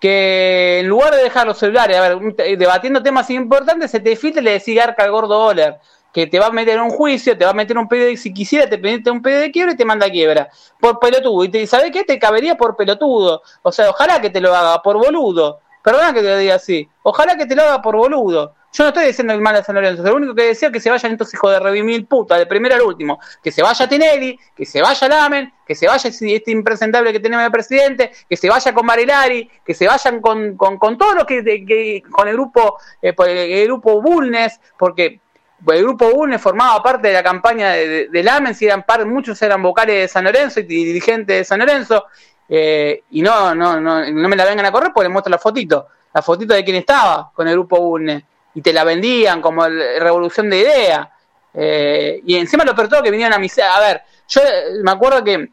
[0.00, 4.40] que en lugar de dejar los celulares, a ver, debatiendo temas importantes, se te filtra
[4.40, 5.78] y le decís arca al gordo Oler
[6.16, 8.66] que te va a meter un juicio, te va a meter un pedido, si quisiera
[8.66, 10.48] te mete un pedido de quiebra y te manda quiebra,
[10.80, 11.44] por pelotudo.
[11.44, 12.04] Y te, ¿sabes qué?
[12.04, 13.42] Te cabería por pelotudo.
[13.60, 15.60] O sea, ojalá que te lo haga por boludo.
[15.82, 16.88] Perdona que te lo diga así.
[17.02, 18.54] Ojalá que te lo haga por boludo.
[18.72, 20.80] Yo no estoy diciendo el mal a San Lorenzo, lo único que decía es que
[20.80, 23.20] se vayan estos hijos de revivir puta, de primero al último.
[23.42, 27.44] Que se vaya Tinelli, que se vaya Lamen, que se vaya este impresentable que tenemos
[27.44, 32.02] de presidente, que se vaya con Marilari, que se vayan con, con, todos los que,
[32.10, 35.20] con el grupo, eh, el grupo Bulnes, porque
[35.68, 39.40] el grupo UNE formaba parte de la campaña de, de, Lamen, si eran par, muchos
[39.42, 42.06] eran vocales de San Lorenzo y dirigentes de San Lorenzo,
[42.48, 45.38] eh, y no, no, no, no me la vengan a correr porque les muestro la
[45.38, 49.66] fotito, la fotito de quién estaba con el grupo UNE, y te la vendían como
[49.66, 51.10] revolución de idea,
[51.52, 53.48] eh, y encima lo peor todo que vinieron a mi...
[53.48, 54.42] A ver, yo
[54.82, 55.48] me acuerdo que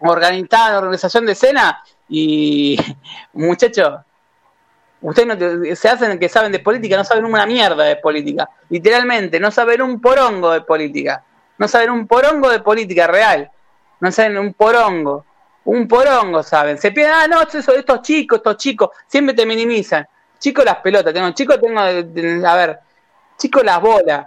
[0.00, 2.76] organizaban organización de escena y
[3.34, 4.00] muchachos,
[5.02, 8.48] Ustedes no se hacen que saben de política, no saben una mierda de política.
[8.68, 11.24] Literalmente, no saben un porongo de política.
[11.58, 13.50] No saben un porongo de política real.
[14.00, 15.26] No saben un porongo.
[15.64, 16.78] Un porongo saben.
[16.78, 20.06] Se piden, ah, no, estos chicos, estos chicos, siempre te minimizan.
[20.38, 22.80] Chicos las pelotas, tengo chicos, tengo, a ver,
[23.38, 24.26] chicos las bolas.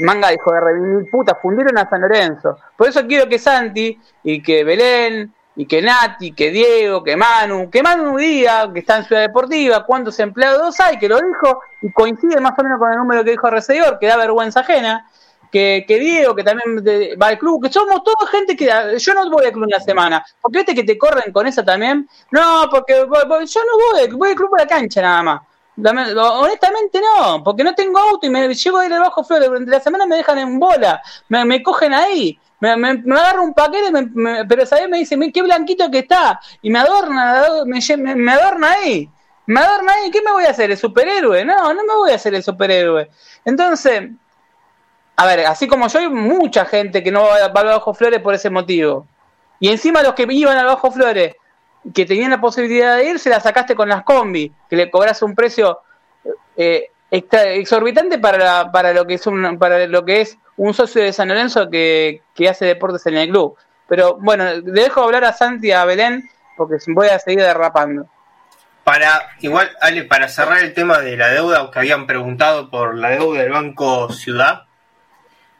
[0.00, 2.58] Manga hijo de revivir puta, fundieron a San Lorenzo.
[2.76, 7.70] Por eso quiero que Santi y que Belén y que Nati, que Diego, que Manu,
[7.70, 11.92] que Manu diga que está en Ciudad Deportiva, cuántos empleados hay, que lo dijo, y
[11.92, 15.08] coincide más o menos con el número que dijo Recedor, que da vergüenza ajena,
[15.52, 16.84] que, que Diego, que también
[17.22, 18.66] va al club, que somos toda gente que
[18.98, 22.08] yo no voy al club una semana, porque viste que te corren con esa también,
[22.32, 25.42] no, porque yo no voy, voy al club a la cancha nada más.
[25.76, 29.80] Honestamente no, porque no tengo auto y me llego a ir Bajo Flores durante la
[29.80, 33.90] semana me dejan en bola, me cogen ahí me, me, me agarra un paquete,
[34.48, 34.88] pero ¿sabes?
[34.88, 39.10] Me dice, qué blanquito que está, y me adorna, me, me, adorna ahí,
[39.46, 40.70] me adorna ahí, ¿qué me voy a hacer?
[40.70, 41.44] ¿El superhéroe?
[41.44, 43.10] No, no me voy a hacer el superhéroe.
[43.44, 44.10] Entonces,
[45.16, 48.32] a ver, así como yo, hay mucha gente que no va, al Bajo Flores por
[48.32, 49.08] ese motivo.
[49.58, 51.34] Y encima los que iban al Bajo Flores,
[51.92, 55.20] que tenían la posibilidad de ir, se la sacaste con las combi, que le cobras
[55.22, 55.80] un precio
[56.56, 61.12] eh, exorbitante para, para, lo que es un, para lo que es un socio de
[61.12, 63.56] San Lorenzo que, hace deportes en el club.
[63.86, 68.06] Pero bueno, dejo hablar a Santi y a Belén porque voy a seguir derrapando.
[68.84, 73.10] Para, igual, Ale, para cerrar el tema de la deuda, que habían preguntado por la
[73.10, 74.64] deuda del Banco Ciudad.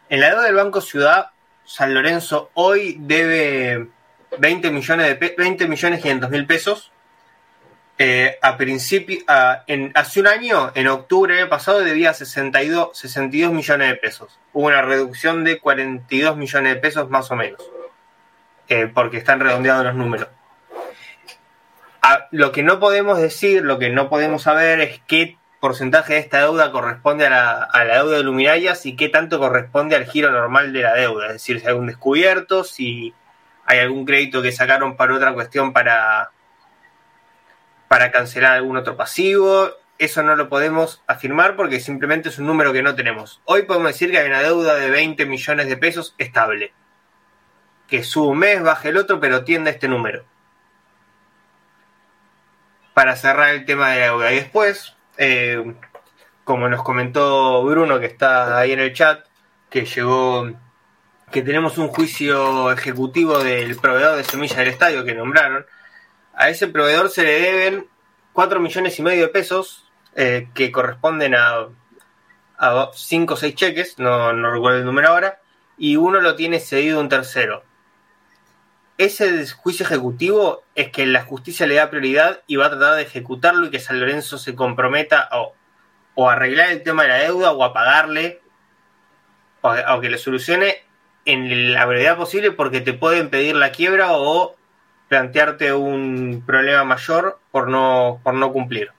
[0.08, 1.30] En la deuda del Banco Ciudad,
[1.64, 3.88] San Lorenzo hoy debe
[4.38, 6.91] 20 millones de 20 millones 500 mil pesos
[7.98, 14.38] eh, a principio, hace un año, en octubre pasado, debía 62, 62 millones de pesos.
[14.52, 17.60] Hubo una reducción de 42 millones de pesos más o menos,
[18.68, 20.28] eh, porque están redondeados los números.
[22.30, 26.40] lo que no podemos decir, lo que no podemos saber es qué porcentaje de esta
[26.40, 30.32] deuda corresponde a la, a la deuda de luminarias y qué tanto corresponde al giro
[30.32, 31.26] normal de la deuda.
[31.26, 33.14] Es decir, si hay algún descubierto, si
[33.64, 36.32] hay algún crédito que sacaron para otra cuestión para
[38.10, 39.70] cancelar algún otro pasivo.
[39.98, 43.40] Eso no lo podemos afirmar porque simplemente es un número que no tenemos.
[43.44, 46.72] Hoy podemos decir que hay una deuda de 20 millones de pesos estable.
[47.86, 50.24] Que sube un mes, baje el otro, pero tiende este número.
[52.94, 54.32] Para cerrar el tema de la deuda.
[54.32, 55.74] Y después, eh,
[56.44, 59.24] como nos comentó Bruno, que está ahí en el chat,
[59.70, 60.50] que llegó,
[61.30, 65.64] que tenemos un juicio ejecutivo del proveedor de semillas del estadio que nombraron
[66.34, 67.86] a ese proveedor se le deben
[68.32, 71.68] 4 millones y medio de pesos eh, que corresponden a,
[72.58, 75.40] a 5 o 6 cheques, no, no recuerdo el número ahora,
[75.76, 77.64] y uno lo tiene cedido a un tercero.
[78.98, 83.02] Ese juicio ejecutivo es que la justicia le da prioridad y va a tratar de
[83.02, 85.54] ejecutarlo y que San Lorenzo se comprometa o,
[86.14, 88.42] o a arreglar el tema de la deuda o a pagarle
[89.62, 90.84] o, o que le solucione
[91.24, 94.56] en la brevedad posible porque te pueden pedir la quiebra o
[95.12, 98.90] plantearte un problema mayor por no, por no cumplir.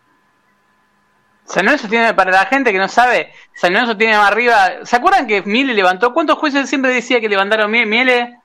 [1.43, 4.85] San Lorenzo tiene, para la gente que no sabe, San Lorenzo tiene más arriba.
[4.85, 6.13] ¿Se acuerdan que Miele levantó?
[6.13, 8.37] ¿Cuántos jueces siempre decía que levantaron Miele?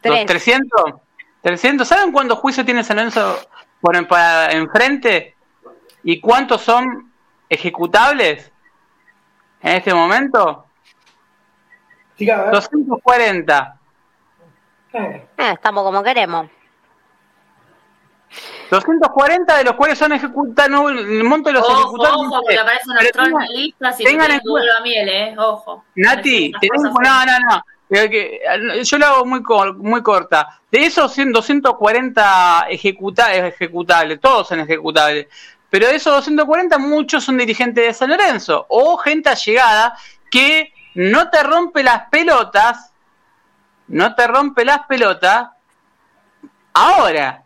[0.00, 0.26] Tres.
[0.26, 1.00] ¿300?
[1.44, 1.84] ¿300?
[1.84, 3.38] ¿Saben cuántos juicios tiene San Lorenzo
[3.80, 5.36] por, para enfrente?
[6.02, 7.12] ¿Y cuántos son
[7.48, 8.50] ejecutables
[9.60, 10.66] en este momento?
[12.18, 13.80] 240.
[14.94, 16.48] Eh, estamos como queremos.
[18.70, 22.16] 240 de los cuales son ejecutados, el monto de los ojo, ejecutados.
[22.16, 24.80] Ojo, porque aparecen unos tronos listas y tengan en cuenta.
[24.82, 25.84] miel, eh, ojo.
[25.94, 27.64] Nati, no, no, no.
[28.82, 29.42] Yo lo hago muy,
[29.76, 30.60] muy corta.
[30.70, 35.26] De esos 240 ejecutables, ejecutables, todos son ejecutables.
[35.70, 39.96] Pero de esos 240, muchos son dirigentes de San Lorenzo o gente allegada
[40.30, 42.92] que no te rompe las pelotas,
[43.88, 45.48] no te rompe las pelotas
[46.72, 47.42] ahora.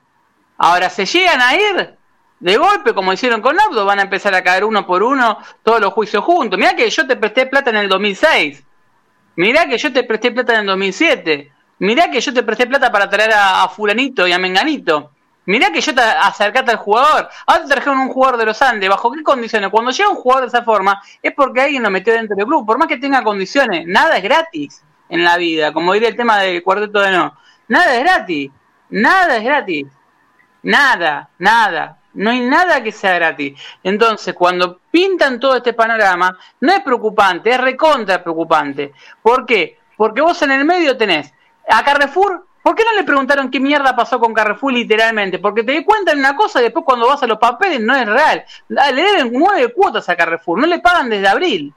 [0.56, 1.98] Ahora, ¿se llegan a ir?
[2.40, 5.80] De golpe, como hicieron con Abdo, van a empezar a caer uno por uno todos
[5.80, 6.58] los juicios juntos.
[6.58, 8.62] Mirá que yo te presté plata en el 2006.
[9.36, 11.52] Mirá que yo te presté plata en el 2007.
[11.80, 15.12] Mirá que yo te presté plata para traer a, fulanito y a menganito.
[15.46, 17.28] Mirá que yo te acercaste al jugador.
[17.46, 18.88] Ahora te trajeron un jugador de los Andes.
[18.88, 19.70] ¿Bajo qué condiciones?
[19.70, 22.66] Cuando llega un jugador de esa forma, es porque alguien lo metió dentro del club.
[22.66, 25.72] Por más que tenga condiciones, nada es gratis en la vida.
[25.72, 27.36] Como diría el tema del cuarteto de no.
[27.68, 28.50] Nada es gratis.
[28.90, 29.86] Nada es gratis.
[30.62, 31.98] Nada, nada.
[32.14, 33.60] No hay nada que sea gratis.
[33.82, 38.92] Entonces, cuando pintan todo este panorama, no es preocupante, es recontra preocupante.
[39.22, 39.78] ¿Por qué?
[39.96, 41.32] Porque vos en el medio tenés
[41.68, 42.46] a Carrefour.
[42.62, 45.38] ¿Por qué no le preguntaron qué mierda pasó con Carrefour literalmente?
[45.38, 47.94] Porque te di cuenta de una cosa y después cuando vas a los papeles no
[47.94, 48.44] es real.
[48.68, 51.72] Le deben nueve cuotas a Carrefour, no le pagan desde abril.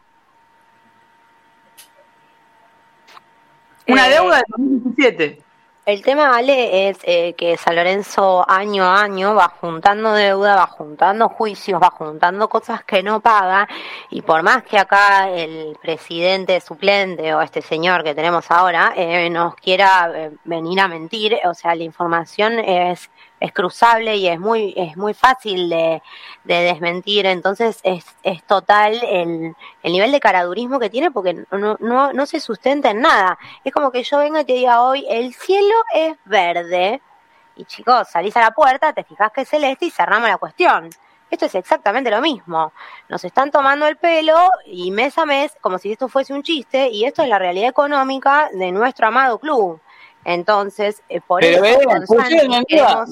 [3.92, 5.42] Una eh, deuda de 2017.
[5.84, 10.68] El tema, vale, es eh, que San Lorenzo año a año va juntando deuda, va
[10.68, 13.68] juntando juicios, va juntando cosas que no paga
[14.12, 19.28] y por más que acá el presidente suplente o este señor que tenemos ahora eh,
[19.32, 23.10] nos quiera eh, venir a mentir, o sea, la información es
[23.42, 26.02] es cruzable y es muy, es muy fácil de,
[26.44, 27.26] desmentir.
[27.26, 32.26] Entonces es, es total el, el, nivel de caradurismo que tiene porque no, no, no
[32.28, 33.40] se sustenta en nada.
[33.64, 37.02] Es como que yo venga y te diga hoy, el cielo es verde.
[37.56, 40.90] Y chicos, salís a la puerta, te fijas que es celeste y cerramos la cuestión.
[41.32, 42.74] Esto es exactamente lo mismo.
[43.10, 46.90] Nos están tomando el pelo y mes a mes como si esto fuese un chiste
[46.90, 49.82] y esto es la realidad económica de nuestro amado club.
[50.26, 51.62] Entonces, eh, por eso.
[52.08, 53.06] pusieron, en duda,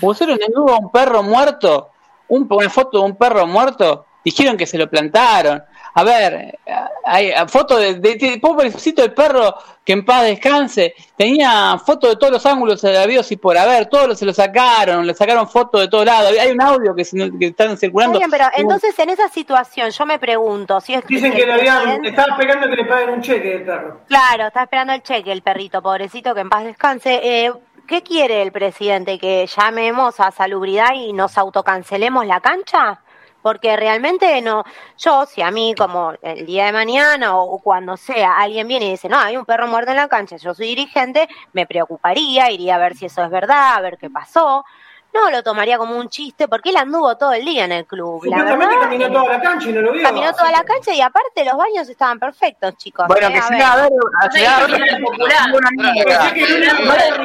[0.00, 1.90] pusieron en duda un perro muerto,
[2.28, 5.62] un, una foto de un perro muerto, dijeron que se lo plantaron.
[5.98, 6.56] A ver,
[7.04, 9.52] hay foto de, de, pobrecito el perro
[9.84, 10.94] que en paz descanse.
[11.16, 15.04] Tenía foto de todos los ángulos de la y por haber, todos se lo sacaron,
[15.04, 16.32] le sacaron fotos de todos lados.
[16.40, 18.16] Hay un audio que, que están circulando.
[18.16, 22.04] Bien, pero entonces en esa situación yo me pregunto si es Dicen que, le habían,
[22.04, 24.00] estaba esperando que le paguen un cheque el perro.
[24.06, 27.18] Claro, está esperando el cheque el perrito, pobrecito que en paz descanse.
[27.24, 27.52] Eh,
[27.88, 29.18] ¿Qué quiere el presidente?
[29.18, 33.00] ¿Que llamemos a salubridad y nos autocancelemos la cancha?
[33.48, 34.62] Porque realmente no,
[34.98, 38.90] yo si a mí como el día de mañana o cuando sea alguien viene y
[38.90, 42.74] dice, no, hay un perro muerto en la cancha, yo soy dirigente, me preocuparía, iría
[42.74, 44.66] a ver si eso es verdad, a ver qué pasó.
[45.14, 48.22] No lo tomaría como un chiste porque él anduvo todo el día en el club.
[48.26, 50.02] La verdad, caminó toda la cancha y no lo vio.
[50.02, 53.06] Caminó toda la cancha y aparte los baños estaban perfectos, chicos.
[53.08, 53.90] Bueno, que siga a ver,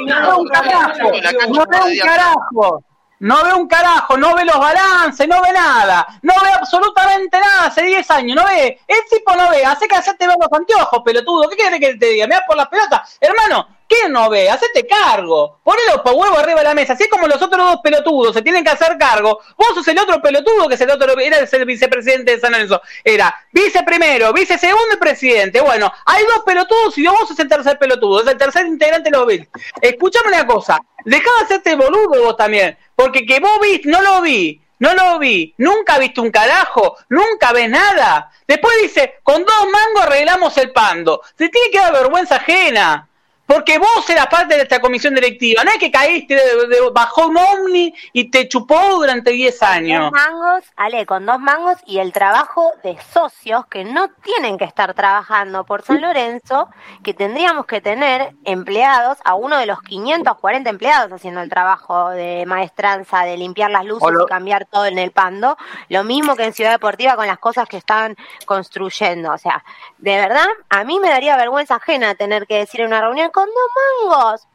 [0.07, 1.11] No un carajo.
[1.49, 2.92] No
[3.23, 7.83] ve un carajo, no ve los balances, no ve nada, no ve absolutamente nada hace
[7.83, 11.49] 10 años, no ve, el tipo no ve, hace que hacerte ver los anteojos, pelotudo,
[11.49, 12.27] ¿qué quiere que te diga?
[12.27, 14.49] Me das por las pelotas, hermano, ¿qué no ve?
[14.49, 18.33] Hacete cargo, ponelo pa' huevo arriba de la mesa, así como los otros dos pelotudos
[18.33, 21.39] se tienen que hacer cargo, vos sos el otro pelotudo que es el otro, era
[21.39, 26.43] el vicepresidente de San Lorenzo, era vice primero, vice segundo y presidente, bueno, hay dos
[26.45, 29.47] pelotudos y vos sos el tercer pelotudo, es el tercer integrante de los Bills.
[29.81, 34.21] Escuchame una cosa, dejá de hacerte boludo vos también, porque que vos viste, no lo
[34.21, 38.31] vi, no lo vi, nunca viste un carajo, nunca ves nada.
[38.47, 41.21] Después dice, con dos mangos arreglamos el pando.
[41.37, 43.07] Se tiene que dar vergüenza ajena.
[43.45, 47.37] Porque vos eras parte de esta comisión directiva, no es que caíste de, bajo un
[47.37, 50.11] ovni y te chupó durante 10 años.
[50.11, 54.57] Con dos mangos, Ale, con dos mangos y el trabajo de socios que no tienen
[54.57, 56.69] que estar trabajando por San Lorenzo,
[57.03, 62.45] que tendríamos que tener empleados, a uno de los 540 empleados haciendo el trabajo de
[62.45, 65.57] maestranza, de limpiar las luces y cambiar todo en el pando,
[65.89, 68.15] lo mismo que en Ciudad Deportiva con las cosas que están
[68.45, 69.31] construyendo.
[69.33, 69.63] O sea,
[69.97, 73.42] de verdad, a mí me daría vergüenza ajena tener que decir en una reunión con
[73.47, 74.47] dos mangos.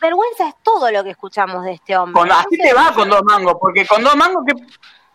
[0.00, 2.20] vergüenza es todo lo que escuchamos de este hombre.
[2.20, 4.54] Con, así te va con dos mangos, porque con dos mangos que...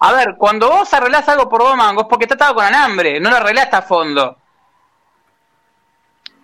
[0.01, 3.29] A ver, cuando vos arreglás algo por dos mangos, porque te estado con alambre, no
[3.29, 4.37] lo arreglaste a fondo.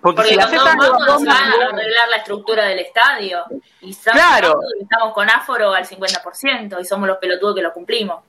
[0.06, 3.44] Porque, si la dos mangos van a arreglar la estructura del estadio.
[3.82, 4.60] Y claro.
[4.80, 8.24] estamos con áforo al 50% y somos los pelotudos que lo cumplimos.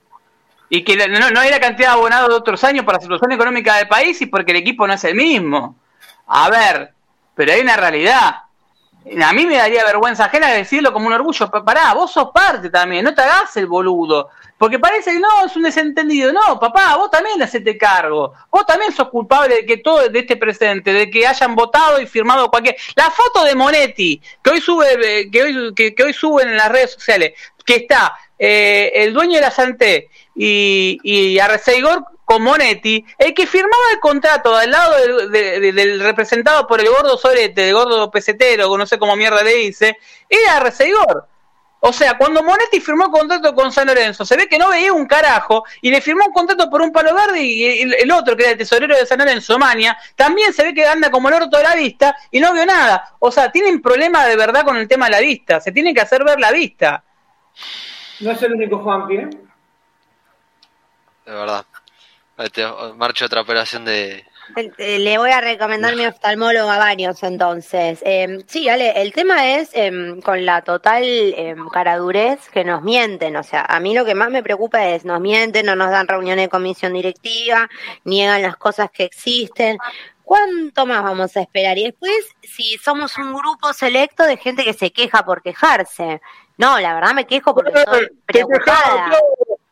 [0.69, 3.31] Y que no, no hay la cantidad de abonados de otros años para la situación
[3.31, 5.75] económica del país y porque el equipo no es el mismo.
[6.25, 6.93] A ver,
[7.37, 8.35] pero hay una realidad.
[9.23, 11.49] A mí me daría vergüenza ajena decirlo como un orgullo.
[11.49, 14.29] Pará, vos sos parte también, no te hagas el boludo.
[14.57, 16.33] Porque parece que no, es un desentendido.
[16.33, 18.33] No, papá, vos también hacete cargo.
[18.49, 22.07] Vos también sos culpable de que todo, de este presente, de que hayan votado y
[22.07, 22.75] firmado cualquier.
[22.95, 26.93] La foto de Monetti, que hoy sube, que hoy, que, hoy suben en las redes
[26.93, 27.33] sociales,
[27.63, 33.47] que está eh, el dueño de la Santé y, y Arceigor con Monetti, el que
[33.47, 34.95] firmaba el contrato al lado
[35.29, 39.97] del representado por el gordo Sorete, el gordo pesetero, no sé cómo mierda le dice,
[40.27, 41.25] era Arceigor.
[41.79, 44.91] O sea, cuando Monetti firmó el contrato con San Lorenzo, se ve que no veía
[44.91, 48.43] un carajo y le firmó un contrato por un palo verde y el, otro, que
[48.43, 51.55] era el tesorero de San Lorenzo, Mania, también se ve que anda como el orto
[51.55, 53.15] de la vista y no vio nada.
[53.19, 56.01] O sea, tienen problema de verdad con el tema de la vista, se tiene que
[56.01, 57.05] hacer ver la vista.
[58.19, 59.29] No es el único Juan ¿eh?
[61.25, 61.65] De verdad.
[62.95, 64.23] Marcha otra operación de,
[64.55, 67.99] eh, le voy a recomendar mi oftalmólogo a varios entonces.
[68.05, 73.35] Eh, sí, Ale, el tema es em, con la total eh, caradurez que nos mienten.
[73.35, 76.07] O sea, a mí lo que más me preocupa es nos mienten, no nos dan
[76.07, 77.69] reuniones de comisión directiva,
[78.03, 79.77] niegan las cosas que existen.
[80.23, 81.77] ¿Cuánto más vamos a esperar?
[81.77, 86.21] Y después, si somos un grupo selecto de gente que se queja por quejarse.
[86.57, 89.11] No, la verdad me quejo porque estoy preocupada.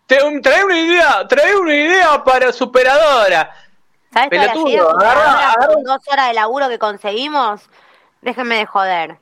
[0.07, 3.51] Trae una idea, trae una idea para superadora
[4.15, 7.69] ¿Sabes Pelotudo, agarra, Con dos horas de laburo que conseguimos,
[8.21, 9.17] déjenme de joder.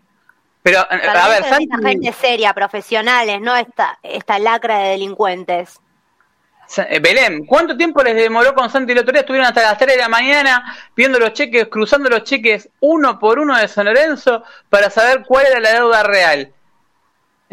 [0.62, 1.68] Pero, a ver, Santi...
[1.84, 5.80] gente seria, profesionales, no esta, esta lacra de delincuentes.
[6.78, 9.22] Eh, Belén, ¿cuánto tiempo les demoró con Santi el otro día?
[9.22, 13.40] Estuvieron hasta las 3 de la mañana viendo los cheques, cruzando los cheques uno por
[13.40, 16.54] uno de San Lorenzo para saber cuál era la deuda real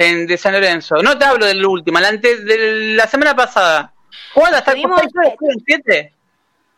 [0.00, 0.96] en, de San Lorenzo.
[1.02, 3.92] No te hablo del último, la, de la semana pasada.
[4.32, 4.82] ¿Cuál hasta el
[5.64, 6.14] 7?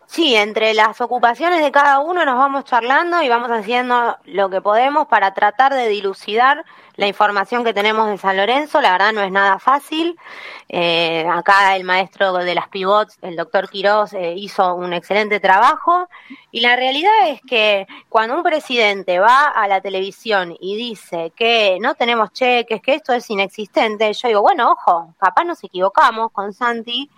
[0.07, 4.61] Sí, entre las ocupaciones de cada uno nos vamos charlando y vamos haciendo lo que
[4.61, 6.65] podemos para tratar de dilucidar
[6.97, 8.81] la información que tenemos de San Lorenzo.
[8.81, 10.19] La verdad no es nada fácil.
[10.69, 16.09] Eh, acá el maestro de las pivots, el doctor Quiroz, eh, hizo un excelente trabajo.
[16.51, 21.79] Y la realidad es que cuando un presidente va a la televisión y dice que
[21.81, 26.53] no tenemos cheques, que esto es inexistente, yo digo, bueno, ojo, capaz nos equivocamos con
[26.53, 27.11] Santi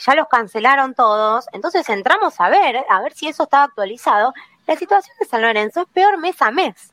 [0.00, 4.32] ya los cancelaron todos, entonces entramos a ver, a ver si eso estaba actualizado.
[4.66, 6.92] La situación de San Lorenzo es peor mes a mes.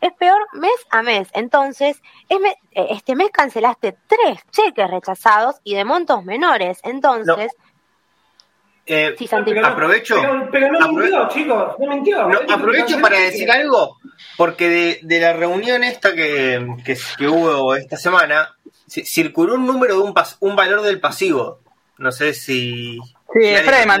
[0.00, 1.28] Es peor mes a mes.
[1.32, 2.38] Entonces, eh,
[2.72, 6.78] este mes cancelaste tres cheques rechazados y de montos menores.
[6.82, 7.52] Entonces,
[8.86, 9.14] eh,
[9.62, 10.16] aprovecho.
[10.50, 12.28] Pero, no mintió, chicos, no mintió.
[12.52, 13.98] aprovecho para decir algo,
[14.36, 18.56] porque de, la reunión esta que, que, hubo esta semana,
[18.88, 21.60] circuló un número de un, un valor del pasivo.
[21.98, 22.98] No sé si.
[23.32, 24.00] Sí, Freeman,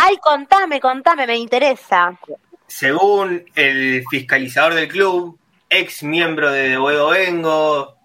[0.00, 2.16] Ay, contame, contame, me interesa.
[2.78, 5.38] Según el fiscalizador del club,
[5.70, 7.96] ex miembro de Boedo Vengo,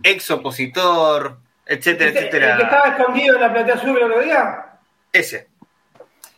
[0.00, 2.52] ex opositor, etcétera, etcétera.
[2.52, 4.78] ¿El que estaba escondido en la platea azul el otro día?
[5.12, 5.48] Ese.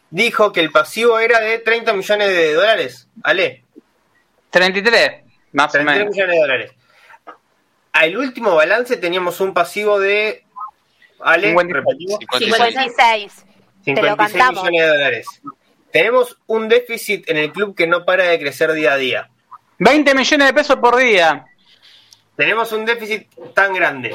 [0.09, 3.07] Dijo que el pasivo era de 30 millones de dólares.
[3.23, 3.65] Ale.
[4.49, 5.23] 33,
[5.53, 6.15] más 33 o menos.
[6.15, 6.73] millones de dólares.
[7.93, 10.43] Al último balance teníamos un pasivo de
[11.21, 12.19] Ale, 56.
[12.39, 13.45] 56.
[13.85, 15.27] 56 millones de dólares.
[15.95, 19.31] Tenemos un déficit en el club que no para de crecer día a día.
[19.79, 21.47] 20 millones de pesos por día.
[22.35, 24.13] Tenemos un déficit tan grande.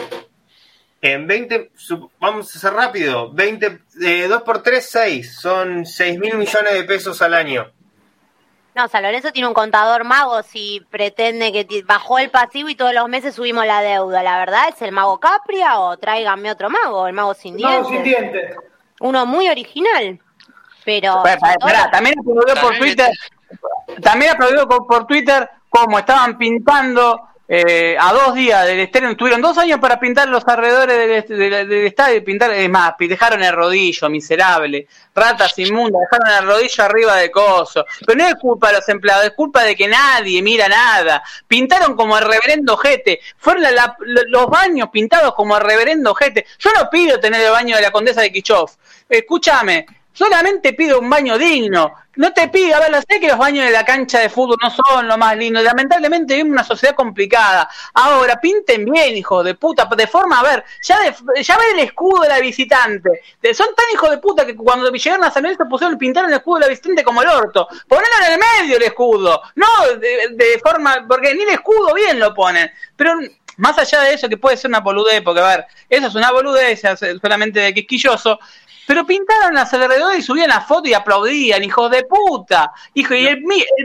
[1.01, 1.71] En 20,
[2.19, 6.83] vamos a hacer rápido, 20, eh, 2 por 3, 6, son 6 mil millones de
[6.83, 7.71] pesos al año.
[8.75, 12.93] No, San Lorenzo tiene un contador mago si pretende que bajó el pasivo y todos
[12.93, 14.21] los meses subimos la deuda.
[14.21, 17.79] La verdad es el mago Capria o tráiganme otro mago, el mago sin dientes.
[17.83, 18.57] Mago sin dientes.
[18.99, 20.19] Uno muy original.
[20.83, 21.23] Pero.
[21.91, 23.09] también aplaudió por Twitter.
[24.01, 29.57] También aplaudió por Twitter como estaban pintando eh, a dos días del estreno, tuvieron dos
[29.57, 35.57] años para pintar los alrededores del, estadio, pintar, es más, dejaron el rodillo, miserable, ratas
[35.57, 39.31] inmundas, dejaron el rodillo arriba de coso, pero no es culpa de los empleados, es
[39.31, 43.63] culpa de que nadie mira nada, pintaron como el reverendo jete, fueron
[44.27, 47.89] los baños pintados como el reverendo jete, yo no pido tener el baño de la
[47.89, 48.69] condesa de Kichov,
[49.09, 49.87] escúchame,
[50.19, 51.93] solamente pido un baño digno.
[52.17, 54.57] No te pido, a ver, lo sé que los baños de la cancha de fútbol
[54.61, 55.61] no son lo más lindo.
[55.61, 57.69] Lamentablemente vivimos una sociedad complicada.
[57.93, 60.97] Ahora, pinten bien, hijo de puta, de forma, a ver, ya,
[61.41, 63.21] ya ve el escudo de la visitante.
[63.53, 66.55] Son tan hijos de puta que cuando llegaron a San Luis pusieron, pintaron el escudo
[66.55, 67.69] de la visitante como el orto.
[67.87, 69.41] Ponelo en el medio el escudo.
[69.55, 69.67] No
[69.97, 72.69] de, de forma, porque ni el escudo bien lo ponen.
[72.97, 73.13] Pero
[73.59, 76.31] más allá de eso, que puede ser una boludez, porque a ver, eso es una
[76.31, 76.81] boludez,
[77.21, 78.39] solamente de quisquilloso,
[78.89, 82.71] pero pintaron las alrededores y subían la foto y aplaudían, hijos de puta.
[82.95, 83.43] Hijo, y el,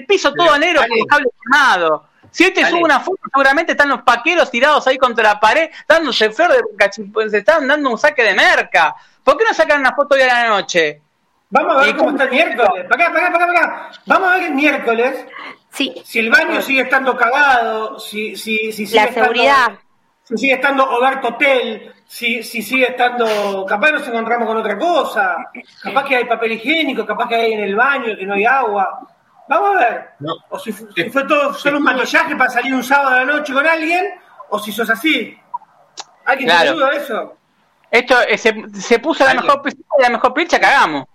[0.09, 2.07] piso todo negro con cable quemado.
[2.31, 5.69] Si hoy te subo una foto, seguramente están los paqueros tirados ahí contra la pared,
[5.87, 8.97] dándose flor de pues, se están dando un saque de merca.
[9.23, 11.03] ¿Por qué no sacan una foto hoy a la noche?
[11.51, 12.87] Vamos a ver cómo, está el miércoles.
[12.89, 13.91] Para acá, para acá, para acá.
[14.07, 15.27] Vamos a ver el miércoles
[15.69, 19.61] si el baño sigue estando cagado, si, si, si sigue la seguridad.
[19.61, 19.81] Estando,
[20.23, 25.51] si sigue estando Hogar Hotel, si, si sigue estando, capaz nos encontramos con otra cosa,
[25.83, 29.01] capaz que hay papel higiénico, capaz que hay en el baño, que no hay agua.
[29.49, 30.11] Vamos a ver.
[30.49, 33.67] O si, fue todo solo un maquillaje para salir un sábado a la noche con
[33.67, 34.15] alguien,
[34.49, 35.37] o si sos así.
[36.25, 37.37] Hay que tener duda de eso.
[37.91, 39.63] Esto eh, se, se, puso la mejor,
[39.99, 41.07] la mejor pincha, cagamos.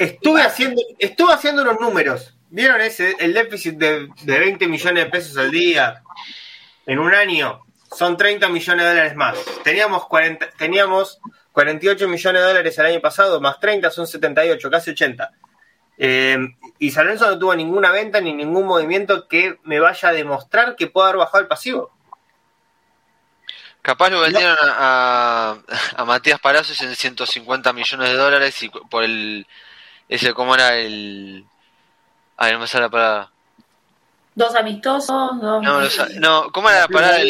[0.00, 3.14] Estuve haciendo, estuve haciendo unos números ¿Vieron ese?
[3.20, 6.02] El déficit de, de 20 millones de pesos al día
[6.86, 7.60] en un año
[7.90, 9.38] son 30 millones de dólares más.
[9.62, 11.20] Teníamos, 40, teníamos
[11.52, 15.30] 48 millones de dólares el año pasado, más 30 son 78, casi 80.
[15.98, 16.38] Eh,
[16.78, 20.76] y San Lorenzo no tuvo ninguna venta ni ningún movimiento que me vaya a demostrar
[20.76, 21.90] que pueda haber bajado el pasivo.
[23.82, 25.56] Capaz lo vendieron a,
[25.96, 29.46] a, Matías Palacios en 150 millones de dólares y por el
[30.08, 31.46] ese cómo era el
[32.42, 33.30] Ay, no me sale la palabra.
[34.34, 35.62] Dos amistosos, dos.
[35.62, 35.80] No,
[36.20, 37.20] no, ¿cómo era la palabra?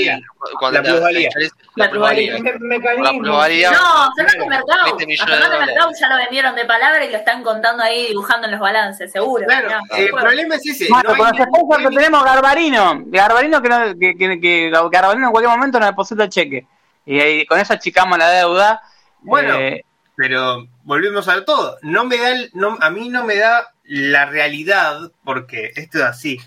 [0.59, 1.31] Cuando la plusvalía.
[1.75, 2.39] La plusvalía.
[2.39, 3.71] La plusvalía.
[3.73, 4.97] No, Fernando Mercado.
[4.97, 8.53] A Fernando Mercado ya lo vendieron de palabra y lo están contando ahí, dibujando en
[8.53, 9.47] los balances, seguro.
[9.47, 10.89] Claro, el problema es ese.
[10.91, 13.03] Bueno, con los que tenemos Garbarino.
[13.07, 16.67] Garbarino que, que, que, que, Garbarino en cualquier momento nos deposita el cheque.
[17.07, 18.83] Y ahí, con eso achicamos la deuda.
[19.23, 19.85] Bueno, eh,
[20.17, 21.79] pero volvemos a todo.
[21.83, 26.05] No me da el, no, a mí no me da la realidad, porque esto es
[26.05, 26.39] así.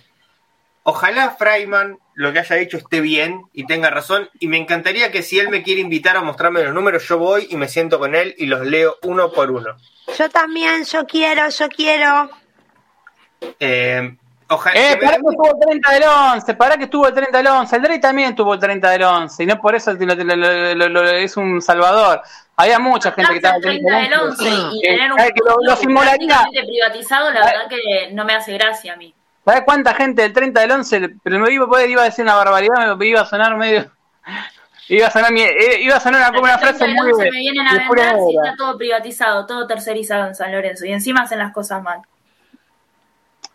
[0.83, 4.29] Ojalá Freiman lo que haya dicho esté bien y tenga razón.
[4.39, 7.47] Y me encantaría que si él me quiere invitar a mostrarme los números, yo voy
[7.49, 9.77] y me siento con él y los leo uno por uno.
[10.17, 12.29] Yo también, yo quiero, yo quiero.
[13.59, 14.15] Eh,
[14.49, 14.79] ojalá.
[14.79, 17.75] Eh, para que estuvo el 30 del 11, para que estuvo el 30 del 11.
[17.75, 22.21] El Drey también tuvo el 30 del 11 y no por eso es un salvador.
[22.57, 27.69] Había mucha gente que estaba 30 del 11 y tener un lo, privatizado, la verdad
[27.69, 29.15] que no me hace gracia a mí.
[29.45, 31.09] ¿Sabes cuánta gente del 30 del 11?
[31.21, 33.91] Pero me iba, iba a decir una barbaridad, me iba a sonar medio.
[34.89, 37.13] Iba a sonar, eh, iba a sonar como una frase muy.
[37.13, 40.91] Se me vienen a vender si está todo privatizado, todo tercerizado en San Lorenzo y
[40.91, 42.01] encima hacen las cosas mal.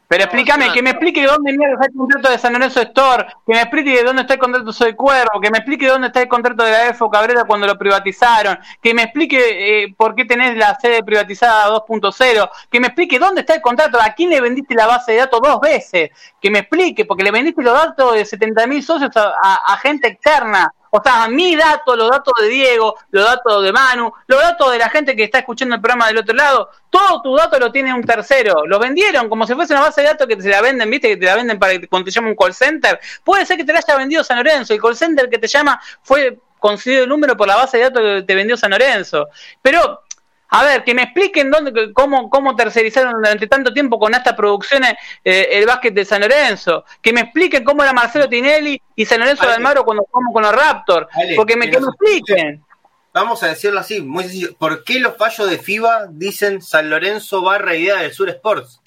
[0.08, 3.60] Pero explícame, que me explique dónde está el contrato de San Lorenzo Store, que me
[3.60, 6.28] explique de dónde está el contrato de Soy Cuervo, que me explique dónde está el
[6.28, 10.56] contrato de la EFO Cabrera cuando lo privatizaron, que me explique eh, por qué tenés
[10.56, 14.74] la sede privatizada 2.0, que me explique dónde está el contrato, a quién le vendiste
[14.74, 18.22] la base de datos dos veces, que me explique, porque le vendiste los datos de
[18.22, 23.62] 70.000 socios a gente externa, o sea, mi datos, los datos de Diego, los datos
[23.62, 26.70] de Manu, los datos de la gente que está escuchando el programa del otro lado,
[26.90, 28.66] todos tus datos los tiene un tercero.
[28.66, 31.16] Lo vendieron como si fuese una base de datos que te la venden, viste, que
[31.16, 32.98] te la venden para cuando te llama un call center.
[33.24, 34.72] Puede ser que te la haya vendido San Lorenzo.
[34.72, 38.02] El call center que te llama fue conseguido el número por la base de datos
[38.02, 39.28] que te vendió San Lorenzo.
[39.62, 40.02] Pero
[40.50, 44.94] a ver, que me expliquen dónde, cómo, cómo tercerizaron durante tanto tiempo con estas producciones
[45.22, 46.84] eh, el básquet de San Lorenzo.
[47.02, 50.42] Que me expliquen cómo era Marcelo Tinelli y San Lorenzo de Almagro cuando jugamos con
[50.42, 51.08] los Raptors.
[51.36, 52.64] Porque me, que me expliquen.
[53.12, 54.56] Vamos a decirlo así, muy sencillo.
[54.56, 58.80] ¿Por qué los fallos de FIBA dicen San Lorenzo barra idea del Sur Sports?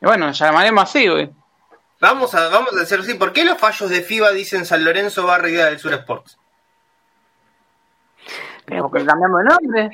[0.00, 1.30] bueno, llamaremos así, güey.
[2.00, 3.14] Vamos a, vamos a decirlo así.
[3.14, 6.38] ¿Por qué los fallos de FIBA dicen San Lorenzo barra idea del Sur Sports?
[8.66, 9.90] Pero porque cambiamos de nombre.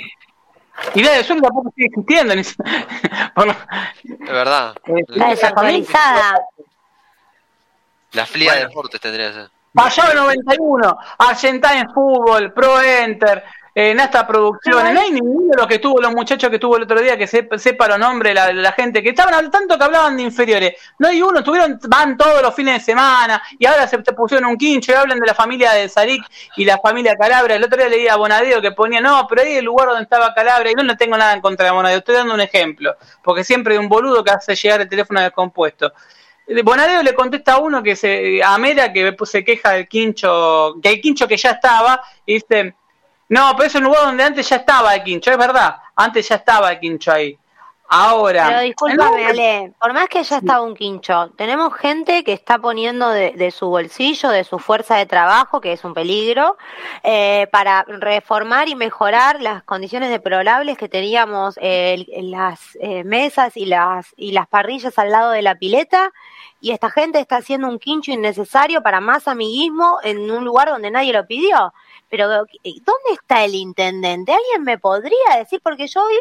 [0.95, 2.35] Idea de suelo tampoco sigue existiendo.
[2.35, 2.43] Ni...
[3.37, 3.55] bueno,
[4.05, 4.75] es verdad.
[4.85, 6.41] Está desactualizada.
[8.13, 9.51] La flia de deportes tendría que ser.
[9.75, 13.43] Fallado 91, Argentine Fútbol, Pro Enter,
[13.75, 14.93] en esta producción.
[14.95, 17.27] No hay ninguno de los que tuvo los muchachos que tuvo el otro día que
[17.27, 20.75] sepa los nombres la, la gente que estaban tanto que hablaban de inferiores.
[20.99, 24.51] No hay uno, tuvieron, van todos los fines de semana y ahora se te pusieron
[24.51, 26.25] un quincho y hablan de la familia de Sarik
[26.57, 27.57] y la familia Calabria.
[27.57, 30.35] El otro día leía a Bonadeo que ponía, no, pero ahí el lugar donde estaba
[30.35, 33.45] Calabria y no le tengo nada en contra de Bonadeo, estoy dando un ejemplo, porque
[33.45, 35.93] siempre hay un boludo que hace llegar el teléfono descompuesto.
[36.65, 40.91] Bonadeo le contesta a uno que se, a Mera que se queja del quincho, que
[40.91, 42.75] el quincho que ya estaba, y dice,
[43.33, 45.77] No, pero es un lugar donde antes ya estaba el quincho, es verdad.
[45.97, 47.39] Antes ya estaba el quincho ahí.
[47.95, 48.47] Ahora.
[48.49, 53.11] Pero discúlpame, Ale, por más que ya estaba un quincho, tenemos gente que está poniendo
[53.11, 56.57] de, su bolsillo, de su fuerza de trabajo, que es un peligro,
[57.03, 63.67] eh, para reformar y mejorar las condiciones deplorables que teníamos eh, las eh, mesas y
[63.67, 66.13] las, y las parrillas al lado de la pileta.
[66.63, 70.91] Y esta gente está haciendo un quincho innecesario para más amiguismo en un lugar donde
[70.91, 71.75] nadie lo pidió.
[72.09, 74.33] Pero, ¿dónde está el intendente?
[74.33, 75.61] ¿Alguien me podría decir?
[75.63, 76.19] Porque yo hoy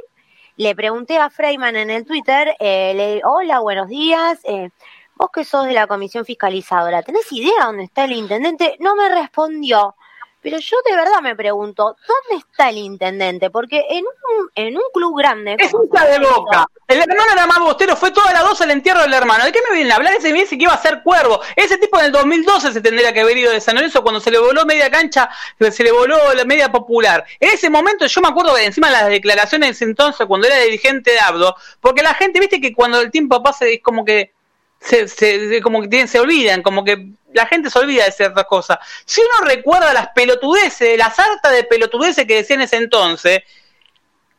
[0.57, 4.69] le pregunté a Freyman en el Twitter, eh, le, hola, buenos días, eh,
[5.15, 8.77] vos que sos de la comisión fiscalizadora, ¿tenés idea dónde está el intendente?
[8.79, 9.95] No me respondió.
[10.41, 13.49] Pero yo de verdad me pregunto, ¿dónde está el intendente?
[13.51, 15.55] Porque en un, en un club grande...
[15.59, 16.65] Es hincha de boca.
[16.87, 19.45] El hermano era más bostero, fue toda la dos al entierro del hermano.
[19.45, 20.13] ¿De qué me vienen a hablar?
[20.15, 21.39] Ese me dice que iba a ser cuervo.
[21.55, 24.31] Ese tipo en el 2012 se tendría que haber ido de San Lorenzo cuando se
[24.31, 25.29] le voló media cancha,
[25.59, 27.23] se le voló la media popular.
[27.39, 31.11] En ese momento yo me acuerdo de encima de las declaraciones entonces, cuando era dirigente
[31.11, 34.33] de Abdo, porque la gente, viste que cuando el tiempo pasa es como que
[34.81, 38.45] se, se, como que tienen, se olvidan, como que la gente se olvida de ciertas
[38.45, 38.79] cosas.
[39.05, 43.41] Si uno recuerda las pelotudeces, la sarta de pelotudeces que decían en ese entonces,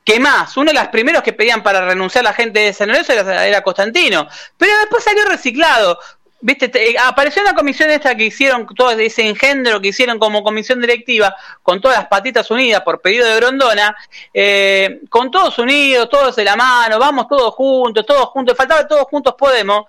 [0.05, 2.89] que más, uno de los primeros que pedían para renunciar a la gente de San
[2.89, 4.27] Lorenzo era, era Constantino,
[4.59, 5.99] pero después salió reciclado.
[6.45, 10.81] Viste, eh, apareció una comisión esta que hicieron, todo ese engendro que hicieron como comisión
[10.81, 13.97] directiva, con todas las patitas unidas por pedido de Grondona,
[14.35, 19.05] eh, con todos unidos, todos de la mano, vamos todos juntos, todos juntos, faltaba todos
[19.05, 19.85] juntos podemos.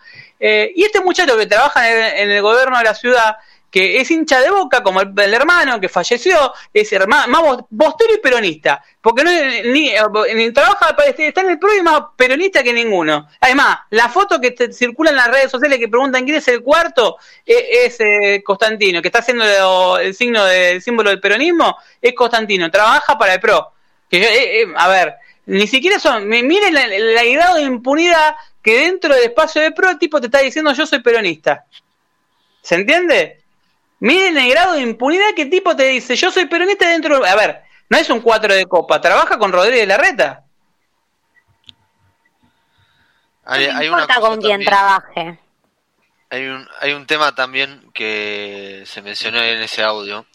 [0.45, 1.89] Eh, y este muchacho que trabaja
[2.19, 3.37] en el gobierno de la ciudad,
[3.71, 8.17] que es hincha de boca, como el, hermano que falleció, es hermano, más bostero y
[8.17, 9.93] peronista, porque no ni,
[10.35, 13.25] ni trabaja, está en el PRO y más peronista que ninguno.
[13.39, 17.15] Además, la foto que circula en las redes sociales que preguntan quién es el cuarto
[17.45, 22.69] e, es, eh, Constantino, que está haciendo el signo del símbolo del peronismo, es Constantino,
[22.69, 23.71] trabaja para el PRO.
[24.09, 25.15] Que eh, eh, a ver,
[25.45, 29.99] ni siquiera son, miren el grado de impunidad que dentro del espacio de PRO el
[29.99, 31.65] tipo te está diciendo yo soy peronista.
[32.61, 33.43] ¿Se entiende?
[33.99, 37.25] Miren el grado de impunidad que tipo te dice, yo soy peronista dentro...
[37.25, 40.43] A ver, no es un cuatro de copa, trabaja con Rodríguez Larreta.
[43.45, 45.37] Hay, no importa con quién trabaje.
[46.29, 50.25] Hay un, hay un tema también que se mencionó en ese audio,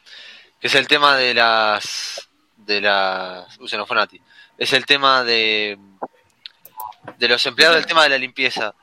[0.61, 2.29] que es el tema de las...
[2.57, 3.59] de las...
[3.59, 4.21] Uy, se nos fue Nati.
[4.59, 5.79] Es el tema de...
[7.17, 8.75] de los empleados, del tema de la limpieza.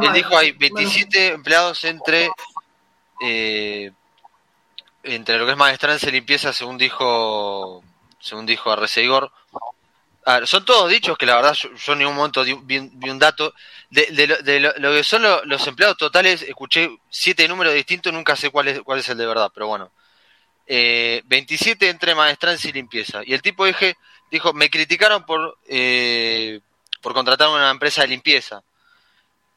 [0.00, 2.30] Él dijo hay 27 empleados entre...
[3.24, 3.92] Eh,
[5.04, 7.82] entre lo que es maestranza y limpieza, según dijo
[8.22, 9.32] según dijo Arreceigor,
[10.44, 13.52] son todos dichos que la verdad yo, en ningún momento vi, un dato.
[13.90, 18.80] De, lo, que son los empleados totales, escuché siete números distintos, nunca sé cuál es,
[18.82, 19.90] cuál es el de verdad, pero bueno.
[20.64, 23.22] Eh, 27 entre maestranza y limpieza.
[23.26, 23.96] Y el tipo dije,
[24.32, 26.60] dijo, me criticaron por, eh,
[27.02, 28.62] por contratar una empresa de limpieza.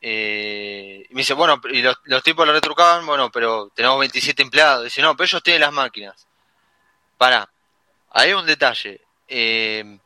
[0.01, 4.83] Eh, y me dice, bueno, y los, tipos lo retrucaban, bueno, pero tenemos 27 empleados.
[4.83, 6.27] Dice, no, pero ellos tienen las máquinas.
[7.17, 7.49] Para,
[8.11, 8.99] hay un detalle.
[9.29, 9.97] Eh,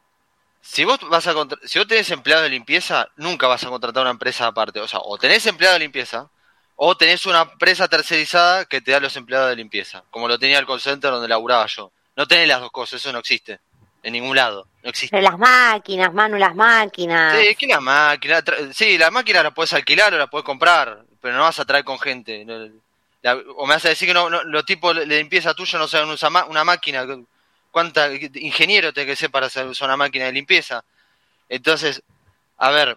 [0.62, 4.12] si vos vas a si vos tenés empleados de limpieza, nunca vas a contratar una
[4.12, 4.80] empresa aparte.
[4.80, 6.30] O sea, o tenés empleado de limpieza,
[6.76, 10.60] o tenés una empresa tercerizada que te da los empleados de limpieza, como lo tenía
[10.60, 11.92] el call center donde laburaba yo.
[12.16, 13.60] No tenés las dos cosas, eso no existe
[14.04, 14.68] en ningún lado.
[14.84, 15.22] No existe.
[15.22, 17.38] las máquinas, Manu, las máquinas.
[17.38, 18.44] Sí, ¿qué las máquinas?
[18.74, 21.84] Sí, las máquinas las puedes alquilar o las puedes comprar, pero no vas a traer
[21.84, 22.46] con gente.
[23.56, 26.32] o me vas a decir que no, los tipos de limpieza tuya no saben usar
[26.48, 27.06] una máquina.
[27.72, 30.84] ¿Cuánta ingeniero tiene que ser para usar una máquina de limpieza?
[31.50, 32.02] Entonces,
[32.58, 32.96] a ver.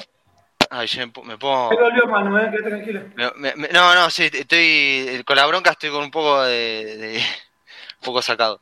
[0.71, 0.89] Ay,
[1.25, 1.71] me, pongo.
[2.09, 3.03] Manu, eh, tranquilo.
[3.17, 5.23] no, no, sí, estoy.
[5.27, 7.23] Con la bronca estoy con un poco de
[8.01, 8.61] un poco sacado.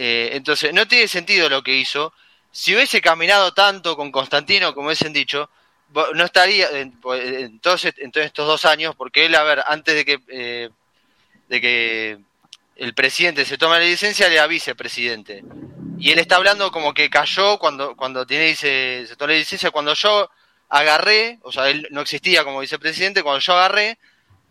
[0.00, 2.12] Eh, entonces, no tiene sentido lo que hizo.
[2.52, 5.50] Si hubiese caminado tanto con Constantino, como hubiesen dicho,
[6.14, 10.70] no estaría en, todos, estos dos años, porque él, a ver, antes de que, eh,
[11.48, 12.18] de que
[12.76, 15.42] el presidente se tome la licencia, era vicepresidente.
[15.98, 18.54] Y él está hablando como que cayó cuando, cuando tiene,
[19.16, 20.30] tomó la licencia, cuando yo
[20.68, 23.98] agarré, o sea, él no existía como vicepresidente, cuando yo agarré,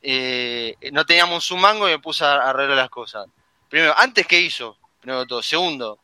[0.02, 3.28] eh, no teníamos un mango y me puse a arreglar las cosas.
[3.70, 4.78] Primero, antes, ¿qué hizo?
[5.42, 6.00] Segundo,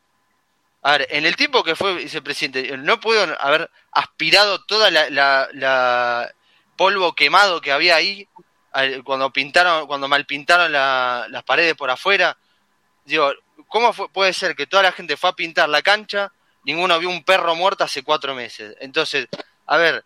[0.82, 6.34] a ver, en el tiempo que fue vicepresidente, no puedo haber aspirado toda la,
[6.76, 8.28] polvo quemado que había ahí
[9.04, 12.38] cuando pintaron, cuando mal pintaron las paredes por afuera.
[13.06, 13.32] Digo,
[13.68, 16.32] ¿cómo puede ser que toda la gente fue a pintar la cancha,
[16.66, 18.76] ninguno vio un perro muerto hace cuatro meses?
[18.82, 19.28] Entonces,
[19.68, 20.04] a ver,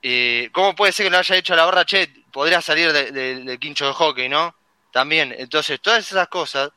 [0.00, 3.58] eh, ¿cómo puede ser que no haya hecho la barra, che, podría salir del de,
[3.58, 4.54] quincho de hockey, ¿no?
[4.92, 6.70] También, entonces, todas esas cosas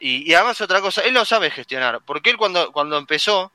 [0.00, 3.52] Y, además otra cosa, él no sabe gestionar, porque él cuando, cuando empezó,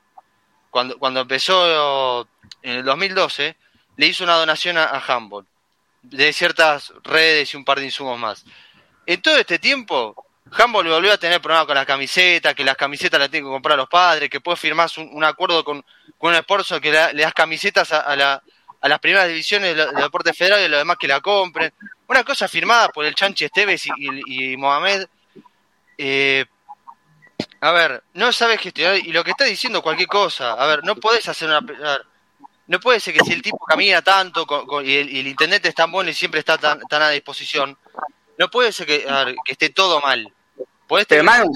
[0.69, 2.27] cuando, cuando empezó
[2.61, 3.57] en el 2012,
[3.97, 5.47] le hizo una donación a, a Humboldt
[6.03, 8.45] de ciertas redes y un par de insumos más.
[9.05, 10.25] En todo este tiempo,
[10.57, 13.77] Humboldt volvió a tener problemas con las camisetas, que las camisetas las tienen que comprar
[13.77, 15.83] los padres, que puede firmar un, acuerdo con,
[16.19, 18.41] un esfuerzo que le das camisetas a, la,
[18.81, 21.73] a, las primeras divisiones del, deporte federal y los demás que la compren.
[22.07, 25.07] Una cosa firmada por el Chanchi Esteves y, Mohamed.
[25.97, 26.45] Eh,
[27.61, 30.53] a ver, no sabes gestionar y lo que está diciendo cualquier cosa.
[30.53, 31.61] A ver, no podés hacer una.
[32.67, 34.45] no puede ser que si el tipo camina tanto
[34.83, 37.77] y, el, intendente es tan bueno y siempre está tan, tan a disposición,
[38.37, 39.05] no puede ser que,
[39.45, 40.31] que esté todo mal.
[41.07, 41.51] Pero Manu,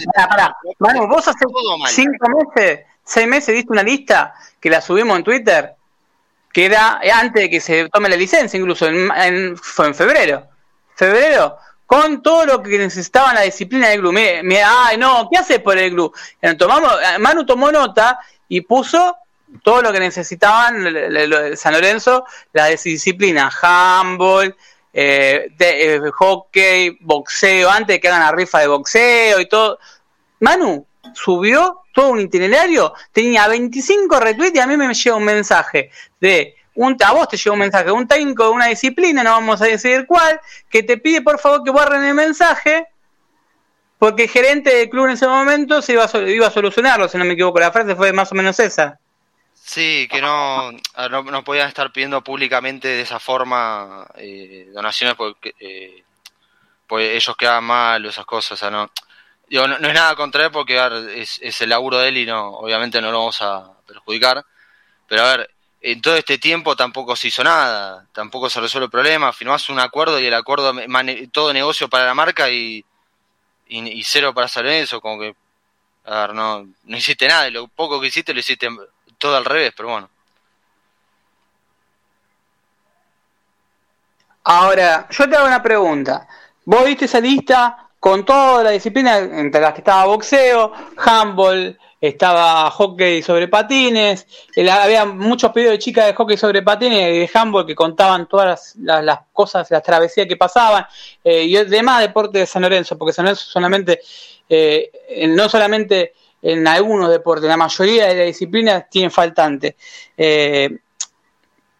[0.79, 1.45] Manu, vos hace
[1.89, 5.75] cinco meses, seis meses diste una lista que la subimos en Twitter,
[6.51, 10.47] que era antes de que se tome la licencia, incluso en, fue en febrero.
[10.95, 11.57] Febrero,
[11.89, 14.13] con todo lo que necesitaban la disciplina del GLU.
[14.15, 16.13] ay, no, ¿qué hace por el GLU?
[16.55, 19.17] Tomamos, Manu tomó nota y puso
[19.63, 20.85] todo lo que necesitaban
[21.55, 24.55] San Lorenzo, la disciplina, handball,
[24.93, 29.79] eh, de, eh, hockey, boxeo, antes de que hagan la rifa de boxeo y todo.
[30.41, 30.85] Manu
[31.15, 35.89] subió todo un itinerario, tenía 25 retweets y a mí me llega un mensaje
[36.19, 39.61] de un, a vos te llega un mensaje un técnico de una disciplina, no vamos
[39.61, 40.39] a decir cuál,
[40.69, 42.87] que te pide por favor que borren el mensaje
[43.97, 47.17] porque el gerente del club en ese momento se iba a, iba a solucionarlo, si
[47.17, 48.97] no me equivoco, la frase fue más o menos esa.
[49.53, 56.03] Sí, que no, no, podían estar pidiendo públicamente de esa forma eh, donaciones porque eh,
[56.87, 58.53] pues ellos quedan mal o esas cosas.
[58.53, 58.89] O sea, no,
[59.49, 60.79] digo, no, es nada contra él porque
[61.17, 64.45] es, el laburo de él y no, obviamente no lo vamos a perjudicar.
[65.07, 65.51] Pero a ver,
[65.81, 69.31] en todo este tiempo tampoco se hizo nada, tampoco se resuelve el problema.
[69.31, 70.73] Firmás un acuerdo y el acuerdo,
[71.31, 72.85] todo negocio para la marca y,
[74.03, 75.35] cero para San eso, como que,
[76.05, 77.47] a ver, no, no hiciste nada.
[77.47, 78.67] Y lo poco que hiciste lo hiciste
[79.17, 80.09] todo al revés, pero bueno.
[84.43, 86.27] Ahora, yo te hago una pregunta.
[86.65, 92.69] Vos viste esa lista con toda la disciplina, entre las que estaba boxeo, handball, estaba
[92.71, 94.25] hockey sobre patines,
[94.71, 98.75] había muchos pedidos de chicas de hockey sobre patines y de handball que contaban todas
[98.77, 100.85] las, cosas, las travesías que pasaban,
[101.23, 103.99] eh, y demás deportes de San Lorenzo, porque San Lorenzo solamente,
[104.47, 104.89] eh,
[105.27, 109.75] no solamente en algunos deportes, la mayoría de las disciplinas tienen faltante.
[110.17, 110.69] Eh,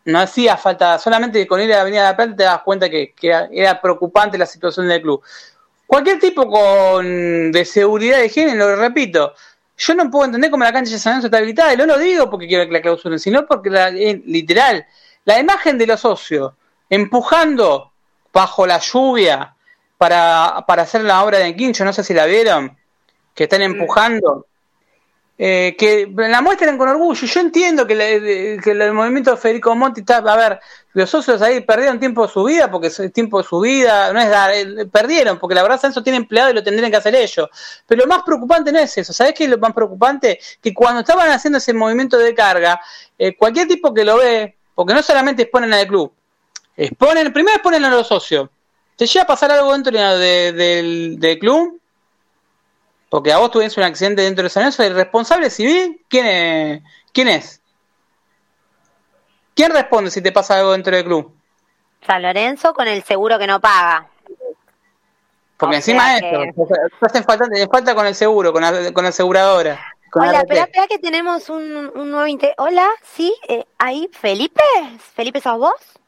[0.06, 2.90] no hacía falta, solamente con ir a la Avenida de la Plata te das cuenta
[2.90, 3.14] que,
[3.52, 5.22] era preocupante la situación del club.
[5.86, 9.34] Cualquier tipo con de seguridad de género, lo repito,
[9.80, 11.97] yo no puedo entender cómo la cancha de San Lorenzo está habilitada, y no lo
[11.97, 14.85] digo porque quiero que la clausuren, sino porque la, eh, literal,
[15.23, 16.53] la imagen de los socios
[16.89, 17.93] empujando
[18.34, 19.56] bajo la lluvia
[19.97, 22.77] para, para hacer la obra de Quincho, no sé si la vieron,
[23.34, 24.47] que están empujando,
[25.41, 27.26] eh, que la muestran con orgullo.
[27.26, 30.60] Yo entiendo que, el movimiento de Federico Monti está, a ver,
[30.91, 34.20] los socios ahí perdieron tiempo de su vida, porque es tiempo de su vida, no
[34.20, 37.16] es dar, eh, perdieron, porque la verdad Sanso tiene empleado y lo tendrían que hacer
[37.16, 37.48] ellos.
[37.88, 40.41] Pero lo más preocupante no es eso, ¿sabes qué es lo más preocupante?
[40.61, 42.82] Que cuando estaban haciendo ese movimiento de carga,
[43.18, 46.11] eh, cualquier tipo que lo ve, porque no solamente exponen al club,
[46.76, 48.49] exponen, primero exponen a los socios.
[48.98, 51.78] ¿Te llega a pasar algo dentro del, del club?
[53.10, 56.84] Porque a vos tuviste un accidente dentro de San Lorenzo, ¿el responsable civil quién es?
[57.11, 57.61] ¿Quién es?
[59.56, 61.36] ¿Quién responde si te pasa algo dentro del club?
[62.06, 64.07] San Lorenzo con el seguro que no paga.
[65.57, 66.64] Porque encima de esto,
[67.02, 69.77] hacen falta, falta con el seguro, con la, con la aseguradora.
[70.14, 72.53] Hola, espera, espera que tenemos un, un nuevo inter...
[72.57, 74.64] Hola, sí, eh, ahí, Felipe.
[75.14, 75.99] ¿Felipe sos vos?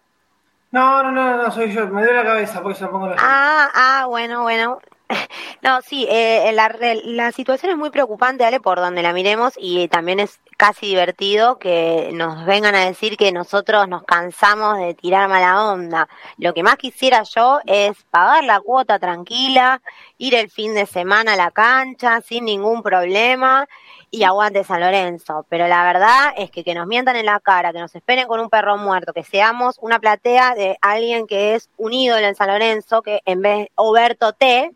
[0.72, 1.86] No, no, no, no, soy yo.
[1.88, 3.18] Me duele la cabeza, por eso pongo la.
[3.20, 4.80] Ah, ah, bueno, bueno.
[5.62, 9.88] No, sí, eh, la, la situación es muy preocupante, Ale, por donde la miremos y
[9.90, 15.30] también es casi divertido que nos vengan a decir que nosotros nos cansamos de tirar
[15.30, 16.08] mala onda.
[16.38, 19.82] Lo que más quisiera yo es pagar la cuota tranquila,
[20.18, 23.68] ir el fin de semana a la cancha sin ningún problema
[24.12, 25.46] y aguante San Lorenzo.
[25.50, 28.40] Pero la verdad es que que nos mientan en la cara, que nos esperen con
[28.40, 32.48] un perro muerto, que seamos una platea de alguien que es un ídolo en San
[32.48, 34.72] Lorenzo, que en vez Oberto T,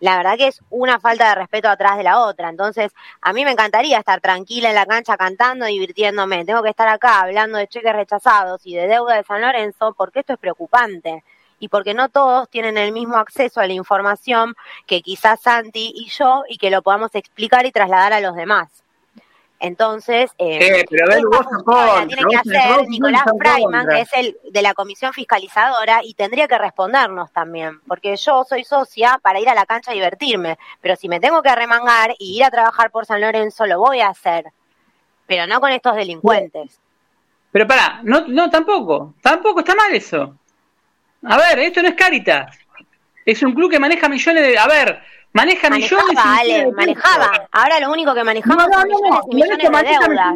[0.00, 2.48] la verdad que es una falta de respeto atrás de la otra.
[2.48, 6.44] Entonces, a mí me encantaría estar tranquila en la cancha cantando, divirtiéndome.
[6.44, 10.20] Tengo que estar acá hablando de cheques rechazados y de deuda de San Lorenzo porque
[10.20, 11.22] esto es preocupante
[11.58, 14.54] y porque no todos tienen el mismo acceso a la información
[14.86, 18.82] que quizás Santi y yo y que lo podamos explicar y trasladar a los demás.
[19.62, 21.46] Entonces, eh, pero ver, vos
[22.08, 26.56] tiene que hacer Nicolás Freiman, que es el de la comisión fiscalizadora, y tendría que
[26.56, 31.10] respondernos también, porque yo soy socia para ir a la cancha a divertirme, pero si
[31.10, 34.46] me tengo que remangar y ir a trabajar por San Lorenzo, lo voy a hacer,
[35.26, 36.80] pero no con estos delincuentes.
[37.52, 40.38] Pero para, no, no, tampoco, tampoco está mal eso.
[41.22, 42.58] A ver, esto no es Caritas,
[43.26, 44.56] es un club que maneja millones de...
[44.56, 47.48] A ver, Maneja manejaba, millones Ale, manejaba.
[47.52, 50.34] Ahora lo único que manejamos son millones y millones de deudas.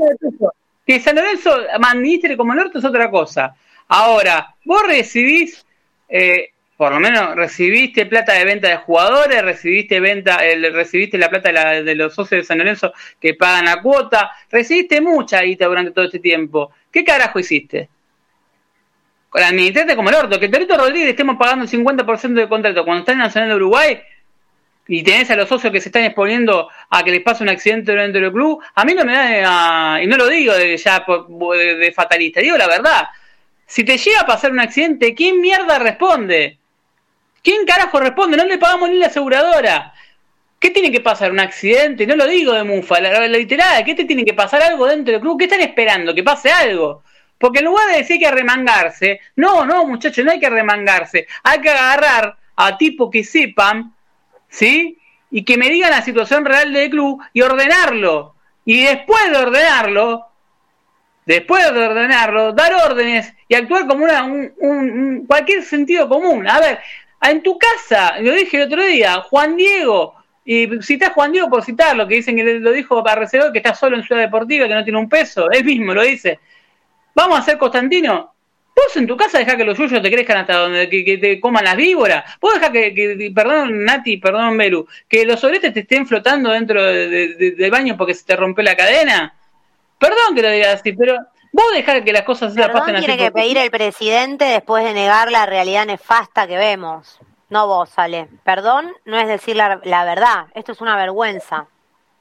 [0.87, 3.57] que San Lorenzo administre como norte es otra cosa.
[3.89, 5.67] Ahora, vos recibís,
[6.09, 11.29] eh, por lo menos recibiste plata de venta de jugadores, recibiste venta, el, recibiste la
[11.29, 15.91] plata de, los socios de San Lorenzo que pagan la cuota, recibiste mucha guita durante
[15.91, 16.71] todo este tiempo.
[16.91, 17.89] ¿Qué carajo hiciste?
[19.29, 22.49] Con la administraste como el orto, que el Perito Rodríguez estemos pagando el 50% de
[22.49, 24.01] contrato cuando está en Nacional de Uruguay,
[24.87, 27.93] y tenés a los socios que se están exponiendo a que les pase un accidente
[27.95, 31.93] dentro del club, a mí no me da, y no lo digo de, ya de,
[31.93, 33.09] fatalista, digo la verdad.
[33.67, 36.59] Si te llega a pasar un accidente, ¿quién mierda responde?
[37.43, 38.37] ¿Quién carajo responde?
[38.37, 39.95] No le pagamos ni la aseguradora.
[40.59, 41.31] ¿Qué tiene que pasar?
[41.31, 42.07] ¿Un accidente?
[42.07, 45.13] No lo digo de mufa, la, la literal, ¿qué te tiene que pasar algo dentro
[45.13, 45.39] del club?
[45.39, 46.15] ¿Qué están esperando?
[46.15, 47.03] ¿Que pase algo?
[47.39, 51.27] Porque en lugar de decir que remangarse, no, no, muchachos, no hay que remangarse.
[51.43, 53.95] Hay que agarrar a tipos que sepan
[54.55, 54.99] ¿sí?
[55.31, 58.35] Y que me digan la situación real del club y ordenarlo.
[58.65, 60.27] Y después de ordenarlo,
[61.27, 66.49] después de ordenarlo, dar órdenes y actuar como una, un, cualquier sentido común.
[66.49, 66.79] A ver,
[67.23, 70.15] en tu casa, lo dije el otro día, Juan Diego,
[70.45, 73.97] y citás Juan Diego por citarlo, que dicen que lo dijo Barrecedor, que está solo
[73.97, 76.39] en Ciudad Deportiva, que no tiene un peso, él mismo lo dice.
[77.15, 78.34] Vamos a hacer Constantino,
[78.75, 81.65] Vos en tu casa dejá que los yuyos te crezcan hasta donde que, te coman
[81.65, 82.25] las víboras.
[82.41, 87.71] Vos dejá que, perdón Nati, perdón Belu, que los sobretes te estén flotando dentro del
[87.71, 89.35] baño porque se te rompió la cadena.
[89.99, 91.17] Perdón que lo diga así, pero
[91.53, 93.07] vos dejá que las cosas se pasen así.
[93.07, 97.21] tiene que pedir el presidente después de negar la realidad nefasta que vemos.
[97.51, 98.29] No vos, Ale.
[98.43, 100.47] Perdón no es decir la, la verdad.
[100.55, 101.69] Esto es una vergüenza.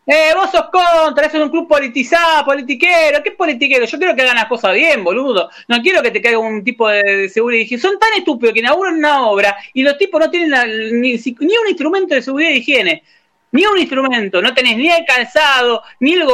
[0.05, 3.23] Eh, vos sos contra, eso es un club politizado, politiquero.
[3.23, 3.85] ¿Qué politiquero?
[3.85, 5.49] Yo quiero que hagan las cosas bien, boludo.
[5.69, 7.61] No quiero que te caiga un tipo de, seguridad.
[7.61, 10.51] Y dije, son tan estúpidos que inauguran una obra y los tipos no tienen
[10.99, 13.03] ni, un instrumento de seguridad y higiene.
[13.51, 16.25] Ni un instrumento, no tenés ni el calzado, ni el,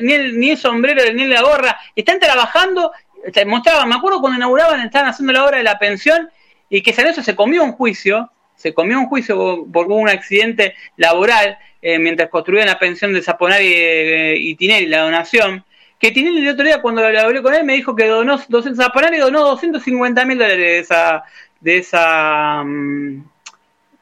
[0.00, 1.78] ni, el ni el sombrero, ni la gorra.
[1.94, 2.92] Están trabajando,
[3.46, 6.30] mostraban, me acuerdo cuando inauguraban, estaban haciendo la obra de la pensión
[6.70, 11.58] y que San se comió un juicio, se comió un juicio por un accidente laboral
[11.82, 15.64] eh, mientras construían la pensión de Zaponari eh, y Tinelli, la donación,
[15.98, 19.40] que Tinelli el otro día cuando hablé con él me dijo que donó, Zaponari donó
[19.40, 21.24] 250 mil dólares de esa,
[21.60, 23.24] de esa, mm,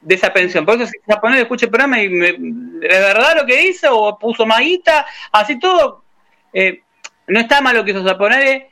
[0.03, 0.67] de esa pensión.
[0.67, 4.19] Por eso si Zaponari escucha el programa y me, ¿es verdad lo que hizo o
[4.19, 5.07] puso maguita?
[5.33, 6.05] Así todo,
[6.53, 6.83] eh,
[7.29, 8.65] no está mal lo que hizo Zaponari,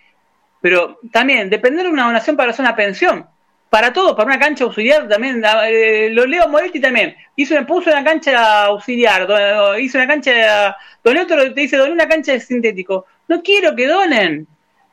[0.60, 3.26] pero también depender de una donación para hacer una pensión
[3.70, 8.02] para todo, para una cancha auxiliar también, eh, lo leo Moretti también, hizo, puso una
[8.02, 9.28] cancha auxiliar,
[9.78, 13.86] hizo una cancha, doné otro, te dice, doné una cancha de sintético, no quiero que
[13.86, 14.46] donen,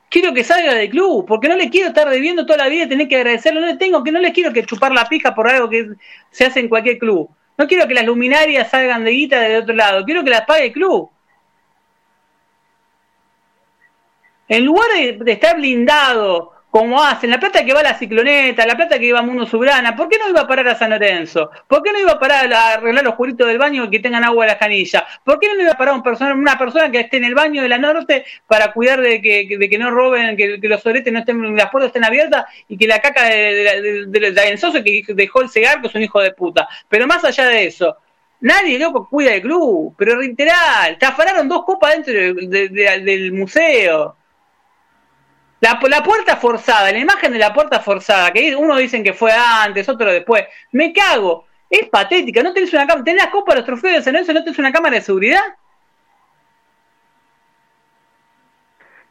[0.10, 2.90] quiero que salga del club, porque no le quiero estar debiendo toda la vida y
[2.90, 5.48] tener que agradecerlo, no le tengo, que no les quiero que chupar la pija por
[5.48, 5.92] algo que
[6.32, 9.74] se hace en cualquier club, no quiero que las luminarias salgan de guita de otro
[9.74, 11.10] lado, quiero que las pague el club.
[14.48, 18.76] En lugar de estar blindado, como hacen, la plata que va a la cicloneta, la
[18.76, 21.50] plata que iba a Mundo Subrana, ¿por qué no iba a parar a San Lorenzo?
[21.70, 24.26] ¿Por qué no iba a parar a arreglar los juritos del baño y que tengan
[24.26, 25.08] agua a la canilla?
[25.24, 27.78] ¿Por qué no iba a parar una persona que esté en el baño de la
[27.78, 31.70] norte para cuidar de que, de que no roben, que, los soretes no estén, las
[31.70, 35.88] puertas estén abiertas y que la caca de, de, de, que dejó el cegar, que
[35.88, 36.68] es un hijo de puta?
[36.90, 37.96] Pero más allá de eso,
[38.42, 44.18] Nadie loco cuida del club, pero literal, te afanaron dos copas dentro del museo.
[45.66, 49.32] La, la, puerta forzada, la imagen de la puerta forzada, que uno dicen que fue
[49.32, 53.62] antes, otro después, me cago, es patética, no tenés una cámara, tenés la copa de
[53.62, 55.42] los trofeos de San Lorenzo, no tenés una cámara de seguridad.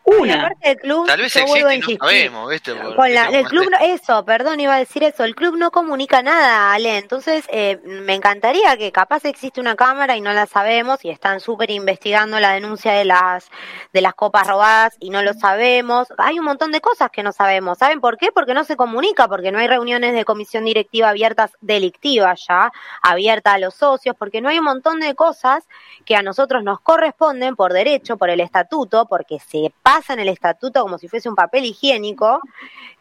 [0.05, 0.53] Una.
[0.83, 2.75] club, Tal vez existe no sabemos, ¿viste?
[2.95, 5.25] Con la, el club, eso, perdón, iba a decir eso.
[5.25, 6.99] El club no comunica nada, Ale.
[6.99, 11.41] Entonces, eh, me encantaría que capaz existe una cámara y no la sabemos y están
[11.41, 13.49] súper investigando la denuncia de las,
[13.95, 16.09] de las copas robadas y no lo sabemos.
[16.19, 17.79] Hay un montón de cosas que no sabemos.
[17.79, 18.31] ¿Saben por qué?
[18.31, 22.71] Porque no se comunica, porque no hay reuniones de comisión directiva abiertas delictivas ya,
[23.01, 25.65] abiertas a los socios, porque no hay un montón de cosas
[26.05, 30.29] que a nosotros nos corresponden por derecho, por el estatuto, porque se pasa en el
[30.29, 32.41] estatuto como si fuese un papel higiénico,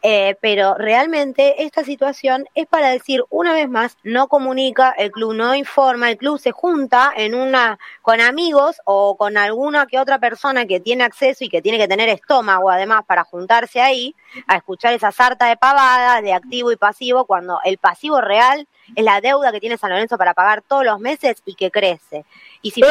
[0.02, 5.34] eh, pero realmente esta situación es para decir una vez más, no comunica, el club
[5.34, 10.18] no informa, el club se junta en una con amigos o con alguna que otra
[10.18, 14.14] persona que tiene acceso y que tiene que tener estómago además para juntarse ahí
[14.46, 19.04] a escuchar esa sarta de pavadas de activo y pasivo cuando el pasivo real es
[19.04, 22.24] la deuda que tiene San Lorenzo para pagar todos los meses y que crece.
[22.64, 22.84] Y si eh,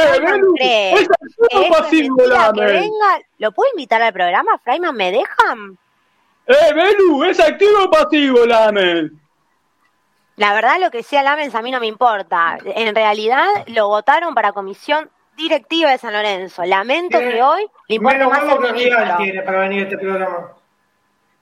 [0.55, 4.59] cree es que venga, ¿lo puedo invitar al programa?
[4.59, 5.79] Frayman, ¿me dejan?
[6.45, 7.23] ¡Eh, Belu!
[7.23, 9.19] ¿Es activo o pasivo, Lamen?
[10.35, 12.59] La verdad, lo que sea Lamens a mí no me importa.
[12.63, 16.63] En realidad, lo votaron para comisión directiva de San Lorenzo.
[16.65, 20.53] Lamento que hoy le importa más el tiene para venir a este programa.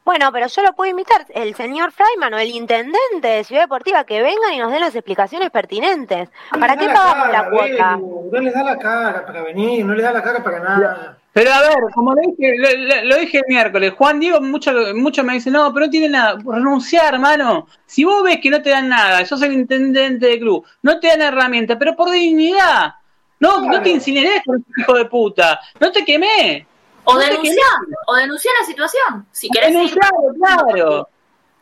[0.03, 4.03] Bueno, pero yo lo puedo invitar, el señor Freiman o el intendente de Ciudad Deportiva,
[4.03, 6.29] que vengan y nos den las explicaciones pertinentes.
[6.59, 7.97] ¿Para qué pagamos la, cuota?
[7.97, 11.17] no les da la cara para venir, no les da la cara para nada.
[11.33, 12.55] Pero a ver, como lo dije,
[13.03, 16.37] lo, dije el miércoles, Juan Diego mucho, mucho me dice, no, pero no tiene nada,
[16.45, 17.67] renunciar, hermano.
[17.85, 21.07] Si vos ves que no te dan nada, sos el intendente del club, no te
[21.07, 22.95] dan herramientas, pero por dignidad.
[23.39, 24.41] No, no te incinerés
[24.77, 26.67] hijo de puta, no te quemé.
[27.03, 29.25] O denunciar, o denunciar la situación.
[29.31, 31.09] Si querés Denunciarlo, claro.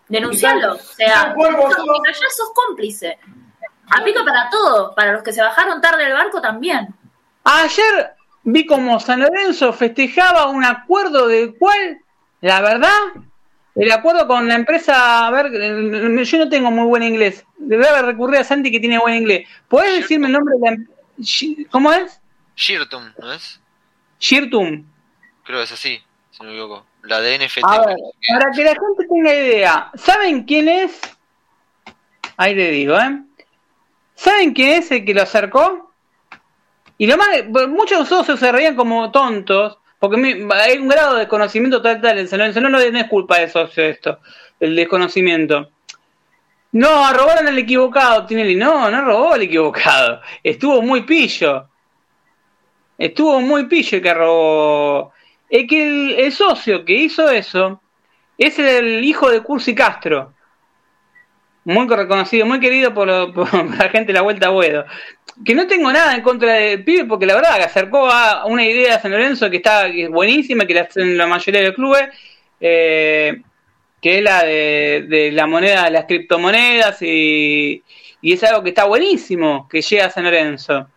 [0.07, 0.73] Denunciarlo.
[0.73, 3.17] O sea, ya sos cómplice.
[3.89, 6.93] Aplica para todo, para los que se bajaron tarde del barco también.
[7.43, 8.13] Ayer
[8.43, 11.99] vi como San Lorenzo festejaba un acuerdo del cual,
[12.41, 12.97] la verdad,
[13.75, 18.41] el acuerdo con la empresa, a ver, yo no tengo muy buen inglés, debería recurrir
[18.41, 19.47] a Santi que tiene buen inglés.
[19.67, 20.99] ¿Puedes decirme el nombre de la empresa?
[21.71, 22.19] ¿Cómo es?
[22.55, 23.59] Shirtum, ¿no es?
[24.19, 24.85] Shirtum.
[25.49, 25.99] Creo que es así,
[26.29, 26.85] si no me equivoco.
[27.01, 27.63] La de NFT.
[27.63, 27.97] A ver,
[28.31, 31.01] para que la gente tenga idea, ¿saben quién es?
[32.37, 33.23] Ahí le digo, ¿eh?
[34.13, 35.91] ¿Saben quién es el que lo acercó?
[36.99, 37.27] Y lo más,
[37.67, 42.61] muchos socios se reían como tontos, porque hay un grado de conocimiento total San Lorenzo.
[42.61, 44.19] No, no, es culpa de socio esto,
[44.59, 45.71] el desconocimiento.
[46.73, 48.53] No, robaron al equivocado, Tinelli.
[48.53, 50.21] No, no robó al equivocado.
[50.43, 51.67] Estuvo muy pillo.
[52.99, 55.13] Estuvo muy pillo el que robó
[55.49, 57.81] es que el, socio que hizo eso
[58.37, 60.33] es el hijo de Cursi Castro.
[61.65, 63.07] Muy reconocido, muy querido por,
[63.77, 64.85] la gente de la Vuelta a Buedo.
[65.43, 68.63] Que no tengo nada en contra del pibe porque la verdad que acercó a una
[68.63, 72.09] idea de San Lorenzo que está buenísima, que la hacen la mayoría de los clubes,
[72.59, 73.41] eh,
[74.01, 77.83] que es la de, la moneda, las criptomonedas y,
[78.21, 80.87] y es algo que está buenísimo que llega a San Lorenzo.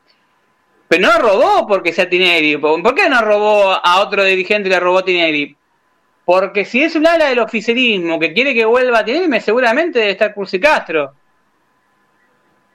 [0.92, 2.58] Pero no robó porque sea Tinelli.
[2.58, 5.56] ¿Por qué no robó a otro dirigente le robó Tinelli?
[6.26, 10.10] Porque si es un ala del oficialismo que quiere que vuelva a Tinelli, seguramente debe
[10.10, 11.14] estar Cursi Castro.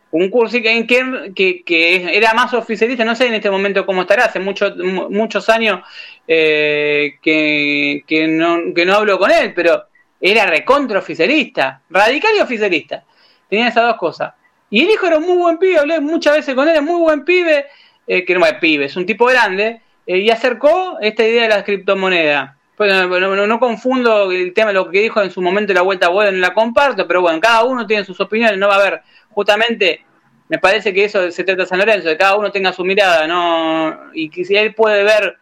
[0.09, 0.87] Un Cursi que,
[1.35, 5.47] que, que, era más oficialista, no sé en este momento cómo estará, hace muchos muchos
[5.49, 5.81] años
[6.27, 9.89] eh, que, que, no, que no hablo con él, pero
[10.19, 13.03] era recontra oficialista, radical y oficialista.
[13.47, 14.33] Tenía esas dos cosas.
[14.71, 17.23] Y el hijo era un muy buen pibe, hablé muchas veces con él, muy buen
[17.23, 17.67] pibe,
[18.07, 21.49] eh, que no es pibe, es un tipo grande, eh, y acercó esta idea de
[21.49, 22.57] la criptomoneda.
[22.79, 26.31] no, no, confundo el tema, lo que dijo en su momento la vuelta a no
[26.31, 29.01] la comparto, pero bueno, cada uno tiene sus opiniones, no va a haber,
[29.31, 30.05] justamente,
[30.47, 33.27] me parece que eso se trata de San Lorenzo, de cada uno tenga su mirada,
[33.27, 35.37] no y que si él puede ver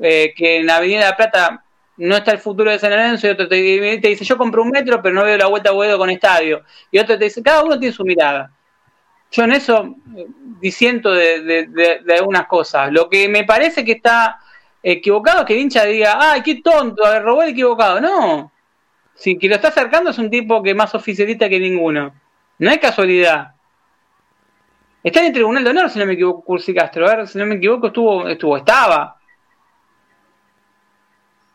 [0.00, 1.64] eh, que en la Avenida de la Plata
[1.98, 5.00] no está el futuro de San Lorenzo, y otro te, dice, yo compro un metro,
[5.02, 7.94] pero no veo la vuelta a con estadio, y otro te dice, cada uno tiene
[7.94, 8.50] su mirada.
[9.30, 9.96] Yo en eso
[10.60, 12.92] disiento de, algunas cosas.
[12.92, 14.38] Lo que me parece que está
[14.82, 18.00] equivocado es que el hincha diga, ay, qué tonto, robó el equivocado.
[18.00, 18.52] No.
[19.14, 22.14] Si quien lo está acercando es un tipo que es más oficialista que ninguno.
[22.58, 23.54] No es casualidad.
[25.02, 27.06] Está en el Tribunal de Honor, si no me equivoco, Cursi Castro.
[27.06, 29.16] A ver, si no me equivoco, estuvo, estuvo, estaba.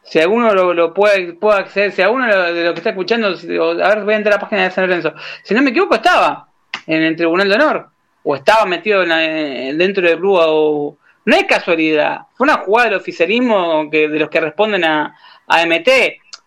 [0.03, 4.03] Si alguno lo, puede, puede acceder, si alguno de lo que está escuchando, a ver,
[4.03, 5.13] voy a entrar a la página de San Lorenzo.
[5.43, 6.52] Si no me equivoco, estaba
[6.87, 7.89] en el Tribunal de Honor
[8.23, 13.89] o estaba metido dentro del club o no es casualidad, fue una jugada del oficialismo
[13.89, 15.15] que de los que responden a,
[15.47, 15.89] a MT.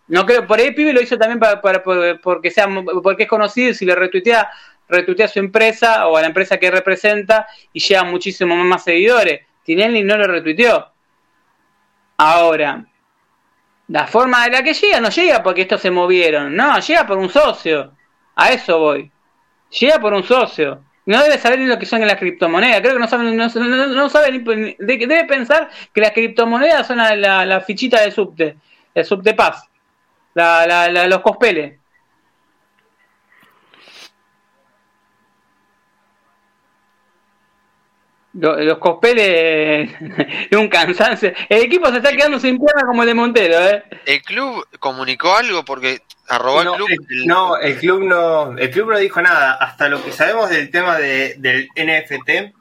[0.07, 1.83] No creo, por ahí Pibe lo hizo también para,
[2.21, 2.67] porque sea
[3.03, 4.49] porque es conocido y si le retuitea
[4.87, 9.41] retuitea a su empresa o a la empresa que representa y lleva muchísimo más seguidores.
[9.63, 10.87] Tinelli no lo retuiteó.
[12.17, 12.85] Ahora,
[13.89, 17.17] la forma de la que llega no llega porque estos se movieron, no, llega por
[17.17, 17.91] un socio.
[18.35, 19.11] A eso voy.
[19.69, 20.81] Llega por un socio.
[21.05, 22.81] No debe saber ni lo que son las criptomonedas.
[22.81, 23.47] Creo que no sabe, no,
[23.87, 28.57] no, sabe ni, debe pensar que las criptomonedas son la, la, fichita de subte,
[28.93, 29.69] el subte paz,
[30.33, 31.79] la, la, los cospeles.
[38.39, 39.91] Los, cospeles
[40.49, 41.33] es un cansancio.
[41.49, 43.83] El equipo se está quedando sin pierna como el de Montero, ¿eh?
[44.05, 45.65] ¿El club comunicó algo?
[45.65, 47.25] Porque arrobó no, el club.
[47.25, 49.53] no, el club no, el club no dijo nada.
[49.53, 52.53] Hasta lo que sabemos del tema de, del NFT,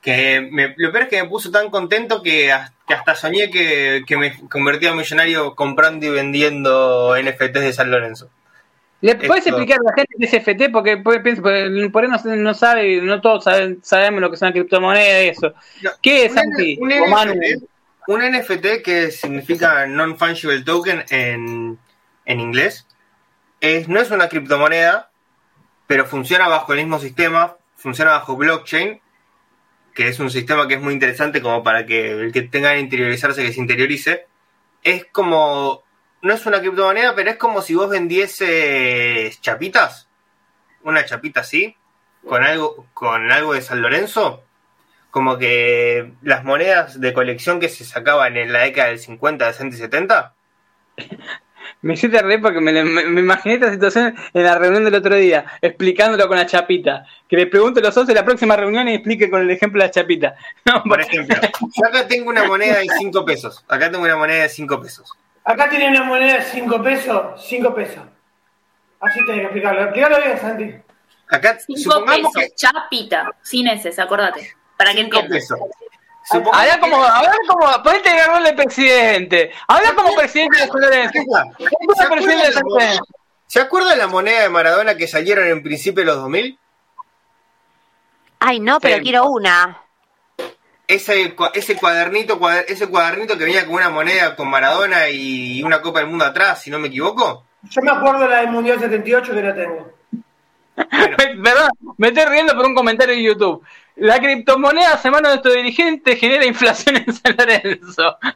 [0.00, 4.16] que me, lo peor es que me puso tan contento que, hasta soñé que, que
[4.16, 8.30] me convertía en millonario comprando y vendiendo NFTs de San Lorenzo.
[9.00, 10.70] ¿Le puedes explicar a la gente qué es FT?
[10.70, 13.44] Porque por, ahí no, no sabe, no todos
[13.82, 15.54] sabemos lo que es una criptomoneda y eso.
[16.02, 16.78] ¿Qué es, Santi?
[16.80, 17.62] Un, NFT,
[18.08, 21.78] un NFT que significa Non-Fungible Token en,
[22.24, 22.86] en inglés.
[23.60, 25.10] Es, no es una criptomoneda,
[25.86, 29.00] pero funciona bajo el mismo sistema, funciona bajo blockchain,
[29.94, 32.80] que es un sistema que es muy interesante como para que el que tenga que
[32.80, 34.26] interiorizarse que se interiorice.
[34.82, 35.84] Es como
[36.22, 40.08] no es una criptomoneda, pero es como si vos vendieses chapitas,
[40.82, 41.76] una chapita así,
[42.26, 44.42] con algo, con algo de San Lorenzo,
[45.10, 49.76] como que las monedas de colección que se sacaban en la década del 50, 60
[49.76, 50.34] y 70.
[51.80, 52.72] Me hiciste reír porque me,
[53.20, 57.04] imaginé esta situación en la reunión del otro día, explicándolo con la chapita.
[57.28, 59.80] Que le pregunte a los socios en la próxima reunión y explique con el ejemplo
[59.80, 60.34] de la chapita.
[60.88, 63.64] Por ejemplo, yo acá tengo una moneda de 5 pesos.
[63.68, 65.12] Acá tengo una moneda de 5 pesos.
[65.48, 68.02] Acá tiene una moneda de 5 pesos, 5 pesos.
[69.00, 69.82] Así tenés que explicarlo.
[69.84, 70.74] Explícalo bien, Santi.
[71.30, 72.50] Acá, 5 pesos, que...
[72.54, 74.54] chapita, sin ese, acordate.
[74.76, 75.48] Para que entiendas.
[76.30, 79.50] Habla como, habla como, ponete el rol de presidente.
[79.66, 81.22] Habla como presidente de Florencia.
[83.46, 86.58] ¿Se acuerda de la moneda de Maradona que salieron en principio de los 2000?
[88.40, 89.87] Ay, no, pero quiero una
[90.88, 96.00] ese, ese cuadernito, ese cuadernito que venía con una moneda con Maradona y una Copa
[96.00, 97.44] del Mundo atrás, si no me equivoco.
[97.62, 99.92] Yo me acuerdo de la del Mundial 78 que la tengo.
[101.44, 103.62] Perdón, me estoy riendo por un comentario en YouTube.
[103.96, 108.16] La criptomoneda, semana de nuestro dirigente, genera inflación en San Lorenzo.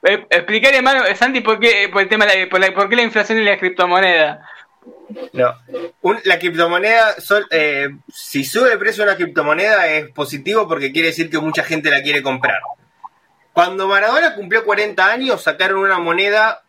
[0.00, 3.58] Eh, explicarle, hermano, Santi, por qué, por el tema por qué la inflación y la
[3.58, 4.48] criptomoneda.
[5.32, 5.54] No.
[6.24, 7.14] la criptomoneda,
[7.50, 11.64] eh, si sube el precio de una criptomoneda es positivo porque quiere decir que mucha
[11.64, 12.60] gente la quiere comprar.
[13.52, 16.62] Cuando Maradona cumplió 40 años, sacaron una moneda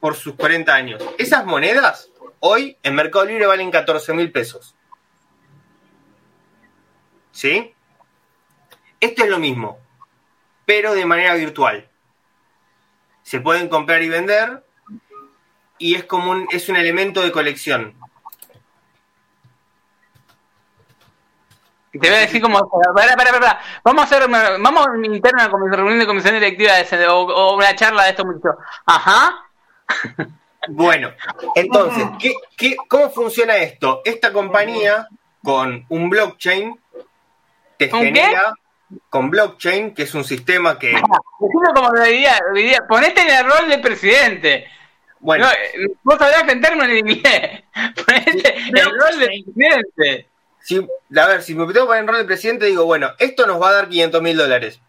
[0.00, 1.02] por sus 40 años.
[1.18, 2.10] Esas monedas
[2.40, 4.74] hoy en Mercado Libre valen 14 mil pesos.
[7.30, 7.74] ¿Sí?
[9.00, 9.78] Esto es lo mismo,
[10.66, 11.88] pero de manera virtual.
[13.22, 14.64] Se pueden comprar y vender
[15.82, 17.94] y es como un, es un elemento de colección.
[21.92, 25.76] Te voy a decir como, para, para, para, vamos a hacer, vamos a interna una
[25.76, 28.48] reunión de comisión directiva de o, una charla de esto mucho.
[28.86, 29.44] Ajá.
[30.68, 31.10] Bueno,
[31.56, 34.00] entonces, ¿qué, qué, cómo funciona esto?
[34.04, 35.08] Esta compañía
[35.42, 36.78] con un blockchain
[37.76, 38.54] te genera
[39.08, 40.92] con blockchain, que es un sistema que.
[41.74, 44.66] como diría, diría, ponete en el rol de presidente.
[45.22, 47.62] Bueno, no, vos hablás en términos en inglés.
[48.74, 50.28] el rol de presidente.
[50.60, 53.62] Si, a ver, si me tengo poner en rol de presidente, digo, bueno, esto nos
[53.62, 54.80] va a dar 500 mil dólares.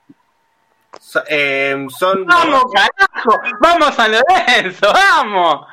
[1.30, 2.26] Eh, son.
[2.26, 3.42] ¡Vamos, carajo!
[3.60, 4.92] ¡Vamos a Lorenzo!
[4.92, 5.68] ¡Vamos!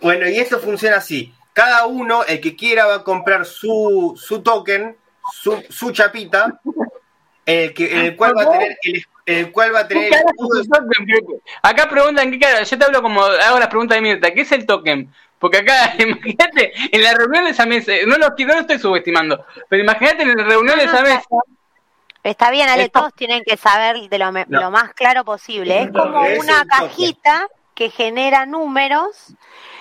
[0.00, 1.34] Bueno, y esto funciona así.
[1.52, 4.96] Cada uno, el que quiera, va a comprar su, su token,
[5.34, 6.60] su, su chapita,
[7.44, 10.12] en el, que, en el cual va a tener el, el cual va a tener.
[11.62, 14.52] Acá preguntan qué cara, yo te hablo como hago las preguntas de Mirta, ¿qué es
[14.52, 15.12] el token?
[15.38, 19.44] Porque acá, imagínate, en la reunión de esa mesa, no lo, no lo estoy subestimando,
[19.68, 21.24] pero imagínate en la reunión de esa mesa.
[22.22, 25.82] Está bien, Ale, todos tienen que saber de lo, lo más claro posible.
[25.82, 29.34] Es como una cajita que genera números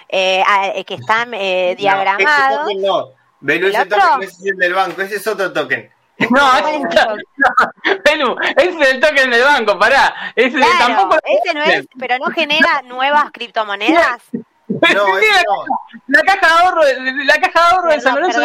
[0.09, 0.43] eh,
[0.75, 2.67] eh, que están eh, diagramados.
[2.77, 3.11] No,
[3.47, 5.89] ese token ese es el del banco, ese es otro token.
[6.29, 6.51] No,
[8.03, 10.13] Pelu, ese es el token del banco, pará.
[10.35, 14.21] Ese tampoco ese no es, pero no genera nuevas criptomonedas.
[14.71, 15.05] No,
[16.07, 16.81] la, caja de ahorro,
[17.25, 18.39] la caja de ahorro de San Lorenzo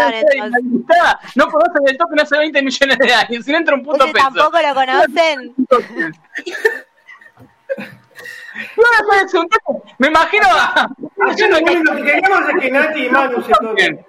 [1.37, 4.13] no conocen el token hace 20 millones de años, si no entra un puto peso.
[4.13, 5.55] tampoco lo conocen.
[9.99, 10.49] Me imagino.
[11.17, 14.05] Lo que queríamos es que Nati y Manu se toquen.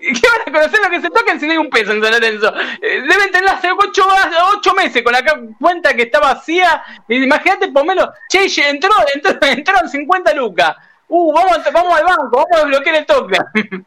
[0.00, 2.12] ¿Qué van a conocer lo que se toquen si no hay un peso en San
[2.12, 2.52] Lorenzo?
[2.80, 4.06] Eh, deben tener hace ocho,
[4.54, 5.22] ocho meses con la
[5.58, 6.82] cuenta que está vacía.
[7.08, 10.76] Imagínate, Pomelo, che, entró, entró, entraron 50 lucas.
[11.08, 13.42] Uh, vamos, vamos al banco, vamos a desbloquear el token.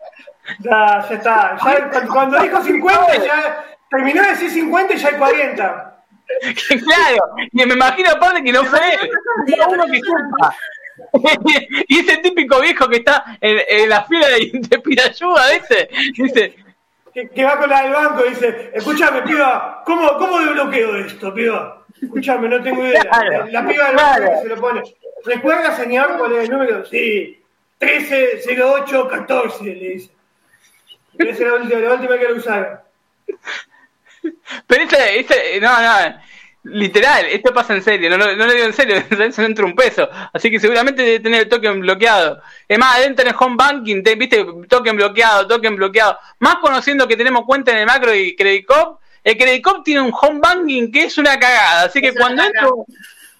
[0.60, 1.58] Ya, ya está.
[1.64, 5.96] Ya, cuando dijo 50, ya terminó de decir 50 y ya hay 40.
[6.84, 8.82] claro, y me imagino aparte que no fue
[9.70, 10.54] uno que culpa.
[11.88, 15.90] y ese típico viejo que está en, la fila de, de ayuda, ¿viste?
[16.16, 16.56] Dice,
[17.14, 21.86] que, va con la del banco y dice, escúchame, piba, ¿cómo, cómo desbloqueo esto, piba?
[22.02, 23.04] Escúchame, no tengo idea.
[23.52, 24.82] La, piba del banco se lo pone.
[25.26, 26.86] ¿Recuerda, señor, cuál es el número?
[26.86, 27.40] Sí,
[27.80, 30.12] 130814, le dice.
[31.20, 32.80] Esa es la última, la última que lo usaron.
[34.68, 36.16] Pero este, este, no, no,
[36.64, 38.96] literal, esto pasa en serio, no, no, no lo digo en serio,
[39.32, 42.42] se entra un peso, así que seguramente debe tener el token bloqueado.
[42.68, 46.18] Es más, deben tener home banking, viste, token bloqueado, token bloqueado.
[46.40, 50.02] Más conociendo que tenemos cuenta en el macro y Credit Cop, el Credit Cop tiene
[50.02, 52.86] un home banking que es una cagada, así que cuando entro...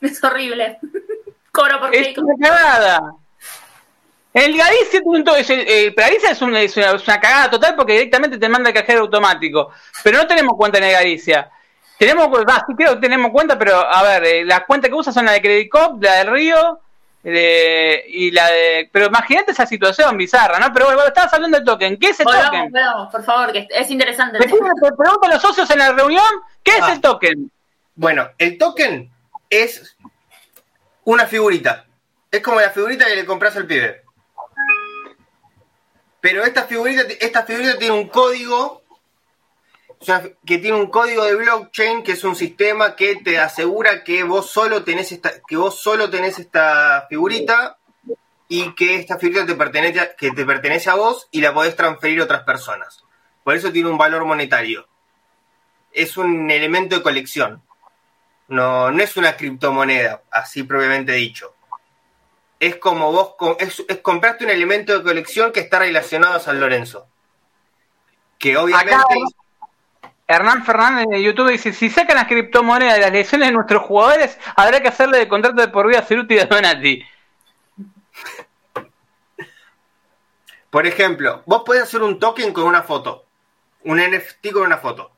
[0.02, 0.80] Es horrible.
[1.52, 3.14] Cobro por Es una cagada.
[4.34, 5.00] El Galicia
[5.38, 9.02] es, el, Galicia es una, es, una, cagada total porque directamente te manda el cajero
[9.02, 9.72] automático.
[10.04, 11.52] Pero no tenemos cuenta en el Galicia.
[12.04, 15.14] Tenemos, va, sí creo que tenemos cuenta, pero a ver, eh, las cuentas que usas
[15.14, 16.82] son la de Credit Cop, la del Río,
[17.24, 18.90] y la de.
[18.92, 20.74] Pero imagínate esa situación bizarra, ¿no?
[20.74, 21.98] Pero bueno, estabas hablando del token.
[21.98, 22.74] ¿Qué es el token?
[23.10, 24.38] por favor, que es interesante.
[24.38, 26.26] Te, pregunto a los socios en la reunión,
[26.62, 26.92] ¿qué es ah.
[26.92, 27.50] el token?
[27.96, 29.10] Bueno, el token
[29.50, 29.96] es
[31.06, 31.86] una figurita.
[32.30, 34.04] Es como la figurita que le compras al pibe.
[36.20, 38.83] Pero esta figurita, esta figurita tiene un código,
[40.46, 44.50] que tiene un código de blockchain, que es un sistema que te asegura que vos
[44.50, 47.78] solo tenés esta, que vos solo tenés esta figurita
[48.48, 52.22] y que esta figurita te pertenece, que te pertenece a vos y la podés transferir
[52.22, 53.04] a otras personas.
[53.44, 54.88] Por eso tiene un valor monetario.
[55.92, 57.62] Es un elemento de colección.
[58.48, 61.54] No, no es una criptomoneda, así propiamente dicho
[62.66, 67.08] es como vos, es, compraste un elemento de colección que está relacionado a San Lorenzo.
[68.40, 68.96] Que obviamente...
[70.28, 74.38] Hernán Fernández de YouTube dice, si sacan las criptomonedas de las lesiones de nuestros jugadores,
[74.56, 77.04] habrá que hacerle de contrato de por vida a Ceruti de Donati.
[80.70, 83.26] Por ejemplo, vos podés hacer un token con una foto.
[83.84, 85.12] Un NFT con una foto.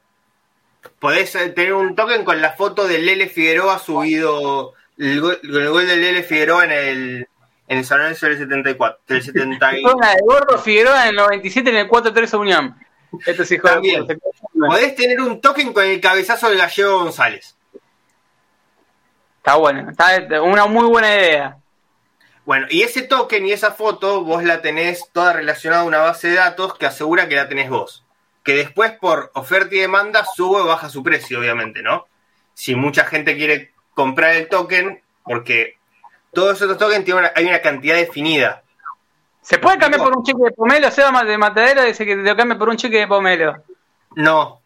[0.99, 5.87] Podés tener un token con la foto de Lele Figueroa subido, el gol, el gol
[5.87, 7.27] de Lele Figueroa en el,
[7.67, 8.99] en el San Lorenzo del 74.
[9.07, 9.83] Del 70 y...
[9.83, 9.91] de
[10.25, 12.75] Gordo Figueroa en el 97 en el 4-3 Unión.
[13.25, 14.05] Esto es hijo También.
[14.57, 17.55] Podés tener un token con el cabezazo del gallego González.
[19.37, 21.57] Está bueno, está una muy buena idea.
[22.45, 26.29] Bueno, y ese token y esa foto vos la tenés toda relacionada a una base
[26.29, 28.03] de datos que asegura que la tenés vos.
[28.43, 32.07] Que después por oferta y demanda sube o baja su precio, obviamente, ¿no?
[32.53, 35.77] Si mucha gente quiere comprar el token, porque
[36.33, 38.63] todos esos tokens tienen hay una cantidad definida.
[39.41, 40.89] ¿Se puede cambiar por un cheque de pomelo?
[40.91, 43.63] Seba de Matadero dice que te cambie por un cheque de pomelo.
[44.15, 44.61] No.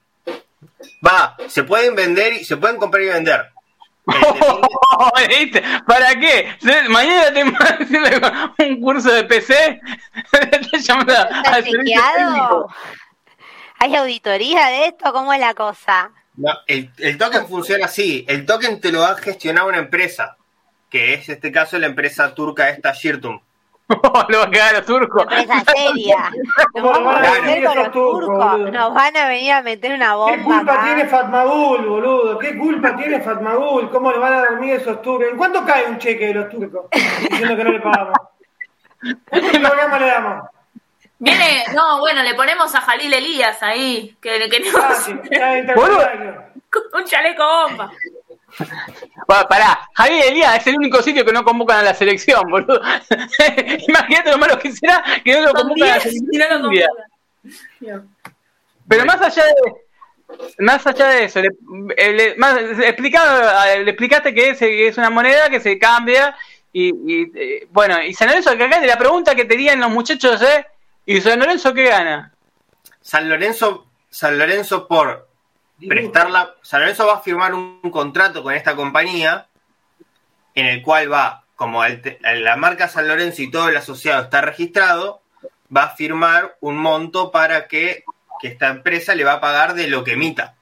[1.06, 3.50] Va, se pueden vender y se pueden comprar y vender.
[5.86, 6.58] ¿Para qué?
[6.90, 7.42] Mañana te
[8.26, 9.80] a un curso de PC.
[13.80, 15.14] ¿Hay auditoría de esto?
[15.14, 16.12] ¿Cómo es la cosa?
[16.36, 18.26] No, el, el token funciona así.
[18.28, 20.38] El token te lo va a gestionar una empresa
[20.90, 23.40] que es este caso la empresa turca esta Shirtum.
[24.30, 25.24] lo va a quedar a los turcos.
[25.24, 26.32] Empresa seria.
[26.76, 28.72] Nos vamos a meter con los turcos.
[28.72, 30.36] Nos van a venir a meter una bomba.
[30.36, 32.38] ¿Qué culpa tiene Fatmagul, boludo?
[32.38, 33.90] ¿Qué culpa tiene Fatmagul?
[33.90, 35.32] ¿Cómo le van a dormir esos turcos?
[35.32, 36.86] ¿En cuánto cae un cheque de los turcos?
[36.92, 38.18] Diciendo que no le pagamos.
[39.02, 40.50] ¿Qué programa le damos?
[41.18, 44.80] Viene, no, bueno, le ponemos a Jalil Elías ahí, que, que no...
[44.82, 47.92] Ah, sí, un chaleco bomba.
[49.28, 52.82] Bueno, pará, Javier Elías es el único sitio que no convocan a la selección, boludo.
[53.88, 56.72] Imagínate lo malo que será que no lo convocan a la selección.
[58.88, 59.54] Pero más allá de
[60.60, 61.50] más allá de eso, le,
[61.98, 66.36] le, le explicaste que es, es, una moneda que se cambia
[66.72, 69.90] y, y eh, bueno, y San Lorenzo que acá de la pregunta que tenían los
[69.90, 70.66] muchachos ¿eh?
[71.06, 72.32] ¿y San Lorenzo qué gana?
[73.02, 75.29] San Lorenzo, San Lorenzo por
[75.88, 76.56] prestarla.
[76.62, 79.48] San Lorenzo va a firmar un, contrato con esta compañía
[80.56, 85.22] en el cual va, como la marca San Lorenzo y todo el asociado está registrado,
[85.76, 88.04] va a firmar un monto para que,
[88.42, 90.56] esta empresa le va a pagar de lo que emita.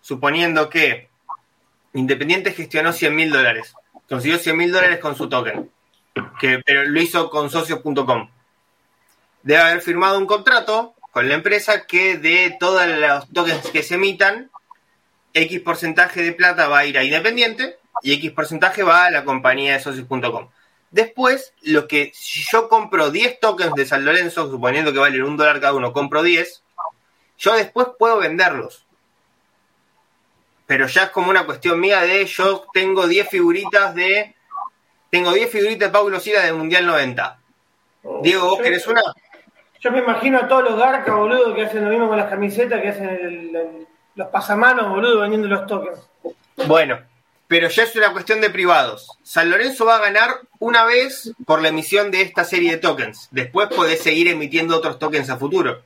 [0.00, 1.10] Suponiendo que
[1.92, 3.74] Independiente gestionó 100 mil dólares,
[4.08, 5.70] consiguió 100 mil dólares con su token,
[6.40, 8.30] que, pero lo hizo con socios.com.
[9.42, 13.94] Debe haber firmado un contrato con la empresa que de todos los tokens que se
[13.94, 14.50] emitan,
[15.32, 19.24] X porcentaje de plata va a ir a Independiente y X porcentaje va a la
[19.24, 20.48] compañía de socios.com.
[20.90, 25.36] Después, lo que si yo compro 10 tokens de San Lorenzo, suponiendo que valen un
[25.36, 26.64] dólar cada uno, compro 10,
[27.38, 28.84] yo después puedo venderlos.
[30.66, 34.34] Pero ya es como una cuestión mía de yo tengo 10 figuritas de
[35.10, 37.38] tengo 10 figuritas de Paulo Sila del Mundial 90.
[38.20, 39.00] Diego, ¿vos querés una?
[39.84, 42.80] Yo me imagino a todos los garcas, boludo, que hacen lo mismo con las camisetas,
[42.80, 45.98] que hacen los pasamanos, boludo, vendiendo los tokens.
[46.66, 47.00] Bueno,
[47.46, 49.10] pero ya es una cuestión de privados.
[49.22, 53.28] San Lorenzo va a ganar una vez por la emisión de esta serie de tokens.
[53.30, 55.82] Después podés seguir emitiendo otros tokens a futuro.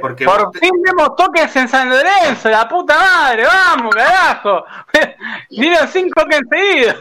[0.00, 4.64] Porque por fin vemos tokens en San Lorenzo, la puta madre, vamos, carajo.
[5.50, 6.96] Dieron cinco tokens seguidos.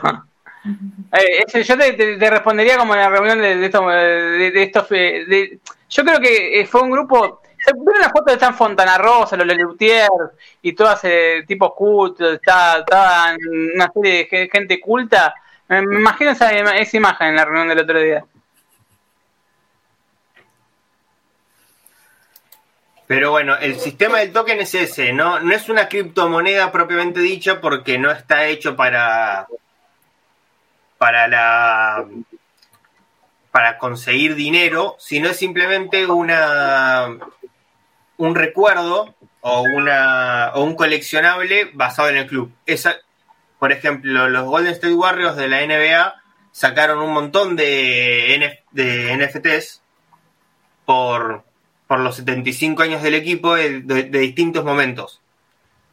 [1.11, 4.89] Eh, yo te, respondería como en la reunión de, estos.
[4.89, 5.59] De,
[5.95, 7.41] yo creo que eh, fue un grupo
[7.73, 10.07] ¿Vieron la foto de San Fontana Rosa, los Lelutier
[10.61, 12.35] y todas ese tipos cultos?
[12.35, 13.37] Estaban
[13.73, 15.33] una serie de gente culta.
[15.67, 18.23] Me imagino esa, esa imagen en la reunión del otro día.
[23.07, 25.39] Pero bueno, el sistema del token es ese, ¿no?
[25.39, 29.47] No es una criptomoneda propiamente dicha porque no está hecho para.
[30.97, 32.05] para la.
[33.55, 37.07] Para conseguir dinero, sino es simplemente una
[38.17, 42.51] un recuerdo o, una, o un coleccionable basado en el club.
[42.65, 42.97] Esa,
[43.57, 46.15] por ejemplo, los Golden State Warriors de la NBA
[46.51, 49.81] sacaron un montón de, de NFTs
[50.83, 51.45] por,
[51.87, 55.21] por los 75 años del equipo de, distintos momentos.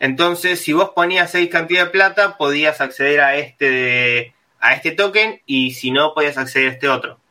[0.01, 5.41] Entonces, si vos ponías seis cantidad de plata, podías acceder a este, a este token
[5.47, 7.22] y si no, podías acceder a este otro.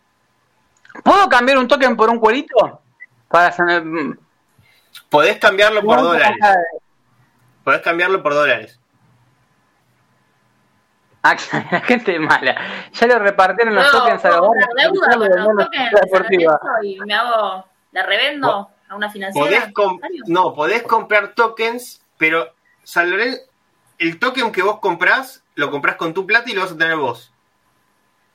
[1.04, 2.82] ¿Puedo cambiar un token por un cuerito?
[3.28, 3.54] Para
[5.10, 6.38] Podés cambiarlo por dólares.
[7.64, 8.78] Podés cambiarlo por dólares.
[11.24, 11.38] Ah,
[11.72, 12.56] la gente es mala.
[12.94, 14.50] Ya lo repartieron los tokens a los
[16.82, 19.72] y me hago, la revendo a una financiera.
[20.26, 23.14] no, podés comprar tokens, pero San
[24.00, 26.98] el token que vos comprás, lo comprás con tu plata y lo vas a tener
[26.98, 27.32] vos.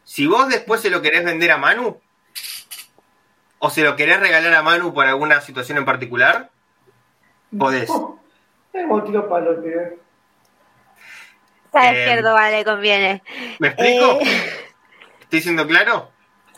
[0.04, 2.00] Si vos después se lo querés vender a Manu,
[3.58, 6.50] o se lo querés regalar a Manu por alguna situación en particular,
[7.56, 7.88] podés.
[7.90, 8.18] Oh,
[9.04, 9.98] tiro palo el pibe.
[11.66, 13.22] Está despierto, vale, conviene.
[13.58, 14.18] ¿Me explico?
[14.20, 14.66] Eh...
[15.20, 16.10] ¿Estoy siendo claro?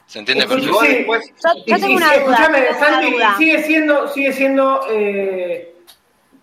[0.07, 0.81] ¿Se entiende perfecto?
[0.81, 1.29] Sí, después...
[1.29, 2.17] yo, yo, tengo una duda.
[2.17, 5.75] Escúchame, Santi, sigue siendo, sigue siendo, eh,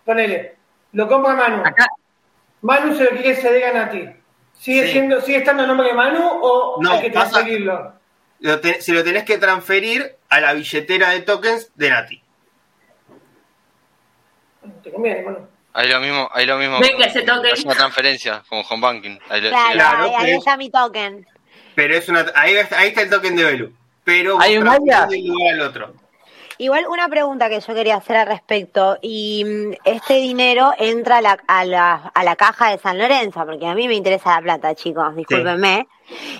[0.03, 0.55] ponele,
[0.93, 1.63] lo compra Manu.
[1.65, 1.87] Acá.
[2.61, 4.09] Manu se lo quiere ceder a ti.
[4.53, 7.93] ¿Sigue, siendo, ¿Sigue estando el nombre de Manu o no, hay que transferirlo?
[8.39, 12.25] Lo si lo tenés que transferir a la billetera de tokens de Nati
[14.83, 15.47] te conviene, bueno.
[15.73, 16.79] Ahí lo mismo, ahí lo mismo.
[16.79, 17.51] Venga, ese token.
[17.53, 19.19] Es una transferencia como home banking.
[19.29, 21.27] Ahí, claro, ahí, está mi token.
[21.75, 23.73] Pero es una, ahí, ahí está el token de Belu.
[24.05, 25.93] Pero hay un al otro.
[26.57, 31.21] Igual una pregunta que yo quería hacer al respecto, y mm, este dinero entra a
[31.21, 34.41] la, a la, a la caja de San Lorenzo, porque a mí me interesa la
[34.41, 35.85] plata, chicos, discúlpenme.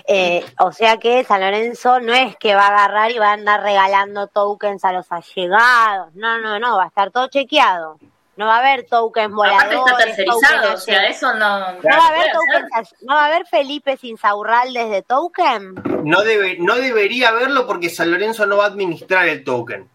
[0.06, 3.32] Eh, o sea que San Lorenzo no es que va a agarrar y va a
[3.32, 7.98] andar regalando tokens a los allegados, no, no, no, va a estar todo chequeado.
[8.36, 9.78] No va a haber tokens voladores.
[9.78, 11.72] está tercerizado, o sea, eso no.
[11.72, 15.74] No, va a haber tokens, no va a haber Felipe Insaurraldes de token.
[16.04, 19.88] No, debe, no debería haberlo porque San Lorenzo no va a administrar el token.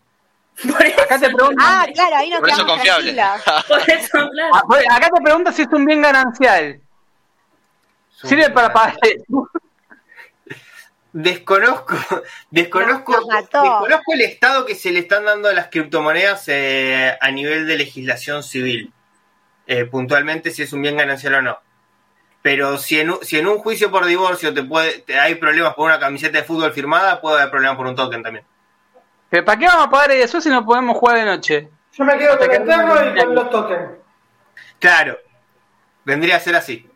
[1.04, 1.64] Acá te pregunto.
[1.64, 3.16] Ah, claro, ahí nos Por eso confiable.
[3.68, 4.54] Por eso, claro.
[4.54, 6.82] Ah, pues, acá te pregunto si es un bien ganancial.
[8.24, 8.98] Sirve para pagar.
[11.14, 11.96] Desconozco,
[12.52, 17.68] desconozco, desconozco el estado que se le están dando a las criptomonedas eh, a nivel
[17.68, 18.94] de legislación civil.
[19.68, 21.60] Eh, puntualmente si es un bien ganancial o no.
[22.42, 26.00] Pero si en, si en un juicio por divorcio te puede, hay problemas por una
[26.00, 28.46] camiseta de fútbol firmada, puede haber problemas por un token también.
[29.30, 31.70] ¿Pero para qué vamos a pagar eso si no podemos jugar de noche?
[31.94, 33.92] Yo me quedo con el perro y con los tokens.
[34.80, 35.18] Claro,
[36.04, 36.90] vendría a ser así.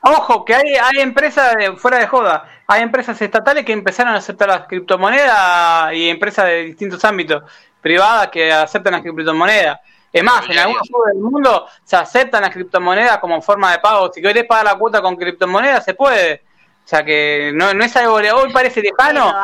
[0.00, 4.48] Ojo, que hay, hay empresas, fuera de joda, hay empresas estatales que empezaron a aceptar
[4.48, 7.44] las criptomonedas y empresas de distintos ámbitos
[7.80, 9.80] privadas que aceptan las criptomonedas.
[10.12, 14.10] Es más, en algunos lugares del mundo se aceptan las criptomonedas como forma de pago.
[14.12, 16.42] Si querés pagar la cuota con criptomonedas, se puede.
[16.84, 19.34] O sea que no, no es algo hoy parece lejano.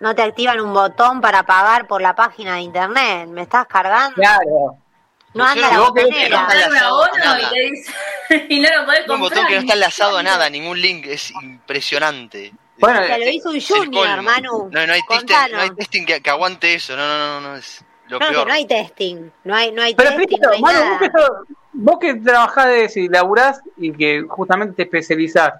[0.00, 3.28] no, te activan un botón para pagar por la página de internet.
[3.28, 4.16] ¿Me estás cargando?
[4.16, 4.78] Claro.
[5.36, 6.48] No anda la botonera.
[8.48, 9.14] Y, no lo podés comprar.
[9.14, 11.06] Un botón que no está enlazado a nada, ningún link.
[11.06, 12.52] Es impresionante.
[12.78, 14.68] Bueno, lo hizo un junior, Manu.
[14.70, 16.96] No, no hay testing, no hay testing que, que, aguante eso.
[16.96, 17.56] No, no, no, no.
[17.56, 18.46] Es lo no, peor.
[18.48, 19.30] no hay testing.
[19.44, 20.38] No hay, no hay testing.
[20.40, 21.44] no Manu, nada
[21.76, 25.54] vos que trabajás y laburás y que justamente te especializás,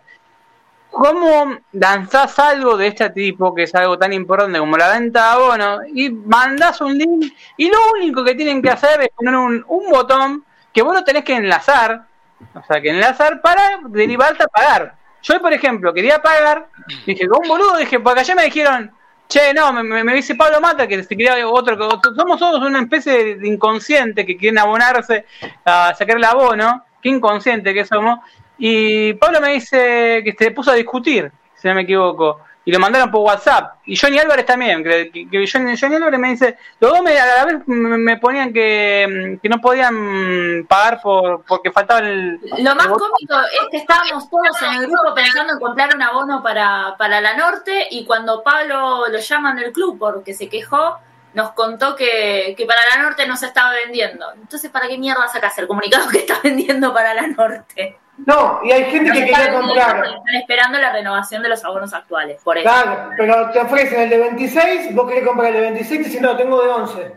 [0.91, 5.29] ¿cómo lanzás algo de este tipo, que es algo tan importante como la venta de
[5.29, 9.65] abono, y mandás un link y lo único que tienen que hacer es poner un,
[9.91, 12.07] botón que vos lo tenés que enlazar,
[12.55, 14.95] o sea, que enlazar para derivarte a pagar.
[15.23, 16.69] Yo, por ejemplo, quería pagar,
[17.05, 18.93] dije, con un boludo, dije, porque allá me dijeron,
[19.29, 22.81] che, no, me, me, dice Pablo Mata que se quería otro, que somos todos una
[22.81, 25.25] especie de inconsciente que quieren abonarse
[25.65, 28.21] a sacar el abono, qué inconsciente que somos,
[28.59, 32.81] y Pablo me dice que se puso a discutir, si no me equivoco y lo
[32.81, 33.77] mandaron por WhatsApp.
[33.87, 37.45] Y Johnny Álvarez también, que, que Johnny, Álvarez me dice, los dos me, a la
[37.45, 42.41] vez me, ponían que, que, no podían pagar por porque faltaba el...
[42.59, 46.43] Lo más cómico es que estábamos todos en el grupo pensando en comprar un abono
[46.43, 50.99] para, para la Norte y cuando Pablo lo llaman del club porque se quejó,
[51.35, 54.27] nos contó que, que, para la Norte no se estaba vendiendo.
[54.33, 57.97] Entonces, ¿para qué mierda sacas el comunicado que está vendiendo para la Norte?
[58.25, 59.97] No, y hay gente que quiere comprar.
[59.97, 62.69] Están esperando la renovación de los abonos actuales, por eso.
[62.69, 66.21] Claro, pero te ofrecen el de 26, vos querés comprar el de 26 y si
[66.21, 67.13] no, tengo de 11.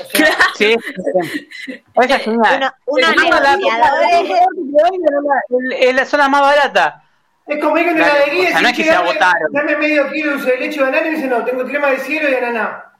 [0.00, 0.76] O sea, sí,
[1.94, 3.14] esa es una, una
[5.78, 7.02] es la zona más barata.
[7.46, 9.18] Es como ir en la heladería y decir, dame,
[9.50, 12.34] dame medio kilo de leche de banana y dice, no, tengo crema de cielo y
[12.34, 12.92] ananá.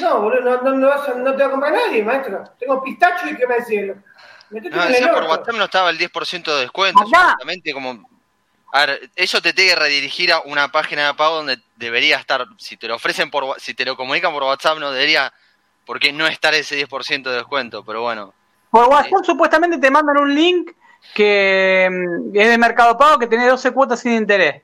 [0.00, 2.44] No, boludo, no, no, no, no te va a comprar nadie, maestro.
[2.58, 3.94] Tengo pistacho y crema de cielo.
[4.50, 7.02] No, por WhatsApp no estaba el 10% de descuento.
[7.02, 8.08] Exactamente como.
[8.72, 12.46] A ver, eso te tiene que redirigir a una página de pago donde debería estar.
[12.58, 13.60] Si te lo ofrecen por.
[13.60, 15.32] Si te lo comunican por WhatsApp, no debería.
[15.84, 17.84] ¿Por qué no estar ese 10% de descuento?
[17.84, 18.34] Pero bueno.
[18.70, 20.72] Por WhatsApp supuestamente te mandan un link
[21.14, 24.62] que mm, es de Mercado Pago que tiene 12 cuotas sin interés.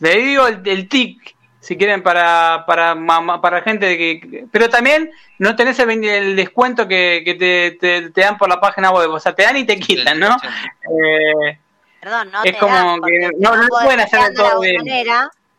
[0.00, 1.34] Le digo el, el TIC
[1.68, 2.96] si quieren para para
[3.42, 7.72] para gente que pero también no tenés el, descuento que, te,
[8.10, 11.58] te, dan por la página web o sea te dan y te quitan no eh,
[12.00, 14.82] perdón no es como que no, no pueden hacer todo bien.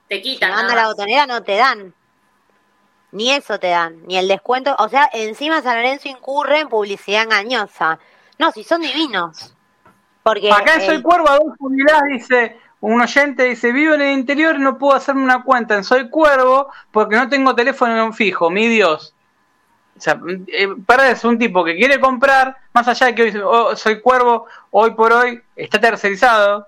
[0.07, 1.94] te quitan si la botonera no te dan.
[3.11, 7.22] Ni eso te dan ni el descuento o sea encima San Lorenzo incurre en publicidad
[7.22, 7.99] engañosa.
[8.40, 9.53] No si son divinos.
[10.23, 14.56] Porque acá en Soy Cuervo Adolfo Milás dice un oyente dice, vivo en el interior
[14.56, 18.68] y no puedo hacerme una cuenta en Soy Cuervo porque no tengo teléfono fijo, mi
[18.68, 19.14] Dios.
[19.98, 20.70] O sea, eh,
[21.10, 24.92] es un tipo que quiere comprar, más allá de que hoy oh, Soy Cuervo, hoy
[24.92, 26.68] por hoy está tercerizado.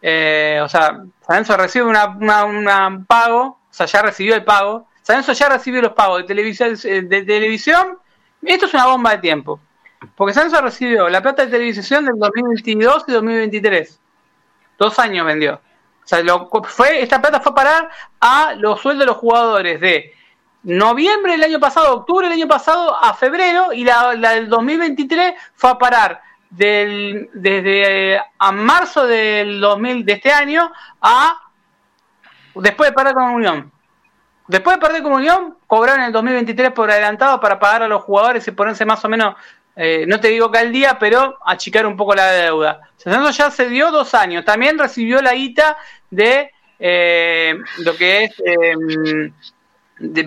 [0.00, 2.06] Eh, o sea, Sanenso recibe una,
[2.44, 4.86] una, pago, o sea, ya recibió el pago.
[5.02, 7.98] Sanenso ya recibió los pagos de televisión, de televisión.
[8.42, 9.58] Esto es una bomba de tiempo.
[10.14, 14.00] Porque Sanenso recibió la plata de televisión del 2022 y 2023
[14.78, 15.54] Dos años vendió.
[15.54, 17.90] O sea, lo, fue, esta plata fue a parar
[18.20, 20.14] a los sueldos de los jugadores de
[20.62, 25.70] noviembre del año pasado, octubre del año pasado a febrero y la, del 2023 fue
[25.70, 31.40] a parar del, desde a marzo del 2000 de este año a
[32.54, 33.72] después de parar con Unión.
[34.48, 38.46] Después de perder con Unión, cobraron el 2023 por adelantado para pagar a los jugadores
[38.46, 39.34] y ponerse más o menos
[39.78, 42.80] eh, no te digo que al día, pero achicar un poco la deuda.
[42.96, 44.44] Santos ya se dio dos años.
[44.44, 45.76] También recibió la guita
[46.10, 47.54] de eh,
[47.84, 48.74] lo que es eh,
[49.98, 50.22] de,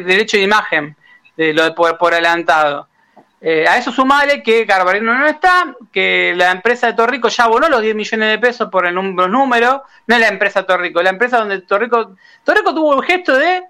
[0.00, 0.96] derecho de imagen,
[1.36, 2.88] de lo de por, adelantado.
[3.40, 7.80] a eso sumale que Carvalino no está, que la empresa de Torrico ya abonó los
[7.80, 9.82] 10 millones de pesos por el, los números.
[10.08, 13.62] No es la empresa Torrico, la empresa donde Torrico, Torrico tuvo el gesto de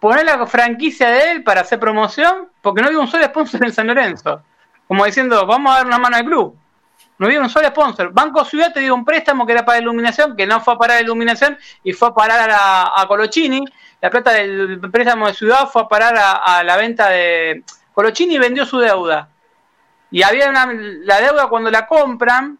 [0.00, 3.72] poner la franquicia de él para hacer promoción, porque no había un solo sponsor en
[3.72, 4.42] San Lorenzo.
[4.88, 6.56] Como diciendo, vamos a dar una mano al club.
[7.18, 8.12] No había un solo sponsor.
[8.12, 10.96] Banco Ciudad te dio un préstamo que era para iluminación, que no fue a parar
[10.96, 13.62] a iluminación y fue a parar a, Colochini.
[14.00, 17.62] La plata del préstamo de Ciudad fue a parar a, la venta de.
[17.92, 19.28] Colochini vendió su deuda.
[20.10, 20.66] Y había una.
[20.72, 22.58] La deuda cuando la compran,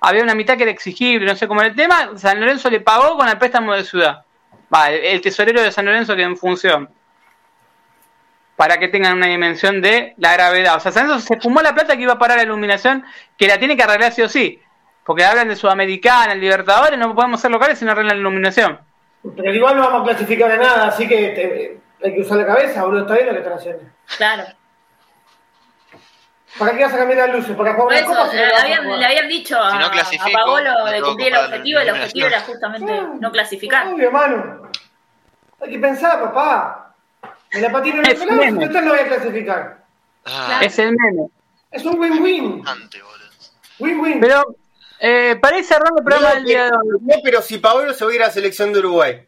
[0.00, 2.10] había una mitad que era exigible, no sé cómo era el tema.
[2.16, 4.25] San Lorenzo le pagó con el préstamo de Ciudad
[4.74, 6.88] va, el tesorero de San Lorenzo que en función
[8.56, 10.76] para que tengan una dimensión de la gravedad.
[10.76, 13.04] O sea, San Lorenzo se fumó la plata que iba a parar la iluminación,
[13.36, 14.60] que la tiene que arreglar sí o sí.
[15.04, 18.80] Porque hablan de Sudamericana, el Libertadores, no podemos ser locales si no arreglan la iluminación.
[19.36, 22.84] Pero igual no vamos a clasificar a nada, así que hay que usar la cabeza,
[22.84, 23.82] boludo, está bien lo que están haciendo.
[24.16, 24.44] Claro.
[26.58, 27.56] ¿Para qué vas a cambiar las luces?
[27.56, 29.90] ¿Para jugar Por le, habían, le, habían, dicho a, a
[30.32, 33.88] Paolo de cumplir el objetivo, el objetivo era justamente no clasificar.
[33.88, 34.70] Obvio, hermano.
[35.60, 36.94] Hay que pensar, papá.
[37.50, 39.84] En la patina no el no voy a clasificar.
[40.24, 40.60] Ah.
[40.62, 41.28] Es el meme.
[41.70, 42.64] Es un win-win.
[43.78, 44.20] Win-win.
[44.20, 44.56] Pero,
[44.98, 47.00] eh, para ir cerrando el programa del día de hoy.
[47.00, 49.25] No, pero si Paolo se va a ir a la selección de Uruguay.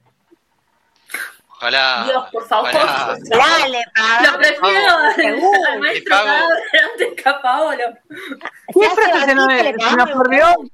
[1.58, 2.04] Ojalá.
[2.04, 2.70] Dios, por favor.
[2.72, 4.30] Dale, Pablo.
[4.30, 4.90] Lo prefiero
[5.68, 7.84] al, maestro antes que a Paolo.
[8.72, 10.70] ¿Qué frase se nos, se nos perdió?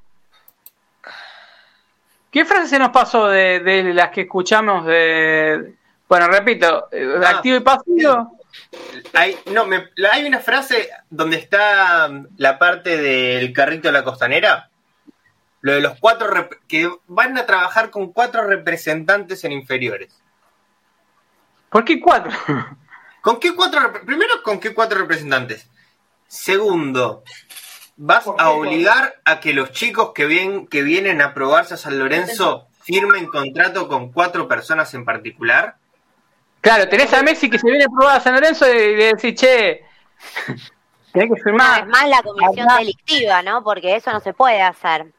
[2.30, 5.74] ¿Qué frase se nos pasó de, de las que escuchamos de...
[6.06, 8.38] Bueno, repito, ah, activo y pasivo.
[9.14, 14.68] Hay, no, me, hay una frase donde está la parte del carrito de la costanera.
[15.62, 20.23] Lo de los cuatro que van a trabajar con cuatro representantes en inferiores.
[21.74, 22.30] ¿Por qué cuatro?
[23.20, 23.92] ¿Con qué cuatro?
[24.06, 25.68] Primero, ¿con qué cuatro representantes?
[26.28, 27.24] Segundo,
[27.96, 32.68] ¿vas a obligar a que los chicos que, que vienen a probarse a San Lorenzo
[32.80, 35.74] firmen contrato con cuatro personas en particular?
[36.60, 39.34] Claro, tenés a Messi que se viene a probar a San Lorenzo y le decís,
[39.34, 39.84] che,
[41.12, 41.80] tenés que firmar.
[41.80, 43.64] es más la comisión delictiva, ¿no?
[43.64, 45.12] Porque eso no se puede hacer.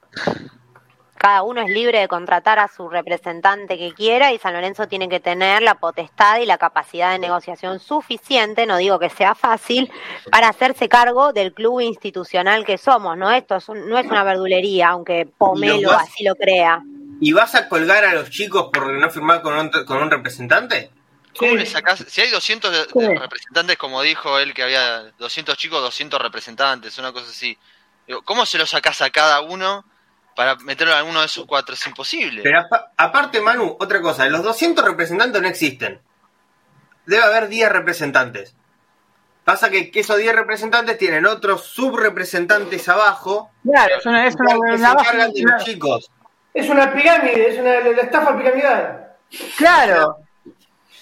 [1.25, 5.09] Cada uno es libre de contratar a su representante que quiera y San Lorenzo tiene
[5.09, 9.91] que tener la potestad y la capacidad de negociación suficiente, no digo que sea fácil,
[10.29, 13.31] para hacerse cargo del club institucional que somos, ¿no?
[13.31, 16.83] Esto no es una verdulería, aunque Pomelo así lo crea.
[17.19, 20.91] ¿Y vas a colgar a los chicos por no firmar con un, con un representante?
[21.35, 22.05] ¿Cómo le sacás?
[22.07, 27.31] Si hay 200 representantes, como dijo él, que había 200 chicos, 200 representantes, una cosa
[27.31, 27.57] así.
[28.25, 29.85] ¿Cómo se lo sacás a cada uno
[30.35, 31.75] para meterlo en alguno de esos cuatro?
[31.75, 32.41] Es imposible.
[32.43, 32.65] Pero
[32.97, 36.01] aparte, Manu, otra cosa, los 200 representantes no existen.
[37.05, 38.55] Debe haber 10 representantes.
[39.43, 43.51] Pasa que, esos 10 representantes tienen otros subrepresentantes abajo.
[43.63, 46.11] Claro, es una, es una, que se encargan de los chicos.
[46.53, 49.13] Es una pirámide, es una estafa piramidal.
[49.57, 50.17] Claro.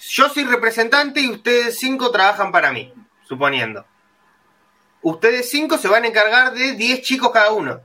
[0.08, 2.92] Yo soy representante y ustedes cinco trabajan para mí,
[3.26, 3.86] suponiendo.
[5.00, 7.80] Ustedes cinco se van a encargar de 10 chicos cada uno.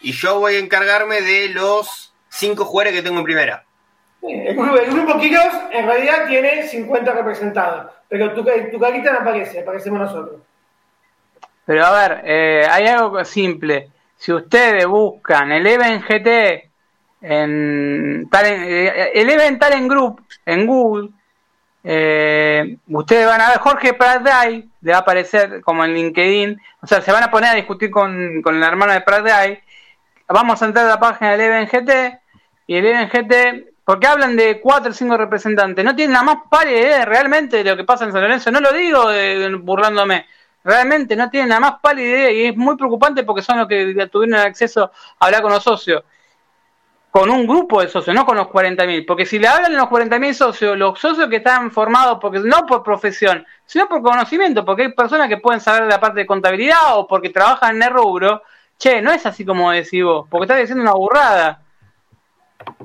[0.00, 3.64] Y yo voy a encargarme de los cinco jugadores que tengo en primera.
[4.22, 5.20] El grupo, el grupo
[5.72, 10.40] en realidad tiene 50 representados, pero tu, tu carita no aparece, aparecemos nosotros.
[11.64, 13.90] Pero a ver, eh, hay algo simple.
[14.16, 16.70] Si ustedes buscan el Even GT
[17.22, 21.10] en, eh, el Even en Group en Google,
[21.82, 26.86] eh, ustedes van a ver Jorge Pratday, le va a aparecer como en LinkedIn, o
[26.86, 29.62] sea, se van a poner a discutir con, con la hermana de Pratday.
[30.32, 32.20] Vamos a entrar a la página del EvenGT
[32.68, 36.78] y el EvenGT, porque hablan de cuatro o cinco representantes, no tienen la más pálida
[36.78, 39.06] idea realmente de lo que pasa en San Lorenzo, no lo digo
[39.58, 40.26] burlándome,
[40.62, 43.92] realmente no tienen la más pálida idea y es muy preocupante porque son los que
[44.06, 46.04] tuvieron acceso a hablar con los socios.
[47.10, 49.88] Con un grupo de socios, no con los 40.000, porque si le hablan de los
[49.88, 54.82] 40.000 socios, los socios que están formados porque no por profesión, sino por conocimiento, porque
[54.82, 57.90] hay personas que pueden saber de la parte de contabilidad o porque trabajan en el
[57.90, 58.44] rubro,
[58.80, 61.62] che, no es así como decís vos, porque estás diciendo una burrada.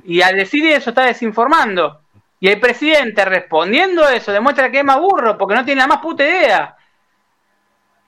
[0.03, 2.01] Y al decir eso está desinformando.
[2.39, 5.99] Y el presidente respondiendo eso demuestra que es más burro porque no tiene la más
[5.99, 6.75] puta idea.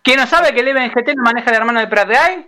[0.04, 2.48] ¿Que no sabe que el EBNGT no maneja el hermano de Prateay?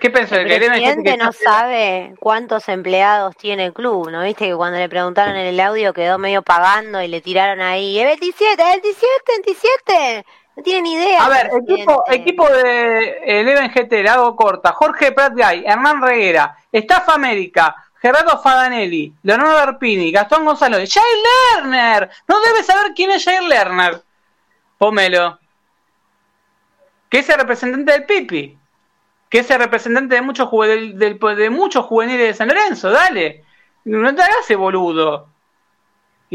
[0.00, 0.34] ¿Qué pensó?
[0.34, 4.22] El presidente no sabe cuántos empleados tiene el club, ¿no?
[4.22, 7.98] Viste que cuando le preguntaron en el audio quedó medio pagando y le tiraron ahí,
[8.00, 9.06] ¡el 27, el 17,
[9.44, 10.26] 27!
[10.56, 11.24] No tiene ni idea.
[11.24, 14.72] A ver, equipo, equipo de Eleven GT, le hago corta.
[14.72, 22.10] Jorge Pratgay, Hernán Reguera, Staff América, Gerardo Fadanelli, Leonardo Arpini, Gastón Gonzalo, Jair Lerner.
[22.28, 24.02] No debe saber quién es Jair Lerner.
[24.76, 25.38] Pómelo.
[27.08, 28.58] Que es el representante del Pipi
[29.32, 33.42] que es el representante de muchos, de muchos juveniles de San Lorenzo, dale.
[33.86, 35.26] No te hagas ese boludo.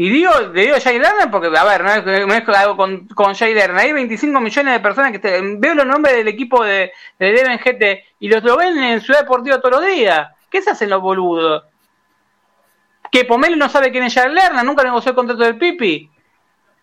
[0.00, 2.76] Y digo, le digo a Jay Lerner porque, a ver, no es, no es algo
[2.76, 3.84] con, con Jay Lerner.
[3.84, 7.58] Hay 25 millones de personas que te, veo los nombres del equipo de, de Leven
[7.58, 10.30] GT y los lo ven en Ciudad Deportiva todos los días.
[10.48, 11.64] ¿Qué se hacen los boludos?
[13.10, 16.08] Que Pomelo no sabe quién es Jay Lerner, nunca negoció el contrato del Pipi.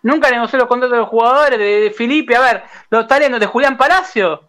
[0.02, 3.46] Nunca negoció los contratos de los jugadores, de, de Felipe, a ver, los talentos de
[3.46, 4.42] Julián Palacio.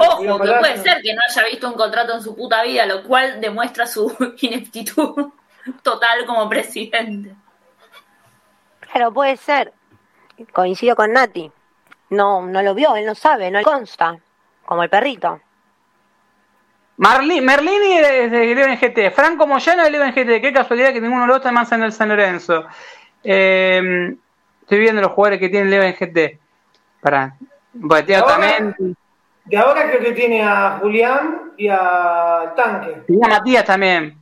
[0.00, 3.04] Ojo, que puede ser que no haya visto un contrato en su puta vida, lo
[3.04, 5.30] cual demuestra su ineptitud
[5.82, 7.34] total como presidente.
[8.80, 9.72] Claro, puede ser.
[10.52, 11.50] Coincido con Nati.
[12.10, 14.16] No, no lo vio, él no sabe, no le consta.
[14.64, 15.40] Como el perrito.
[16.96, 21.28] Merlini es de Eleven GT, Franco Moyano de Eleven GT, qué casualidad que ninguno de
[21.28, 22.66] los está más en el San Lorenzo.
[23.24, 24.14] Eh,
[24.60, 26.38] estoy viendo los jugadores que tiene Eleven GT.
[27.00, 27.36] Para,
[27.72, 28.96] bueno, también.
[29.46, 33.02] De ahora creo que tiene a Julián y a Tanque.
[33.06, 34.19] Tiene a Matías también.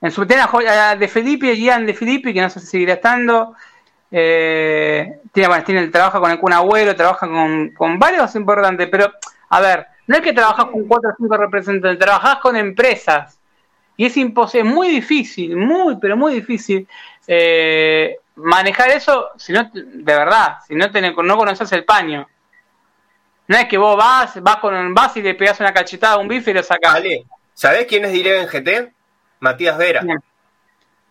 [0.00, 3.54] En su a de Felipe, Gian de Felipe, que no sé si seguirá estando.
[4.10, 9.12] Eh, tiene, bueno, trabaja con Kun Agüero, trabaja con, con varios importantes, pero
[9.50, 13.38] a ver, no es que trabajas con cuatro o cinco representantes, trabajas con empresas.
[13.96, 16.86] Y es imposible, muy difícil, muy, pero muy difícil
[17.26, 22.26] eh, manejar eso si no, de verdad, si no, tenés, no conoces el paño.
[23.48, 26.28] No es que vos vas, vas con vas y le pegas una cachetada a un
[26.28, 26.92] bife y lo sacás.
[26.92, 27.24] Vale.
[27.54, 28.92] ¿Sabés quién es en GT?
[29.40, 30.02] Matías Vera.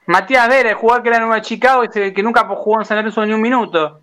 [0.06, 2.98] Matías Vera, el jugador que era en de Chicago y que nunca jugó en San
[2.98, 4.02] Lorenzo ni un minuto.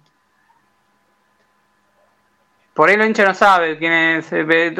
[2.74, 4.32] por ahí lo hincha no sabe quién es.
[4.32, 4.74] Eh,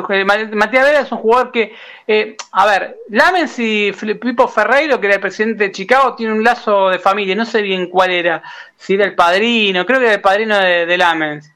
[0.53, 1.75] Matías Vera es un jugador que,
[2.07, 6.43] eh, a ver, Lamens y Pipo Ferreiro, que era el presidente de Chicago, tiene un
[6.43, 8.43] lazo de familia, no sé bien cuál era,
[8.77, 11.55] si era el padrino, creo que era el padrino de, de Lamens.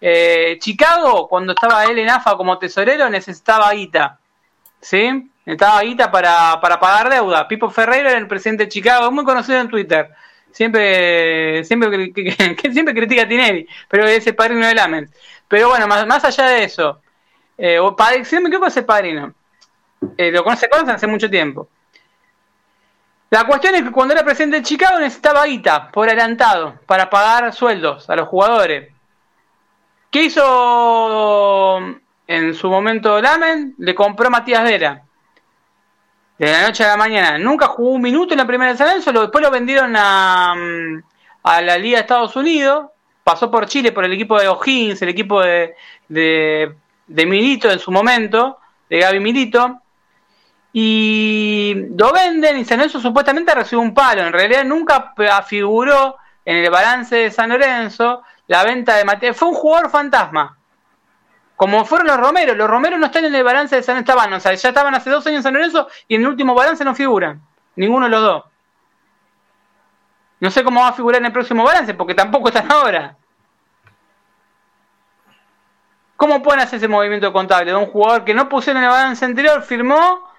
[0.00, 4.18] Eh, Chicago, cuando estaba él en AFA como tesorero, necesitaba guita,
[4.80, 5.30] ¿sí?
[5.48, 7.48] Necesitaba guita para, para pagar deuda.
[7.48, 10.10] Pipo Ferreiro era el presidente de Chicago, muy conocido en Twitter.
[10.50, 12.12] Siempre, siempre,
[12.70, 15.10] siempre critica a Tinelli, pero es el padrino de Lamens.
[15.48, 17.00] Pero bueno, más, más allá de eso,
[17.56, 19.32] eh, o padre, si me equivoco, ese padrino.
[20.18, 21.66] Eh, lo conoce, conocen hace mucho tiempo.
[23.30, 27.54] La cuestión es que cuando era presidente de Chicago necesitaba guita por adelantado para pagar
[27.54, 28.92] sueldos a los jugadores.
[30.10, 31.78] ¿Qué hizo
[32.26, 33.76] en su momento Lamen?
[33.78, 35.04] Le compró Matías Vera.
[36.38, 37.36] De la noche a la mañana.
[37.38, 40.54] Nunca jugó un minuto en la primera de San después lo vendieron a,
[41.42, 42.86] a la Liga de Estados Unidos
[43.28, 45.74] pasó por Chile por el equipo de O'Higgins, el equipo de,
[46.08, 48.58] de, Milito en su momento,
[48.88, 49.82] de Gaby Milito,
[50.72, 55.12] y lo venden y San Lorenzo supuestamente recibió un palo, en realidad nunca
[55.46, 60.57] figuró en el balance de San Lorenzo la venta de Mateo, fue un jugador fantasma.
[61.58, 64.38] Como fueron los Romeros, los Romeros no están en el balance de San estaban, o
[64.38, 66.94] sea, ya estaban hace dos años en San Lorenzo y en el último balance no
[66.94, 67.42] figuran,
[67.74, 68.44] ninguno de los dos.
[70.38, 73.16] No sé cómo va a figurar en el próximo balance, porque tampoco están ahora.
[76.16, 79.24] ¿Cómo pueden hacer ese movimiento contable de un jugador que no pusieron en el balance
[79.24, 80.30] anterior, firmó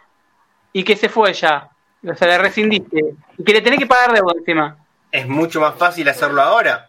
[0.72, 1.70] y que se fue ya?
[2.08, 3.16] O sea, le rescindiste.
[3.38, 4.78] Y que le tenés que pagar deuda encima.
[5.12, 6.89] Es mucho más fácil hacerlo ahora.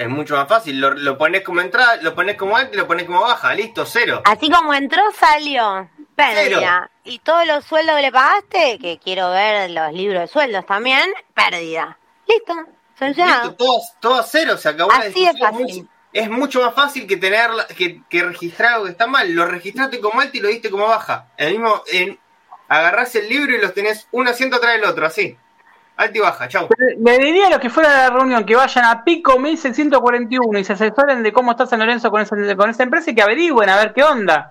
[0.00, 0.80] Es mucho más fácil.
[0.80, 3.52] Lo, pones como entrada, lo pones como alto y lo pones como baja.
[3.54, 4.22] Listo, cero.
[4.24, 5.90] Así como entró, salió.
[6.16, 6.90] Pérdida.
[7.04, 11.12] Y todos los sueldos que le pagaste, que quiero ver los libros de sueldos también,
[11.34, 11.98] pérdida.
[12.26, 12.54] Listo.
[12.98, 13.54] Solucionado.
[13.56, 14.56] todo, todo a cero.
[14.56, 15.86] Se acabó Así es fácil.
[16.14, 19.30] Es mucho más fácil que tener que, que registrar algo que está mal.
[19.30, 21.26] Lo registraste como alto y lo diste como baja.
[21.36, 22.18] El mismo, en,
[22.68, 25.36] agarrás el libro y los tenés un asiento atrás del otro, así.
[26.00, 26.66] Alto y baja, chau.
[26.78, 30.64] Le diría a los que fuera de la reunión que vayan a Pico 1641 y
[30.64, 33.68] se asesoren de cómo está San Lorenzo con esa, con esa empresa y que averigüen
[33.68, 34.50] a ver qué onda.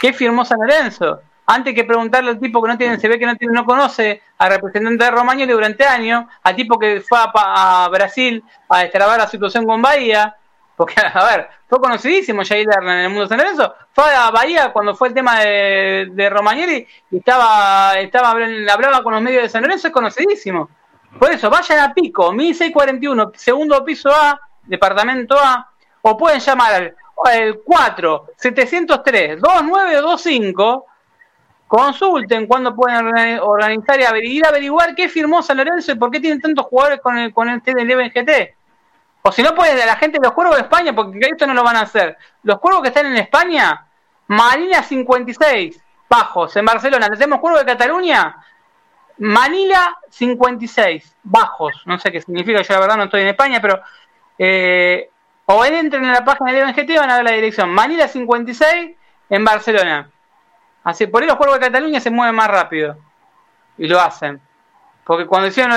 [0.00, 1.20] ¿Qué firmó San Lorenzo?
[1.44, 4.22] Antes que preguntarle al tipo que no tiene, se ve que no tiene, no conoce
[4.38, 9.28] al representante de Romagnoli durante años, al tipo que fue a, Brasil a destrabar la
[9.28, 10.34] situación con Bahía,
[10.76, 14.94] porque, a ver, fue conocidísimo Jair en el mundo San Lorenzo, fue a Bahía cuando
[14.94, 19.60] fue el tema de, de Romagnoli y estaba, estaba, hablaba con los medios de San
[19.60, 20.70] Lorenzo, es conocidísimo.
[21.18, 25.70] Por eso, vayan a Pico, 1641, segundo piso A, departamento A,
[26.02, 26.96] o pueden llamar al
[27.32, 30.86] el 4 703 2925
[31.66, 34.04] consulten cuándo pueden organizar y
[34.44, 37.60] averiguar qué firmó San Lorenzo y por qué tienen tantos jugadores con el con el
[37.60, 38.54] GT.
[39.22, 41.64] O si no pueden la gente de los cuervos de España, porque esto no lo
[41.64, 42.16] van a hacer.
[42.44, 43.84] Los cuervos que están en España,
[44.28, 46.54] Marina 56, bajos.
[46.54, 48.36] En Barcelona, ¿tenemos cuervos de Cataluña?
[49.18, 51.82] Manila 56, bajos.
[51.86, 53.80] No sé qué significa, yo la verdad no estoy en España, pero
[54.38, 55.08] eh,
[55.46, 57.70] o entren en la página de GT y van a ver la dirección.
[57.70, 58.96] Manila 56
[59.30, 60.10] en Barcelona.
[60.84, 62.96] Así, por ahí los juegos de Cataluña se mueven más rápido.
[63.78, 64.40] Y lo hacen.
[65.06, 65.70] Porque cuando hicieron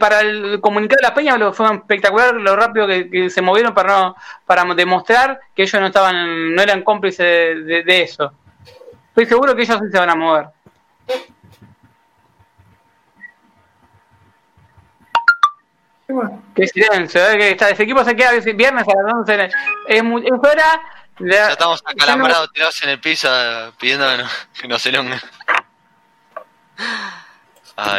[0.00, 4.00] para el comunicado de la peña lo, fue espectacular lo rápido que, se movieron para
[4.00, 8.32] no para demostrar que ellos no estaban no eran cómplices de, eso.
[9.10, 10.46] Estoy seguro que ellos sí se van a mover.
[16.54, 17.38] Qué silencio, ¿eh?
[17.38, 19.50] que está, ese equipo se queda viernes a las 11.
[19.88, 20.80] Es, hora.
[21.18, 23.28] ya estamos acalambrados, tirados en el piso
[23.78, 24.68] pidiendo que nos, que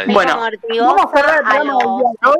[0.08, 0.40] bueno,
[0.80, 1.82] vamos a cerrar a los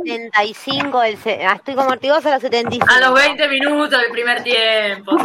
[0.05, 2.87] 75, el, ah, estoy como ortigosa a los 75.
[2.89, 5.17] A los 20 minutos del primer tiempo.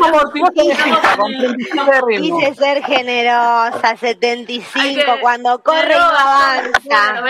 [2.09, 7.23] Quise ser generosa, 75, cuando corre y no avanza.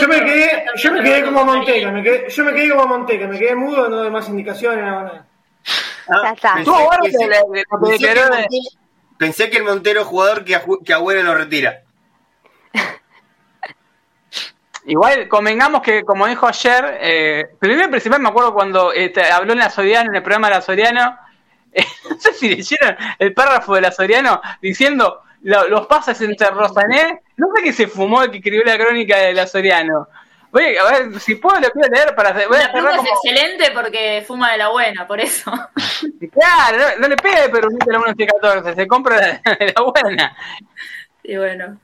[0.00, 3.26] yo me quedé, yo me quedé como Monteca, me quedé, yo me quedé como Monteca,
[3.26, 5.26] me quedé mudo, no doy más indicaciones, nada.
[6.22, 6.56] ya está.
[9.18, 11.82] Pensé, que el Montero jugador que, que Agüero lo retira.
[14.88, 19.58] Igual, convengamos que, como dijo ayer, eh, primero principal me acuerdo cuando este, habló en
[19.58, 21.18] la Soriano, en el programa de la Soriano,
[21.72, 27.20] eh, no sé si leyeron el párrafo de la Soriano diciendo los pases entre Rosané,
[27.36, 30.08] no sé qué se fumó el que escribió la crónica de la Soriano.
[30.50, 34.24] Voy a, ver, si puedo lo quiero leer para voy a la es excelente porque
[34.26, 35.52] fuma de la buena, por eso.
[36.32, 40.36] Claro, no, le pegue pero de la 1 se compra de, la buena.
[41.22, 41.78] Y bueno,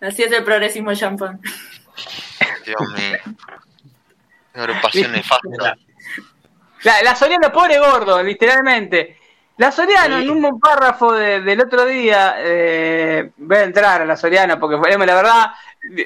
[0.00, 1.40] así es el progresismo champán.
[2.64, 3.18] Dios mío.
[4.54, 5.76] Una agrupación nefasta.
[6.82, 9.18] La, la Soriano, pobre gordo, literalmente.
[9.58, 14.58] La Soriano, en un párrafo del otro día, eh, voy a entrar a la Soriano
[14.60, 15.52] porque la verdad,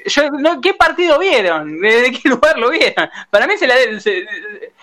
[0.07, 1.79] yo, no, ¿qué partido vieron?
[1.79, 3.09] ¿De, qué lugar lo vieron?
[3.29, 3.75] Para mí se la.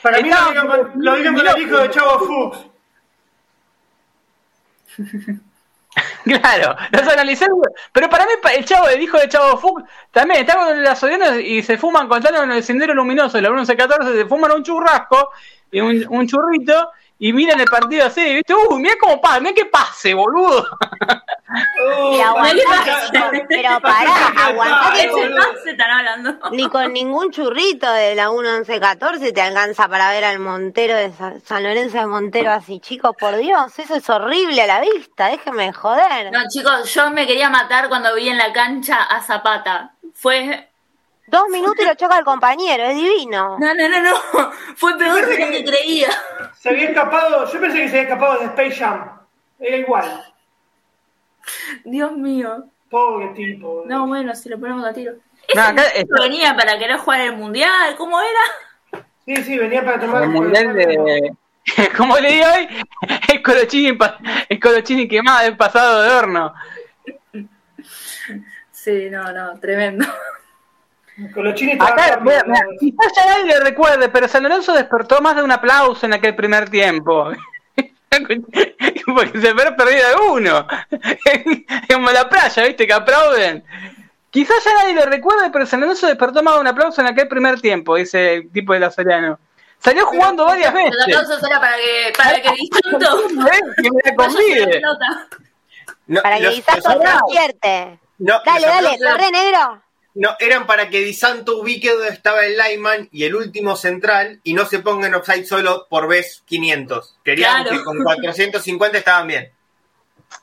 [0.01, 2.67] Para mí lo vieron con, el hijo de Chavo Fuchs.
[6.25, 7.47] Claro, los analicé,
[7.93, 11.39] pero para mí el chavo, el hijo de Chavo Fuchs, también está con la Soriano
[11.39, 15.31] y se fuman contando en el sendero luminoso, la 1114, se fuman un churrasco
[15.73, 16.91] y un, un churrito
[17.23, 18.55] y miran el partido así, ¿viste?
[18.55, 20.67] Uy, mira cómo pasa, mira qué pase, boludo.
[23.47, 25.13] pero pará, aguantá que
[25.63, 26.51] se están hablando.
[26.53, 31.13] Ni con ningún churrito de la 1114 te alcanza para ver al Montero de
[31.45, 35.75] San Lorenzo de Montero así, chicos, por Dios, eso es horrible a la vista, déjenme
[35.75, 36.33] joder.
[36.33, 39.93] No, chicos, yo me quería matar cuando vi en la cancha a Zapata.
[40.15, 40.70] Fue
[41.31, 43.57] Dos minutos y lo choca el compañero, es divino.
[43.61, 44.51] No, no, no, no.
[44.75, 46.09] Fue peor de lo que creía.
[46.59, 49.21] Se había escapado, yo pensé que se había escapado de Space Jam.
[49.61, 50.35] Era igual.
[51.85, 52.65] Dios mío.
[52.91, 53.85] Pobre tipo.
[53.87, 55.13] No, bueno, si lo ponemos a tiro.
[56.21, 57.95] venía para querer jugar el mundial?
[57.97, 59.05] ¿Cómo era?
[59.25, 61.33] Sí, sí, venía para tomar el mundial de.
[61.97, 62.69] Como le digo hoy,
[63.29, 63.97] el colochini,
[64.49, 66.55] el colochini quemado, el pasado de horno.
[68.73, 70.05] Sí, no, no, tremendo.
[71.81, 72.21] Acá,
[72.79, 76.35] quizás ya nadie le recuerde, pero San Lorenzo despertó más de un aplauso en aquel
[76.35, 77.31] primer tiempo.
[78.11, 80.67] Porque se ve perdido uno.
[81.93, 82.87] Como la playa, ¿viste?
[82.87, 83.65] Que aplauden.
[84.31, 87.29] Quizás ya nadie le recuerde, pero San Lorenzo despertó más de un aplauso en aquel
[87.29, 89.39] primer tiempo, dice el tipo de la Soriano.
[89.79, 90.93] Salió jugando varias veces.
[91.07, 93.29] El aplauso era para que, para que distinto.
[93.83, 94.83] que me convide.
[96.23, 97.99] para que Distinto se despierte.
[98.19, 99.83] dale, dale, corre negro.
[100.15, 104.41] No, eran para que Di Santo ubique donde estaba el lineman y el último central
[104.43, 107.19] y no se ponga en offside solo por vez 500.
[107.25, 109.53] Querían que con 450 estaban bien.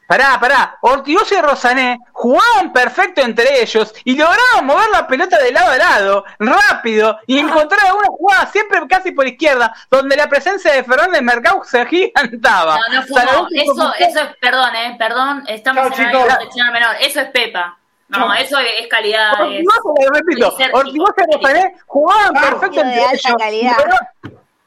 [0.07, 0.77] Pará, pará.
[0.81, 5.77] Ortigosa y Rosané jugaban perfecto entre ellos y lograban mover la pelota de lado a
[5.77, 11.21] lado, rápido, y encontrar alguna jugada siempre casi por izquierda, donde la presencia de Fernández
[11.21, 12.79] Mercado se gigantaba.
[12.89, 16.95] No, no eso, eso es, perdón, eh, perdón, estamos en una menor.
[17.01, 17.76] Eso es Pepa.
[18.09, 19.33] No, eso es calidad.
[19.41, 23.77] Ortigosa, repito, Ortigosa y Rosané jugaban perfecto de alta calidad.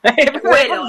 [0.42, 0.88] Bueno,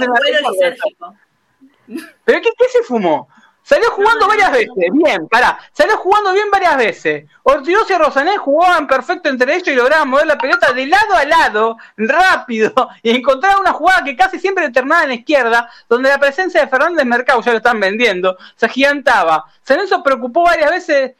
[2.23, 3.27] ¿Pero qué, qué se fumó?
[3.63, 7.25] Salió jugando varias veces, bien, pará, salió jugando bien varias veces.
[7.43, 11.25] Ortigosa y Rosané jugaban perfecto entre ellos y lograban mover la pelota de lado a
[11.25, 16.17] lado, rápido, y encontrar una jugada que casi siempre terminaba en la izquierda, donde la
[16.17, 19.45] presencia de Fernández Mercado, ya lo están vendiendo, se agigantaba.
[19.61, 21.11] San Lorenzo preocupó varias veces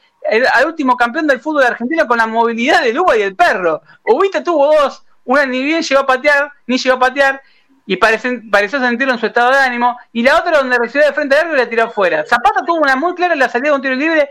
[0.52, 3.82] al último campeón del fútbol de Argentina con la movilidad del Uva y el perro.
[4.04, 7.42] Ubita tuvo dos, una ni bien llegó a patear, ni llegó a patear,
[7.86, 11.12] y pareció, pareció sentirlo en su estado de ánimo, y la otra donde recibió de
[11.12, 12.24] frente a y la tiró afuera.
[12.26, 14.30] Zapata tuvo una muy clara en la salida de un tiro libre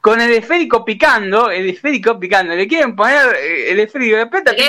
[0.00, 4.52] con el esférico picando, el esférico picando, le quieren poner eh, el esférico de peta
[4.52, 4.66] es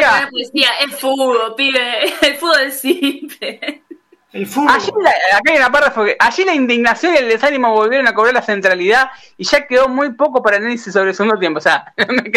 [0.98, 3.84] fútbol, pibe, el fútbol es simple.
[4.34, 8.34] Allí la, acá hay una parte allí la indignación y el desánimo volvieron a cobrar
[8.34, 11.58] la centralidad y ya quedó muy poco para análisis sobre el segundo tiempo.
[11.58, 12.32] O sea, no me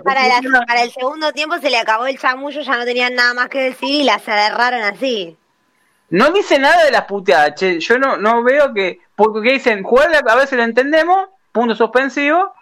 [0.00, 3.60] para, el segundo tiempo se le acabó el chamullo, ya no tenían nada más que
[3.60, 5.36] decir y la cerraron así.
[6.10, 7.78] No dice nada de las puteadas, che.
[7.80, 9.00] Yo no, no veo que.
[9.14, 12.54] Porque dicen, jugar a veces lo entendemos, punto suspensivo.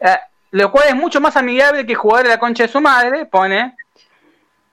[0.00, 0.18] Eh,
[0.50, 3.74] lo cual es mucho más amigable que jugar a la concha de su madre, pone.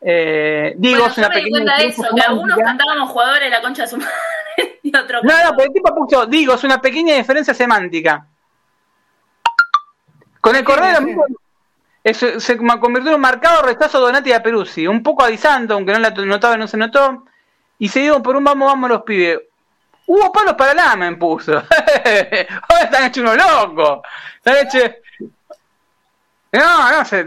[0.05, 1.75] Eh, digo, es una pequeña.
[1.77, 5.21] eso, que algunos cantábamos jugadores de la concha de su madre y otro.
[5.23, 8.27] No, no, pero el tipo puso, digo, es una pequeña diferencia semántica.
[10.41, 10.99] Con el Cordero
[12.03, 15.99] se convirtió en un marcado rechazo de Donati a Peruzzi, un poco avisando, aunque no
[15.99, 17.23] la notaba no se notó,
[17.79, 19.39] y seguido por un vamos, vamos los pibes.
[20.05, 21.53] Hubo palos para la me puso.
[21.53, 24.01] Ahora están hechos unos locos.
[24.35, 24.91] Están hechos.
[26.51, 27.25] No, no se.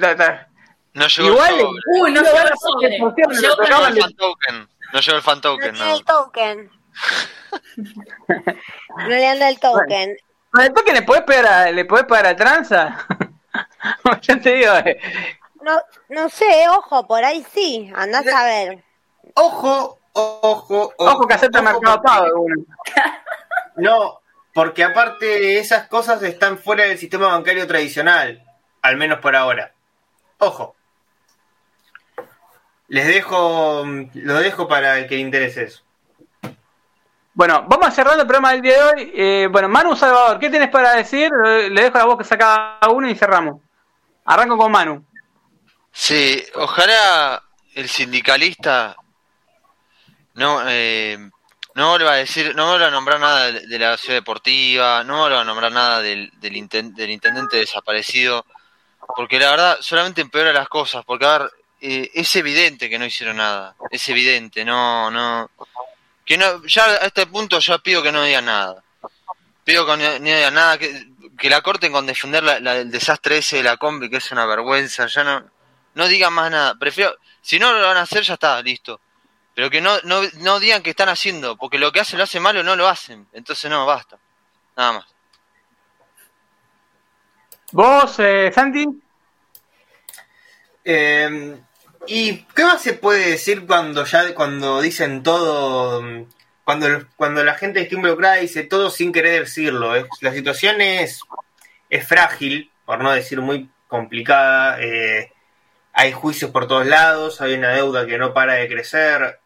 [0.97, 1.67] No llegó Igual, el
[2.01, 2.99] Uy, no llegó el sobre.
[2.99, 4.69] No llegó el fan token.
[4.95, 5.75] No llegó el fan token.
[5.77, 6.71] No, el token.
[8.97, 10.17] no le anda el token.
[10.51, 13.07] ¿Con el token le podés pegar a, le podés pegar a tranza?
[14.23, 14.73] ya te digo.
[14.73, 14.99] Eh.
[15.61, 15.79] No,
[16.09, 17.93] no sé, ojo, por ahí sí.
[17.95, 18.83] Andás a ver.
[19.35, 20.95] Ojo, ojo, ojo.
[20.97, 22.47] Ojo que acepta mercado pago.
[23.77, 24.21] no,
[24.55, 28.43] porque aparte esas cosas están fuera del sistema bancario tradicional.
[28.81, 29.75] Al menos por ahora.
[30.39, 30.76] Ojo.
[32.89, 33.85] Les dejo,
[34.15, 35.83] lo dejo para el que le interese eso.
[37.35, 39.13] Bueno, vamos cerrando el programa del día de hoy.
[39.15, 41.31] Eh, bueno, Manu Salvador, ¿qué tienes para decir?
[41.31, 43.61] Le dejo la voz que saca uno y cerramos.
[44.25, 45.05] Arranco con Manu.
[45.93, 47.43] Sí, ojalá
[47.75, 48.97] el sindicalista
[50.35, 51.19] no, eh,
[51.75, 55.43] no vuelva a decir, no vuelva a nombrar nada de, la ciudad deportiva, no vuelva
[55.43, 58.47] a nombrar nada del, del, intendente desaparecido,
[59.15, 61.51] porque la verdad solamente empeora las cosas, porque a ver,
[61.89, 65.51] eh, es evidente que no hicieron nada, es evidente, no, no,
[66.25, 68.83] que no, ya a este punto ya pido que no digan nada,
[69.63, 71.07] pido que no, digan nada, que,
[71.39, 74.47] que la corten con defender la, el desastre ese de la combi, que es una
[74.47, 75.49] vergüenza, ya no,
[75.95, 79.01] no digan más nada, prefiero, si no lo van a hacer ya está, listo,
[79.55, 82.43] pero que no, no, no digan que están haciendo, porque lo que hacen lo hacen
[82.43, 83.27] mal o no lo hacen.
[83.33, 84.19] Entonces no, basta.
[84.77, 85.07] Nada más.
[87.73, 88.87] ¿Vos, eh, Santi?
[90.85, 91.59] Eh,
[92.07, 96.03] ¿Y qué más se puede decir cuando ya cuando dicen todo,
[96.65, 99.93] cuando, cuando la gente está involucrada dice todo sin querer decirlo?
[100.21, 101.21] La situación es,
[101.91, 104.81] es frágil, por no decir muy complicada.
[104.81, 105.33] Eh,
[105.93, 109.41] hay juicios por todos lados, hay una deuda que no para de crecer.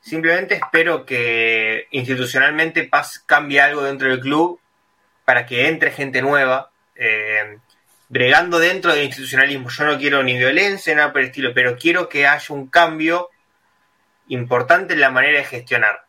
[0.00, 2.88] Simplemente espero que institucionalmente
[3.26, 4.60] cambie algo dentro del club
[5.24, 7.58] para que entre gente nueva, eh,
[8.08, 9.68] bregando dentro del institucionalismo.
[9.68, 13.30] Yo no quiero ni violencia, nada por el estilo, pero quiero que haya un cambio
[14.28, 16.06] importante en la manera de gestionar.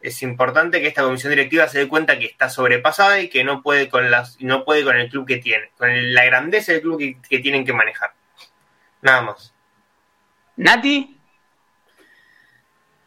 [0.00, 3.62] Es importante que esta comisión directiva se dé cuenta que está sobrepasada y que no
[3.62, 7.00] puede con las, no puede con el club que tiene, con la grandeza del club
[7.28, 8.12] que tienen que manejar.
[9.02, 9.54] Nada más.
[10.56, 11.15] Nati.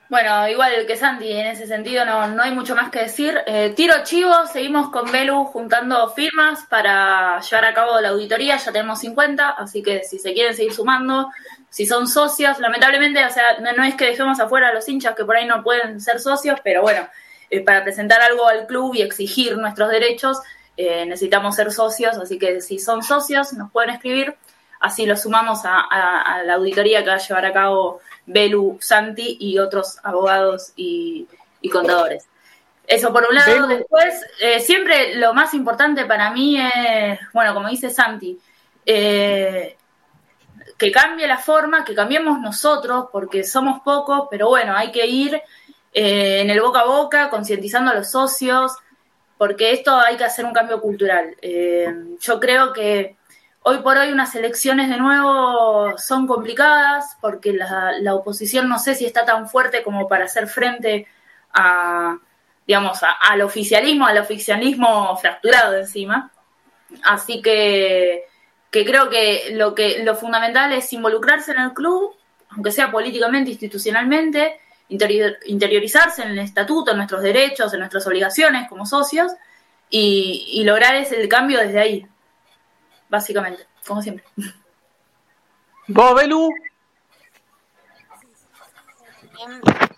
[0.10, 3.40] Bueno, igual que Santi, en ese sentido no, no hay mucho más que decir.
[3.46, 8.72] Eh, tiro chivo, seguimos con Belu juntando firmas para llevar a cabo la auditoría, ya
[8.72, 11.30] tenemos 50, así que si se quieren seguir sumando,
[11.70, 15.26] si son socios, lamentablemente, o sea, no, es que dejemos afuera a los hinchas que
[15.26, 17.08] por ahí no pueden ser socios, pero bueno,
[17.52, 20.40] eh, para presentar algo al club y exigir nuestros derechos,
[20.76, 24.36] eh, necesitamos ser socios, así que si son socios, nos pueden escribir,
[24.80, 29.38] así los sumamos a, a la auditoría que va a llevar a cabo Belu Santi
[29.40, 31.28] y otros abogados y,
[31.72, 32.26] contadores.
[32.88, 33.68] Eso por un lado.
[33.68, 38.40] Después, eh, siempre lo más importante para mí es, bueno, como dice Santi,
[38.86, 39.76] eh,
[40.78, 45.42] que cambie la forma, que cambiemos nosotros, porque somos pocos, pero bueno, hay que ir
[45.94, 48.74] eh, en el boca a boca, concientizando a los socios,
[49.38, 51.36] porque esto hay que hacer un cambio cultural.
[52.20, 53.19] yo creo que
[53.62, 59.06] Hoy por hoy unas elecciones de nuevo son complicadas porque la, oposición no sé si
[59.06, 61.08] está tan fuerte como para hacer frente
[61.54, 62.18] a,
[62.66, 66.32] digamos, al oficialismo, al oficialismo fracturado encima.
[67.04, 68.24] Así que,
[68.72, 72.16] que creo que lo que lo fundamental es involucrarse en el club,
[72.52, 74.58] aunque sea políticamente, institucionalmente,
[74.88, 79.34] interiorizarse en el estatuto, en nuestros derechos, en nuestras obligaciones como socios
[79.90, 82.08] y, y lograr ese el cambio desde ahí
[83.10, 84.24] básicamente, como siempre.
[85.88, 86.50] ¿Vos, Belu?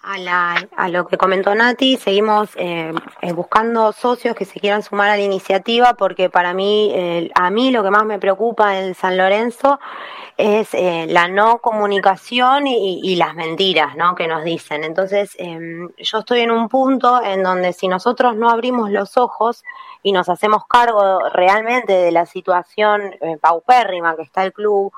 [0.03, 2.91] A, la, a lo que comentó Nati, seguimos eh,
[3.21, 7.71] eh, buscando socios que se quieran sumar a la iniciativa porque para mí, a mí
[7.71, 9.79] lo que más me preocupa en San Lorenzo
[10.37, 14.15] es eh, la no comunicación y, y, las mentiras ¿no?
[14.15, 14.83] que nos dicen.
[14.83, 19.63] Entonces, em, yo estoy en un punto en donde si nosotros no abrimos los ojos,
[20.03, 24.91] y nos hacemos cargo realmente de la situación eh, paupérrima que está el club,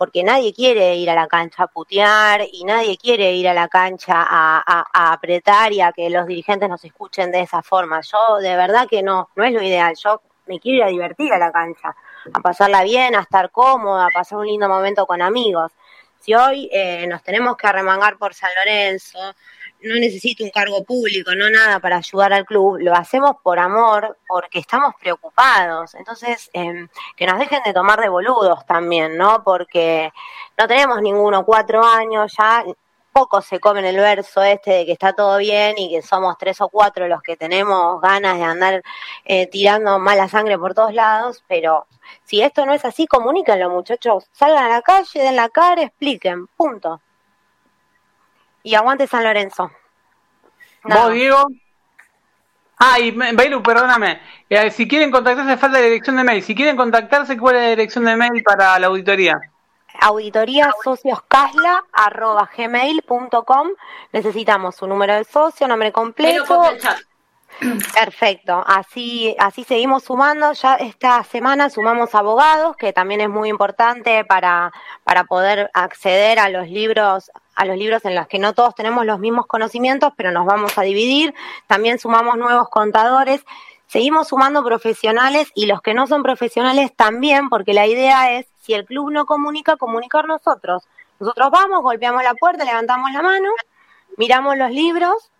[0.00, 3.68] porque nadie quiere ir a la cancha a putear y nadie quiere ir a la
[3.68, 8.00] cancha a, apretar y a que los dirigentes nos escuchen de esa forma.
[8.00, 9.94] Yo de verdad que no, no es lo ideal.
[10.02, 11.94] Yo me quiero ir a divertir a la cancha,
[12.32, 15.70] a pasarla bien, a estar cómoda, a pasar un lindo momento con amigos.
[16.18, 19.18] Si hoy eh, nos tenemos que arremangar por San Lorenzo,
[19.82, 24.18] no necesito un cargo público, no nada para ayudar al club, lo hacemos por amor,
[24.28, 25.94] porque estamos preocupados.
[25.94, 26.86] Entonces, eh,
[27.16, 29.42] que nos dejen de tomar de boludos también, ¿no?
[29.44, 30.12] Porque
[30.58, 32.64] no tenemos ninguno cuatro años, ya
[33.12, 36.60] poco se comen el verso este de que está todo bien y que somos tres
[36.60, 38.82] o cuatro los que tenemos ganas de andar
[39.24, 41.86] eh, tirando mala sangre por todos lados, pero
[42.24, 46.46] si esto no es así, comuníquenlo muchachos, salgan a la calle, den la cara, expliquen,
[46.56, 47.00] punto
[48.62, 49.70] y aguante San Lorenzo.
[50.84, 51.46] ¿Vos, Diego?
[52.82, 54.20] Ay, ah, Bailu, perdóname.
[54.48, 56.42] Eh, si quieren contactarse, falta la dirección de mail.
[56.42, 59.38] Si quieren contactarse, ¿cuál es la dirección de mail para la auditoría?
[60.00, 60.72] Auditoría
[62.56, 63.68] gmail.com
[64.12, 66.62] Necesitamos su número de socio, nombre completo.
[67.94, 70.52] Perfecto, así, así seguimos sumando.
[70.52, 74.72] Ya esta semana sumamos abogados, que también es muy importante para,
[75.04, 77.30] para poder acceder a los libros,
[77.60, 80.76] a los libros en los que no todos tenemos los mismos conocimientos, pero nos vamos
[80.78, 81.34] a dividir.
[81.66, 83.44] También sumamos nuevos contadores.
[83.86, 88.74] Seguimos sumando profesionales y los que no son profesionales también, porque la idea es, si
[88.74, 90.84] el club no comunica, comunicar nosotros.
[91.18, 93.50] Nosotros vamos, golpeamos la puerta, levantamos la mano
[94.20, 95.30] miramos los libros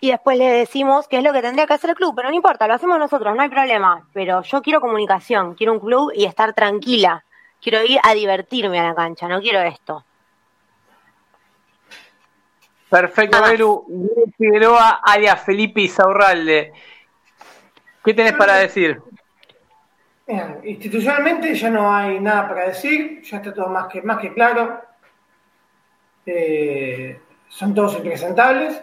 [0.00, 2.34] y después le decimos qué es lo que tendría que hacer el club, pero no
[2.34, 6.24] importa, lo hacemos nosotros, no hay problema, pero yo quiero comunicación, quiero un club y
[6.24, 7.24] estar tranquila,
[7.60, 10.04] quiero ir a divertirme a la cancha, no quiero esto.
[12.88, 13.86] Perfecto, Belu.
[14.36, 16.72] Figueroa, alias Felipe Isaurralde.
[18.04, 19.00] ¿Qué tenés para decir?
[20.62, 24.82] institucionalmente ya no hay nada para decir, ya está todo más que, más que claro.
[26.26, 28.80] Eh, son todos impresentables.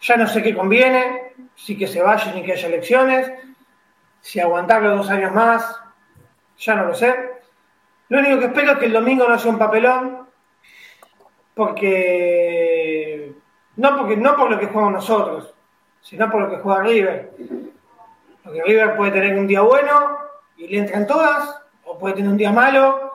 [0.00, 3.32] Ya no sé qué conviene, si que se vayan y que haya elecciones,
[4.20, 5.80] si aguantarlo dos años más,
[6.58, 7.14] ya no lo sé.
[8.08, 10.28] Lo único que espero es que el domingo no sea un papelón,
[11.54, 12.77] porque
[13.78, 15.54] no porque no por lo que jugamos nosotros,
[16.02, 17.30] sino por lo que juega River.
[18.42, 20.18] Porque River puede tener un día bueno
[20.56, 23.14] y le entran todas, o puede tener un día malo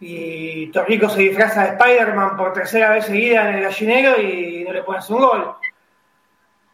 [0.00, 4.72] y Torrico se disfraza de Spider-Man por tercera vez seguida en el gallinero y no
[4.72, 5.54] le puede hacer un gol.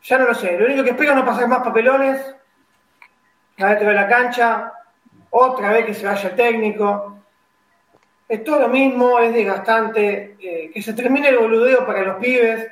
[0.03, 2.35] Ya no lo sé, lo único que espero es no pasar más papelones,
[3.55, 4.73] que ve la cancha,
[5.29, 7.19] otra vez que se vaya el técnico,
[8.27, 12.67] es todo lo mismo, es desgastante, eh, que se termine el boludeo para los pibes,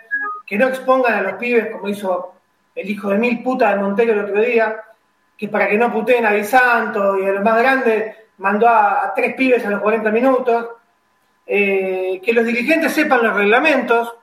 [0.49, 2.35] que no expongan a los pibes como hizo
[2.75, 4.83] el hijo de mil putas de Montero el otro día,
[5.37, 9.35] que para que no puteen a Di Santo y a más grandes mandó a, tres
[9.35, 10.69] pibes a los 40 minutos,
[11.47, 14.15] eh, que los dirigentes sepan los reglamentos,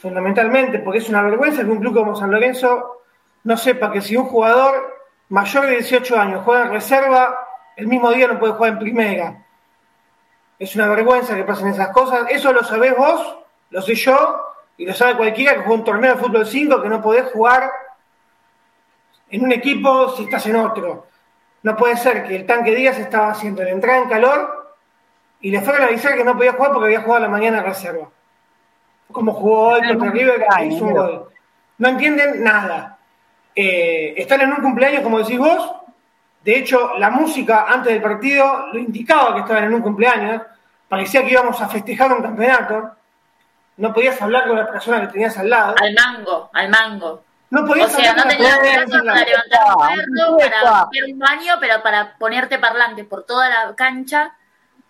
[0.00, 3.02] fundamentalmente, porque es una vergüenza que un club como San Lorenzo
[3.44, 4.96] no sepa que si un jugador
[5.28, 7.38] mayor de 18 años juega en reserva,
[7.76, 9.44] el mismo día no puede jugar en primera
[10.58, 12.26] es una vergüenza que pasen esas cosas.
[12.30, 13.38] Eso lo sabés vos,
[13.70, 14.42] lo sé yo,
[14.78, 17.70] y lo sabe cualquiera que juega un torneo de fútbol 5 que no podés jugar
[19.28, 21.06] en un equipo si estás en otro.
[21.64, 24.76] No puede ser que el tanque Díaz estaba haciendo la entrada en calor
[25.40, 27.64] y le fueron a avisar que no podía jugar porque había jugado la mañana en
[27.64, 28.08] reserva.
[29.10, 31.28] Como jugó hoy contra River, que hizo un gol.
[31.78, 32.98] No entienden nada.
[33.54, 35.72] Eh, están en un cumpleaños, como decís vos,
[36.44, 40.42] de hecho, la música antes del partido lo indicaba que estaban en un cumpleaños.
[40.88, 42.92] Parecía que íbamos a festejar un campeonato.
[43.78, 45.74] No podías hablar con la persona que tenías al lado.
[45.80, 47.22] Al mango, al mango.
[47.50, 49.60] No podías o sea, no tenías brazo para levantar
[50.08, 54.34] un muerto, para hacer un baño, pero para ponerte parlante por toda la cancha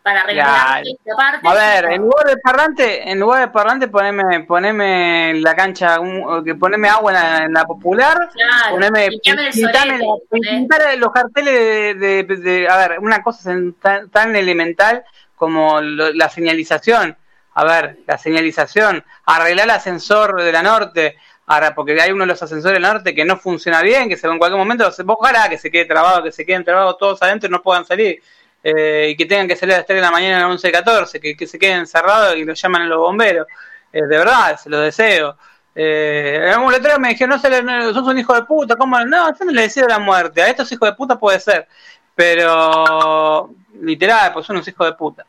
[0.02, 1.46] para arreglar esta parte.
[1.46, 5.98] A ver, en lugar de parlante, en lugar de parlante poneme, poneme la cancha,
[6.42, 9.08] que poneme agua en la, popular, claro, poneme,
[9.52, 13.52] pintame, los carteles de, de, a ver, una cosa
[13.82, 15.04] tan, tan elemental
[15.36, 17.16] como la señalización.
[17.58, 22.28] A ver, la señalización, arreglar el ascensor de la norte, ahora porque hay uno de
[22.28, 25.48] los ascensores del norte que no funciona bien, que se va en cualquier momento, ojalá
[25.48, 28.22] que se quede trabado, que se queden trabados todos adentro y no puedan salir.
[28.62, 31.20] Eh, y que tengan que salir a las 3 de la mañana a las 11.14,
[31.20, 33.48] que, que se queden encerrados y los llaman a los bomberos.
[33.92, 35.36] Eh, de verdad, se lo deseo.
[35.74, 39.00] Eh, en un letrero me dijeron, no, se no sos un hijo de puta, ¿cómo?
[39.00, 41.66] No, yo no le deseo la muerte, a estos hijos de puta puede ser,
[42.14, 45.26] pero literal, pues son unos hijos de puta.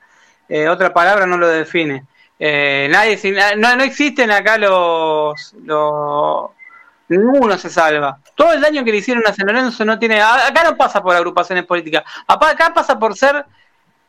[0.50, 2.06] Eh, otra palabra no lo define.
[2.40, 3.20] Nadie,
[3.58, 6.50] no, no existen acá los, los
[7.10, 8.20] ninguno se salva.
[8.36, 10.22] Todo el daño que le hicieron a San Lorenzo no tiene.
[10.22, 12.04] Acá no pasa por agrupaciones políticas.
[12.28, 13.46] Acá pasa por ser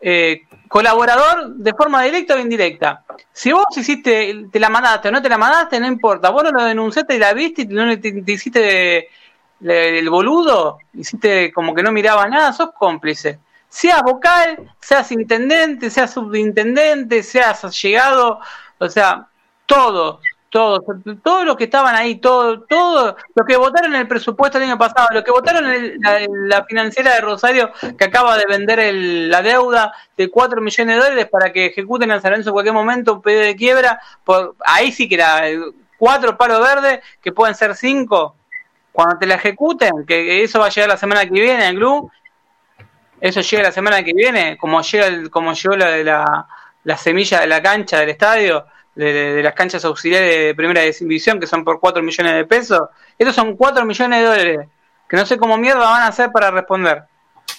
[0.00, 3.04] eh, colaborador de forma directa o indirecta.
[3.32, 6.30] Si vos hiciste, te la mandaste o no te la mandaste, no importa.
[6.30, 9.08] Vos no lo denunciaste y la viste y no te, hiciste
[9.60, 13.40] el boludo, hiciste como que no miraba nada, sos cómplice.
[13.70, 18.40] Seas vocal, seas intendente, seas subintendente, seas llegado,
[18.78, 19.28] o sea,
[19.64, 20.20] todo
[20.50, 20.80] todos,
[21.22, 25.08] todos los que estaban ahí, todos, todos los que votaron el presupuesto el año pasado,
[25.12, 25.64] los que votaron
[26.48, 28.94] la, financiera de Rosario que acaba de vender
[29.28, 33.14] la deuda de 4 millones de dólares para que ejecuten el San en cualquier momento
[33.14, 35.42] un pedido de quiebra, por, ahí sí que era
[35.96, 38.34] cuatro palos verdes, que pueden ser cinco,
[38.92, 42.10] cuando te la ejecuten, que eso va a llegar la semana que viene el club,
[43.20, 46.46] eso llega la semana que viene, como llega el, como llegó la de la,
[46.84, 51.46] la semilla de la cancha del estadio, de, las canchas auxiliares de primera división, que
[51.46, 52.80] son por 4 millones de pesos,
[53.18, 54.68] estos son 4 millones de dólares,
[55.08, 57.04] que no sé cómo mierda van a hacer para responder.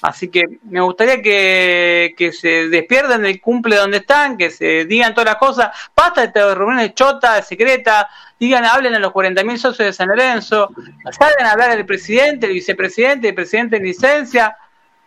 [0.02, 5.14] Así que me gustaría que, que se despierten del cumple donde están, que se digan
[5.14, 8.08] todas las cosas, basta de reuniones chotas, secretas,
[8.40, 10.70] digan, hablen a los 40.000 socios de San Lorenzo,
[11.12, 14.58] salgan a hablar del presidente, el vicepresidente, el presidente en licencia,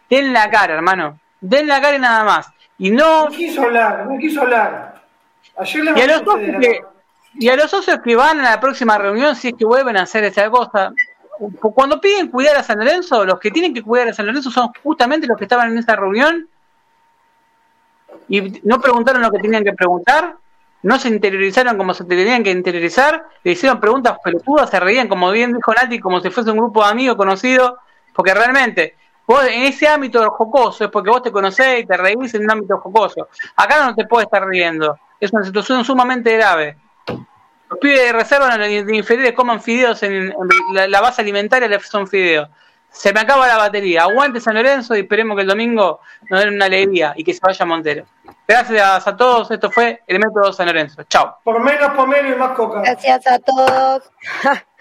[0.08, 2.48] den la cara, hermano, den la cara y nada más.
[2.78, 3.26] Y no...
[3.26, 4.94] No quiso hablar, no quiso hablar
[5.62, 6.80] y, a los socios que,
[7.34, 10.02] y a los socios que van a la próxima reunión, si es que vuelven a
[10.02, 10.92] hacer esa cosa,
[11.60, 14.70] cuando piden cuidar a San Lorenzo, los que tienen que cuidar a San Lorenzo son
[14.82, 16.48] justamente los que estaban en esa reunión
[18.28, 20.36] y no preguntaron lo que tenían que preguntar.
[20.82, 25.30] no se interiorizaron como se tenían que interiorizar, le hicieron preguntas pelotudas, se reían, como
[25.30, 27.74] bien dijo Nati, como si fuese un grupo de amigos conocidos,
[28.12, 32.34] porque realmente, vos en ese ámbito jocoso es porque vos te conocés y te reís
[32.34, 33.28] en un ámbito jocoso.
[33.56, 36.76] Acá no te puedes estar riendo, es una situación sumamente grave.
[37.68, 40.34] Los pibes de reserva de inferiores coman fideos en,
[40.72, 42.48] la, base alimentaria, le son fideos.
[42.90, 44.02] Se me acaba la batería.
[44.02, 45.98] Aguante San Lorenzo y esperemos que el domingo
[46.30, 48.04] nos den una alegría y que se vaya Montero.
[48.46, 49.50] Gracias a todos.
[49.50, 51.02] Esto fue el método San Lorenzo.
[51.04, 51.38] Chao.
[51.42, 52.82] Por menos pomelo y más coca.
[52.82, 54.04] Gracias a todos.